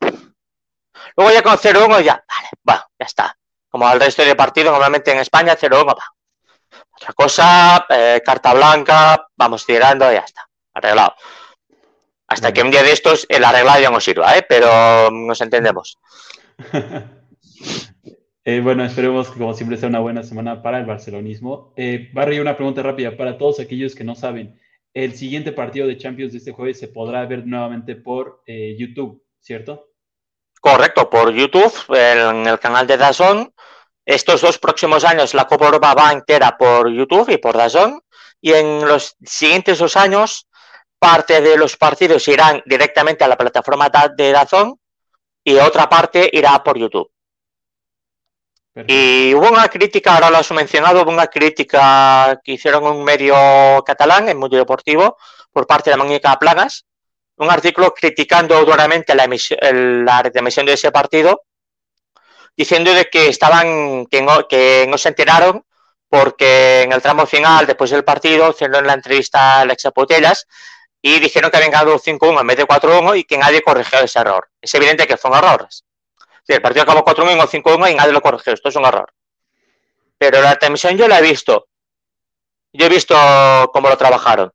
Luego 1.16 1.32
ya 1.32 1.42
con 1.42 1.56
0-1 1.56 2.02
ya, 2.02 2.24
vale, 2.26 2.48
va, 2.68 2.88
ya 2.98 3.06
está. 3.06 3.36
Como 3.68 3.86
al 3.86 4.00
resto 4.00 4.24
de 4.24 4.36
partidos, 4.36 4.72
normalmente 4.72 5.12
en 5.12 5.18
España 5.18 5.56
0-1 5.56 5.96
va. 5.96 6.04
Otra 6.92 7.12
cosa, 7.14 7.86
eh, 7.88 8.22
carta 8.24 8.54
blanca, 8.54 9.28
vamos 9.36 9.66
tirando 9.66 10.10
y 10.10 10.14
ya 10.14 10.20
está. 10.20 10.48
Arreglado. 10.74 11.14
Hasta 12.28 12.52
que 12.52 12.62
un 12.62 12.70
día 12.70 12.82
de 12.82 12.92
estos 12.92 13.26
el 13.28 13.44
arreglado 13.44 13.80
ya 13.80 13.90
no 13.90 14.00
sirva, 14.00 14.36
¿eh? 14.36 14.46
pero 14.48 15.10
nos 15.10 15.40
entendemos. 15.40 15.98
Eh, 18.45 18.61
bueno, 18.61 18.84
esperemos 18.84 19.30
que 19.30 19.38
como 19.38 19.55
siempre 19.55 19.76
sea 19.76 19.88
una 19.88 20.01
buena 20.01 20.24
semana 20.24 20.62
para 20.62 20.78
el 20.78 20.86
barcelonismo. 20.86 21.72
Eh, 21.76 22.11
Barry, 22.12 22.40
una 22.40 22.57
pregunta 22.57 22.82
rápida 22.82 23.16
para 23.16 23.38
todos 23.38 23.61
aquellos 23.61 23.95
que 23.95 24.05
no 24.05 24.14
saben. 24.14 24.59
el 24.95 25.16
siguiente 25.16 25.53
partido 25.53 25.86
de 25.86 25.97
Champions 25.97 26.32
de 26.32 26.38
este 26.38 26.53
jueves 26.53 26.78
se 26.78 26.88
podrá 26.88 27.24
ver 27.24 27.47
nuevamente 27.47 27.97
por 27.97 28.43
eh, 28.47 28.76
YouTube, 28.78 29.24
¿cierto? 29.40 29.88
Correcto, 30.61 31.09
por 31.09 31.32
YouTube, 31.32 31.72
en 31.97 32.47
el 32.47 32.59
canal 32.59 32.86
de 32.86 32.99
Dazón. 32.99 33.55
Estos 34.05 34.40
dos 34.43 34.59
próximos 34.59 35.05
años 35.05 35.32
la 35.34 35.47
Copa 35.47 35.66
Europa 35.66 35.95
va 35.95 36.12
entera 36.12 36.59
por 36.59 36.90
YouTube 36.90 37.30
y 37.30 37.38
por 37.38 37.57
Dazón. 37.57 38.03
Y 38.40 38.53
en 38.53 38.86
los 38.86 39.16
siguientes 39.24 39.78
dos 39.78 39.97
años, 39.97 40.49
parte 40.99 41.40
de 41.40 41.57
los 41.57 41.76
partidos 41.76 42.26
irán 42.28 42.62
directamente 42.66 43.24
a 43.24 43.28
la 43.28 43.38
plataforma 43.38 43.88
de 44.16 44.32
Dazón 44.32 44.78
y 45.45 45.55
otra 45.55 45.88
parte 45.88 46.28
irá 46.32 46.62
por 46.62 46.76
YouTube. 46.76 47.11
Y 48.74 49.34
hubo 49.34 49.50
una 49.50 49.68
crítica, 49.68 50.14
ahora 50.14 50.30
lo 50.30 50.38
has 50.38 50.50
mencionado, 50.52 51.02
hubo 51.02 51.10
una 51.10 51.26
crítica 51.26 52.40
que 52.42 52.52
hicieron 52.52 52.84
un 52.84 53.04
medio 53.04 53.34
catalán, 53.84 54.30
en 54.30 54.38
Mundo 54.38 54.56
Deportivo, 54.56 55.18
por 55.52 55.66
parte 55.66 55.90
de 55.90 55.96
Mónica 55.96 56.38
Plagas, 56.38 56.86
un 57.36 57.50
artículo 57.50 57.92
criticando 57.92 58.64
duramente 58.64 59.14
la, 59.14 59.24
emisión, 59.24 59.58
la 60.04 60.22
retransmisión 60.22 60.64
de 60.64 60.72
ese 60.72 60.90
partido, 60.90 61.42
diciendo 62.56 62.94
de 62.94 63.10
que 63.10 63.28
estaban, 63.28 64.06
que 64.06 64.22
no, 64.22 64.48
que 64.48 64.86
no 64.88 64.96
se 64.96 65.10
enteraron 65.10 65.64
porque 66.08 66.82
en 66.82 66.92
el 66.92 67.02
tramo 67.02 67.26
final, 67.26 67.66
después 67.66 67.90
del 67.90 68.04
partido, 68.04 68.50
hicieron 68.50 68.86
la 68.86 68.94
entrevista 68.94 69.58
a 69.58 69.60
Alexa 69.62 69.90
Potellas 69.90 70.46
y 71.02 71.18
dijeron 71.20 71.50
que 71.50 71.56
habían 71.58 71.72
ganado 71.72 71.98
5-1 71.98 72.40
en 72.40 72.46
vez 72.46 72.56
de 72.56 72.66
4-1 72.66 73.18
y 73.18 73.24
que 73.24 73.38
nadie 73.38 73.62
corrigió 73.62 73.98
ese 74.00 74.18
error. 74.18 74.48
Es 74.60 74.72
evidente 74.74 75.06
que 75.06 75.16
fue 75.16 75.30
un 75.30 75.38
error 75.38 75.68
el 76.47 76.62
partido 76.62 76.82
acabó 76.82 77.05
4-1 77.05 77.43
o 77.43 77.49
5-1 77.49 77.93
y 77.93 77.95
nadie 77.95 78.12
lo 78.12 78.20
corrigió. 78.20 78.53
Esto 78.53 78.68
es 78.68 78.76
un 78.76 78.84
error. 78.84 79.12
Pero 80.18 80.40
la 80.40 80.57
transmisión 80.57 80.97
yo 80.97 81.09
la 81.09 81.18
he 81.18 81.22
visto. 81.22 81.68
Yo 82.72 82.86
he 82.86 82.88
visto 82.88 83.14
cómo 83.72 83.88
lo 83.88 83.97
trabajaron. 83.97 84.53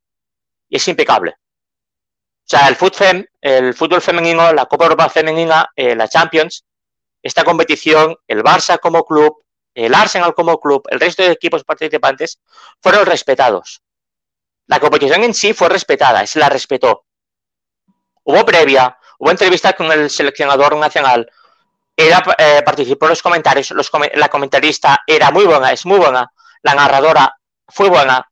Y 0.69 0.77
es 0.77 0.87
impecable. 0.87 1.31
O 1.31 2.49
sea, 2.49 2.67
el 2.67 2.75
fútbol, 2.75 3.29
el 3.41 3.73
fútbol 3.73 4.01
femenino, 4.01 4.53
la 4.53 4.65
Copa 4.65 4.85
Europa 4.85 5.09
femenina, 5.09 5.69
eh, 5.75 5.95
la 5.95 6.07
Champions, 6.07 6.65
esta 7.21 7.43
competición, 7.43 8.15
el 8.27 8.41
Barça 8.43 8.79
como 8.79 9.03
club, 9.03 9.43
el 9.73 9.93
Arsenal 9.93 10.33
como 10.33 10.59
club, 10.59 10.87
el 10.89 10.99
resto 10.99 11.23
de 11.23 11.31
equipos 11.31 11.63
participantes 11.63 12.39
fueron 12.81 13.05
respetados. 13.05 13.83
La 14.67 14.79
competición 14.79 15.23
en 15.23 15.33
sí 15.33 15.53
fue 15.53 15.69
respetada, 15.69 16.25
se 16.25 16.39
la 16.39 16.49
respetó. 16.49 17.05
Hubo 18.23 18.45
previa, 18.45 18.97
hubo 19.19 19.29
entrevista 19.29 19.73
con 19.73 19.91
el 19.91 20.09
seleccionador 20.09 20.75
nacional, 20.77 21.29
eh, 21.97 22.61
participó 22.63 23.05
en 23.05 23.09
los 23.09 23.21
comentarios, 23.21 23.73
la 24.13 24.29
comentarista 24.29 25.01
era 25.05 25.31
muy 25.31 25.45
buena, 25.45 25.71
es 25.71 25.85
muy 25.85 25.97
buena, 25.97 26.31
la 26.61 26.75
narradora 26.75 27.35
fue 27.67 27.89
buena, 27.89 28.25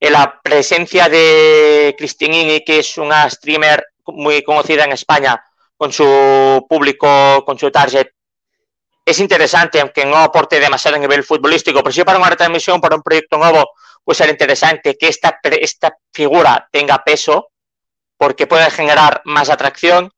en 0.00 0.12
la 0.12 0.40
presencia 0.40 1.08
de 1.08 1.94
Cristinini, 1.98 2.64
que 2.64 2.78
es 2.78 2.96
una 2.96 3.28
streamer 3.28 3.84
muy 4.06 4.42
conocida 4.42 4.84
en 4.84 4.92
España, 4.92 5.42
con 5.76 5.92
su 5.92 6.66
público, 6.68 7.44
con 7.44 7.58
su 7.58 7.70
target, 7.70 8.08
es 9.08 9.20
interesante, 9.20 9.80
aunque 9.80 10.04
no 10.04 10.18
aporte 10.18 10.60
demasiado 10.60 10.98
a 10.98 11.00
nivel 11.00 11.24
futbolístico, 11.24 11.82
pero 11.82 11.92
sí 11.92 12.04
para 12.04 12.18
una 12.18 12.28
retransmisión, 12.28 12.78
para 12.78 12.94
un 12.94 13.02
proyecto 13.02 13.38
nuevo, 13.38 13.70
pues 14.04 14.18
ser 14.18 14.28
interesante 14.28 14.98
que 14.98 15.08
esta, 15.08 15.40
esta 15.42 15.96
figura 16.12 16.68
tenga 16.70 17.02
peso, 17.02 17.50
porque 18.18 18.46
puede 18.46 18.70
generar 18.70 19.22
más 19.24 19.48
atracción 19.48 20.12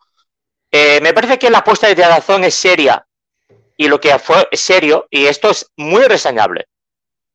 eh, 0.70 1.00
me 1.00 1.12
parece 1.12 1.38
que 1.38 1.50
la 1.50 1.58
apuesta 1.58 1.88
de 1.88 1.94
Dazón 1.94 2.44
es 2.44 2.54
seria 2.54 3.06
y 3.76 3.88
lo 3.88 4.00
que 4.00 4.18
fue 4.18 4.48
serio 4.52 5.06
y 5.10 5.26
esto 5.26 5.50
es 5.50 5.70
muy 5.76 6.04
reseñable. 6.04 6.68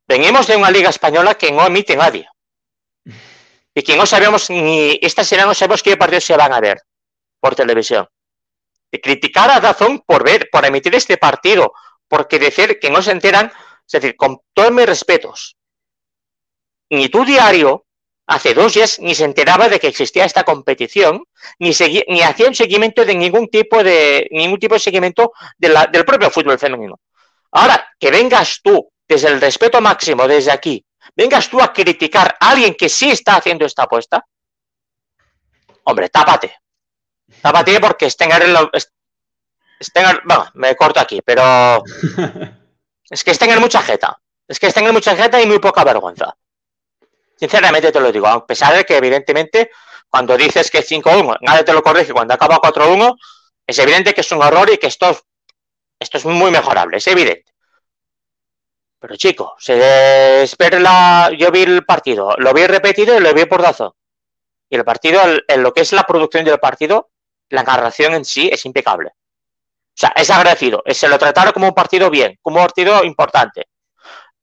Venimos 0.08 0.48
de 0.48 0.56
una 0.56 0.72
liga 0.72 0.90
española 0.90 1.36
que 1.36 1.52
no 1.52 1.66
emite 1.66 1.96
nadie 1.96 2.30
y 3.74 3.82
que 3.82 3.98
no 3.98 4.06
sabemos 4.06 4.50
ni 4.50 4.98
esta 5.02 5.24
semana 5.24 5.48
no 5.48 5.54
sabemos 5.54 5.84
qué 5.84 5.98
partidos 5.98 6.24
se 6.24 6.38
van 6.38 6.54
a 6.54 6.62
ver 6.62 6.82
por 7.40 7.56
televisión. 7.56 8.08
Y 8.92 9.00
criticar 9.00 9.50
a 9.52 9.60
Dazón 9.60 10.00
por 10.06 10.24
ver, 10.24 10.50
por 10.52 10.64
emitir 10.66 10.96
este 10.96 11.18
partido, 11.18 11.74
porque 12.08 12.40
decir 12.40 12.80
que 12.80 12.90
no 12.90 13.02
se 13.02 13.12
enteran, 13.12 13.52
es 13.86 13.92
decir, 13.92 14.16
con 14.16 14.40
todos 14.54 14.72
mis 14.72 14.86
respetos, 14.86 15.58
ni 16.90 17.10
tu 17.10 17.26
diario 17.26 17.85
hace 18.28 18.54
dos 18.54 18.74
días 18.74 19.00
ni 19.00 19.14
se 19.14 19.26
enteraba 19.26 19.70
de 19.70 19.80
que 19.80 19.88
existía 19.88 20.26
esta 20.26 20.44
competición, 20.44 21.24
ni, 21.60 21.72
ni 22.08 22.22
hacía 22.22 22.48
un 22.48 22.56
seguimiento 22.56 23.06
de 23.06 23.16
ningún 23.16 23.48
tipo 23.48 23.84
de 23.84 24.28
ningún 24.32 24.60
tipo 24.60 24.76
de 24.76 24.80
seguimiento 24.80 25.34
del 25.58 26.06
propio 26.06 26.30
fútbol 26.30 26.60
femenino. 26.60 27.00
Ahora, 27.52 27.88
que 28.00 28.12
vengas 28.12 28.60
tú, 28.64 28.92
desde 29.08 29.30
el 29.30 29.40
respeto 29.40 29.80
máximo, 29.80 30.28
desde 30.28 30.52
aquí, 30.52 30.84
vengas 31.16 31.50
tú 31.50 31.62
a 31.62 31.72
criticar 31.72 32.36
a 32.40 32.50
alguien 32.50 32.76
que 32.76 32.90
sí 32.90 33.10
está 33.10 33.38
haciendo 33.38 33.66
esta 33.66 33.84
apuesta, 33.84 34.26
hombre, 35.84 36.10
tápate. 36.10 36.58
Tápate 37.42 37.80
porque 37.80 38.10
Stenger, 38.10 38.44
Stenger 39.82 40.22
bueno, 40.26 40.48
me 40.56 40.76
corto 40.76 41.00
aquí, 41.00 41.22
pero 41.22 41.84
es 43.10 43.24
que 43.24 43.34
Stenger 43.34 43.60
mucha 43.60 43.82
jeta. 43.82 44.20
Es 44.48 44.60
que 44.60 44.70
Stenger 44.70 44.94
mucha 44.94 45.16
jeta 45.16 45.42
y 45.42 45.46
muy 45.46 45.60
poca 45.60 45.84
vergüenza. 45.84 46.36
Sinceramente 47.38 47.92
te 47.92 48.00
lo 48.00 48.12
digo, 48.12 48.28
a 48.28 48.46
pesar 48.46 48.76
de 48.76 48.86
que 48.86 48.98
evidentemente 48.98 49.72
cuando 50.10 50.38
dices 50.38 50.72
que 50.72 50.80
es 50.80 50.90
5-1, 50.90 51.38
nadie 51.42 51.64
te 51.64 51.74
lo 51.74 51.84
corrige 51.84 52.14
cuando 52.14 52.34
acaba 52.34 52.62
4-1, 52.62 53.18
es 53.68 53.80
evidente 53.80 54.14
que 54.14 54.22
es 54.22 54.32
un 54.32 54.42
error 54.42 54.70
y 54.72 54.78
que 54.78 54.88
esto, 54.88 55.18
esto 56.00 56.18
es 56.18 56.26
muy 56.26 56.52
mejorable, 56.52 56.98
es 56.98 57.08
evidente. 57.08 57.52
Pero 59.00 59.18
chicos, 59.18 59.52
se 59.60 60.44
espera 60.44 60.80
la... 60.80 61.32
yo 61.38 61.52
vi 61.52 61.64
el 61.64 61.86
partido, 61.86 62.34
lo 62.38 62.54
vi 62.54 62.66
repetido 62.66 63.18
y 63.18 63.20
lo 63.20 63.34
vi 63.34 63.46
por 63.46 63.62
dazo. 63.62 63.98
Y 64.70 64.78
el 64.78 64.86
partido, 64.86 65.22
en 65.48 65.62
lo 65.62 65.74
que 65.74 65.82
es 65.82 65.92
la 65.92 66.04
producción 66.04 66.46
del 66.46 66.60
partido, 66.60 67.10
la 67.50 67.64
narración 67.64 68.14
en 68.14 68.26
sí 68.26 68.50
es 68.52 68.66
impecable. 68.66 69.10
O 69.10 69.98
sea, 69.98 70.14
es 70.16 70.30
agradecido, 70.30 70.84
se 70.90 71.08
lo 71.08 71.20
trataron 71.20 71.54
como 71.54 71.68
un 71.68 71.74
partido 71.74 72.10
bien, 72.10 72.40
como 72.42 72.58
un 72.58 72.66
partido 72.66 73.04
importante 73.04 73.68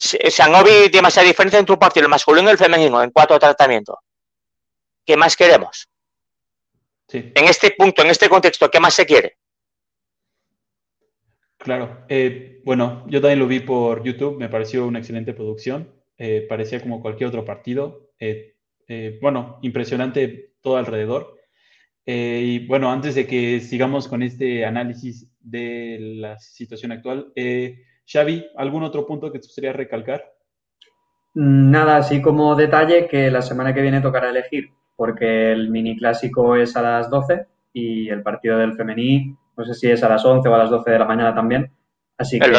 se 0.02 0.50
no 0.50 0.64
vi 0.64 0.88
demasiada 0.90 1.28
diferencia 1.28 1.58
entre 1.58 1.74
un 1.74 1.78
partido, 1.78 2.06
el 2.06 2.10
masculino 2.10 2.48
y 2.48 2.52
el 2.52 2.58
femenino, 2.58 3.02
en 3.02 3.10
cuanto 3.10 3.34
a 3.34 3.38
tratamiento. 3.38 3.98
¿Qué 5.04 5.16
más 5.16 5.36
queremos? 5.36 5.88
En 7.12 7.44
este 7.44 7.72
punto, 7.72 8.02
en 8.02 8.08
este 8.08 8.28
contexto, 8.28 8.70
¿qué 8.70 8.80
más 8.80 8.94
se 8.94 9.06
quiere? 9.06 9.36
Claro. 11.58 12.04
Eh, 12.08 12.60
bueno, 12.64 13.04
yo 13.08 13.20
también 13.20 13.38
lo 13.38 13.46
vi 13.46 13.60
por 13.60 14.02
YouTube, 14.02 14.38
me 14.38 14.48
pareció 14.48 14.86
una 14.86 14.98
excelente 14.98 15.34
producción. 15.34 15.92
Eh, 16.16 16.46
parecía 16.48 16.80
como 16.80 17.00
cualquier 17.00 17.28
otro 17.28 17.44
partido. 17.44 18.10
Eh, 18.18 18.56
bueno, 19.20 19.58
impresionante 19.62 20.54
todo 20.60 20.76
alrededor. 20.76 21.38
y 22.04 22.66
bueno, 22.66 22.90
antes 22.90 23.14
de 23.14 23.26
que 23.26 23.60
sigamos 23.60 24.08
con 24.08 24.22
este 24.22 24.64
análisis 24.64 25.28
de 25.38 25.98
la 26.00 26.38
situación 26.38 26.90
actual, 26.92 27.32
Xavi, 28.06 28.46
¿algún 28.56 28.82
otro 28.82 29.06
punto 29.06 29.30
que 29.30 29.38
te 29.38 29.46
gustaría 29.46 29.72
recalcar? 29.72 30.32
Nada, 31.34 31.96
así 31.96 32.20
como 32.20 32.54
detalle 32.54 33.08
que 33.08 33.30
la 33.30 33.42
semana 33.42 33.72
que 33.72 33.80
viene 33.80 34.00
tocará 34.00 34.30
elegir, 34.30 34.70
porque 34.96 35.52
el 35.52 35.70
mini 35.70 35.96
clásico 35.96 36.56
es 36.56 36.76
a 36.76 36.82
las 36.82 37.08
12 37.08 37.46
y 37.72 38.08
el 38.08 38.22
partido 38.22 38.58
del 38.58 38.74
femení, 38.74 39.34
no 39.56 39.64
sé 39.64 39.74
si 39.74 39.90
es 39.90 40.02
a 40.02 40.08
las 40.08 40.24
11 40.24 40.48
o 40.48 40.54
a 40.54 40.58
las 40.58 40.70
12 40.70 40.90
de 40.90 40.98
la 40.98 41.06
mañana 41.06 41.34
también. 41.34 41.72
Así 42.18 42.38
que 42.38 42.52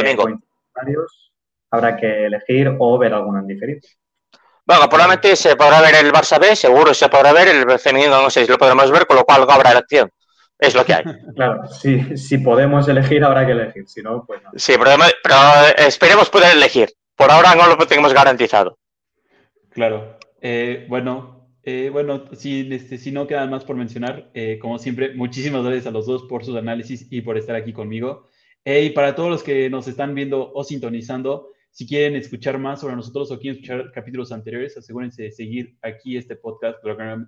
habrá 1.70 1.98
que 1.98 2.26
elegir 2.26 2.76
o 2.80 2.98
ver 2.98 3.14
alguno 3.14 3.40
en 3.40 3.48
diferido. 3.48 3.82
Bueno, 4.66 4.88
probablemente 4.88 5.36
se 5.36 5.56
podrá 5.56 5.82
ver 5.82 5.96
el 5.96 6.12
Barça 6.12 6.40
B, 6.40 6.56
seguro 6.56 6.94
se 6.94 7.10
podrá 7.10 7.34
ver, 7.34 7.50
el 7.50 7.80
femenino 7.80 8.22
no 8.22 8.30
sé 8.30 8.46
si 8.46 8.52
lo 8.52 8.58
podremos 8.58 8.90
ver, 8.92 9.06
con 9.06 9.18
lo 9.18 9.26
cual 9.26 9.46
habrá 9.50 9.72
elección 9.72 10.10
es 10.60 10.76
lo 10.76 10.86
que 10.86 10.94
hay. 10.94 11.04
Claro, 11.36 11.68
si, 11.68 12.18
si 12.18 12.38
podemos 12.38 12.88
elegir, 12.88 13.24
habrá 13.24 13.46
que 13.46 13.52
elegir, 13.54 13.88
si 13.88 14.02
no, 14.02 14.26
pues 14.26 14.42
no. 14.44 14.52
Sí, 14.56 14.74
pero, 14.78 15.38
esperemos 15.78 16.30
poder 16.30 16.56
elegir. 16.56 16.90
Por 17.16 17.32
ahora 17.32 17.56
no 17.56 17.68
lo 17.68 17.78
tenemos 17.88 18.14
garantizado. 18.14 18.78
Claro. 19.70 20.18
Eh, 20.42 20.86
bueno, 20.90 21.50
eh, 21.64 21.90
bueno, 21.92 22.26
si, 22.34 22.68
este, 22.72 22.98
si 22.98 23.12
no 23.12 23.28
queda 23.28 23.46
más 23.48 23.64
por 23.64 23.76
mencionar, 23.76 24.30
eh, 24.34 24.60
como 24.60 24.78
siempre, 24.78 25.14
muchísimas 25.16 25.64
gracias 25.64 25.88
a 25.88 25.92
los 25.92 26.06
dos 26.06 26.24
por 26.24 26.44
sus 26.44 26.56
análisis 26.56 27.08
y 27.10 27.22
por 27.22 27.38
estar 27.38 27.56
aquí 27.56 27.74
conmigo. 27.74 28.30
y 28.66 28.92
para 28.92 29.16
todos 29.16 29.30
los 29.30 29.44
que 29.44 29.70
nos 29.70 29.88
están 29.88 30.16
viendo 30.16 30.52
o 30.54 30.64
sintonizando, 30.64 31.50
si 31.70 31.88
quieren 31.88 32.16
escuchar 32.16 32.60
más 32.60 32.82
sobre 32.82 32.96
nosotros 32.96 33.32
o 33.32 33.40
quieren 33.40 33.60
escuchar 33.60 33.92
capítulos 33.92 34.32
anteriores, 34.32 34.78
asegúrense 34.78 35.24
de 35.24 35.32
seguir 35.32 35.76
aquí 35.82 36.18
este 36.18 36.36
podcast 36.36 36.78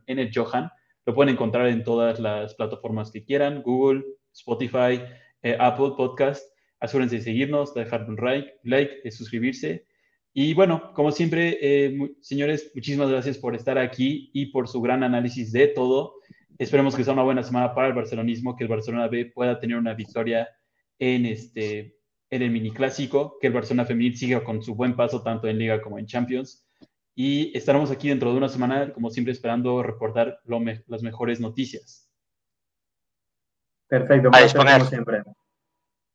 en 0.06 0.20
el 0.20 0.32
Johan. 0.34 0.70
Lo 1.06 1.14
pueden 1.14 1.34
encontrar 1.34 1.68
en 1.68 1.84
todas 1.84 2.20
las 2.20 2.56
plataformas 2.56 3.12
que 3.12 3.24
quieran, 3.24 3.62
Google, 3.62 4.04
Spotify, 4.34 5.02
eh, 5.44 5.56
Apple 5.60 5.92
Podcast. 5.96 6.44
Asegúrense 6.80 7.18
de 7.18 7.22
seguirnos, 7.22 7.74
de 7.74 7.84
dejar 7.84 8.10
un 8.10 8.18
like, 8.64 9.02
de 9.04 9.12
suscribirse. 9.12 9.86
Y 10.34 10.54
bueno, 10.54 10.92
como 10.94 11.12
siempre, 11.12 11.58
eh, 11.62 11.98
señores, 12.22 12.72
muchísimas 12.76 13.10
gracias 13.10 13.38
por 13.38 13.56
estar 13.56 13.78
aquí 13.78 14.32
y 14.34 14.48
por 14.48 14.68
su 14.68 14.82
gran 14.82 15.04
análisis 15.04 15.52
de 15.52 15.68
todo. 15.68 16.16
Esperemos 16.58 16.96
que 16.96 17.04
sea 17.04 17.14
una 17.14 17.24
buena 17.24 17.44
semana 17.44 17.74
para 17.74 17.88
el 17.88 17.94
barcelonismo, 17.94 18.56
que 18.56 18.64
el 18.64 18.70
Barcelona 18.70 19.08
B 19.08 19.28
pueda 19.28 19.60
tener 19.60 19.78
una 19.78 19.94
victoria 19.94 20.50
en, 21.00 21.26
este, 21.26 21.98
en 22.30 22.42
el 22.42 22.50
mini 22.50 22.72
clásico, 22.72 23.38
que 23.40 23.48
el 23.48 23.54
Barcelona 23.54 23.86
femenil 23.86 24.18
siga 24.18 24.44
con 24.44 24.62
su 24.64 24.76
buen 24.76 24.96
paso 24.96 25.22
tanto 25.22 25.48
en 25.48 25.58
Liga 25.60 25.82
como 25.82 26.00
en 26.00 26.06
Champions. 26.06 26.65
Y 27.16 27.58
estaremos 27.58 27.90
aquí 27.92 28.10
dentro 28.10 28.32
de 28.32 28.38
una 28.38 28.50
semana, 28.50 28.92
como 28.92 29.10
siempre, 29.10 29.32
esperando 29.32 29.82
reportar 29.82 30.42
las 30.88 31.02
mejores 31.02 31.40
noticias. 31.40 32.12
Perfecto, 33.88 34.30
como 34.32 34.86
siempre. 34.86 35.24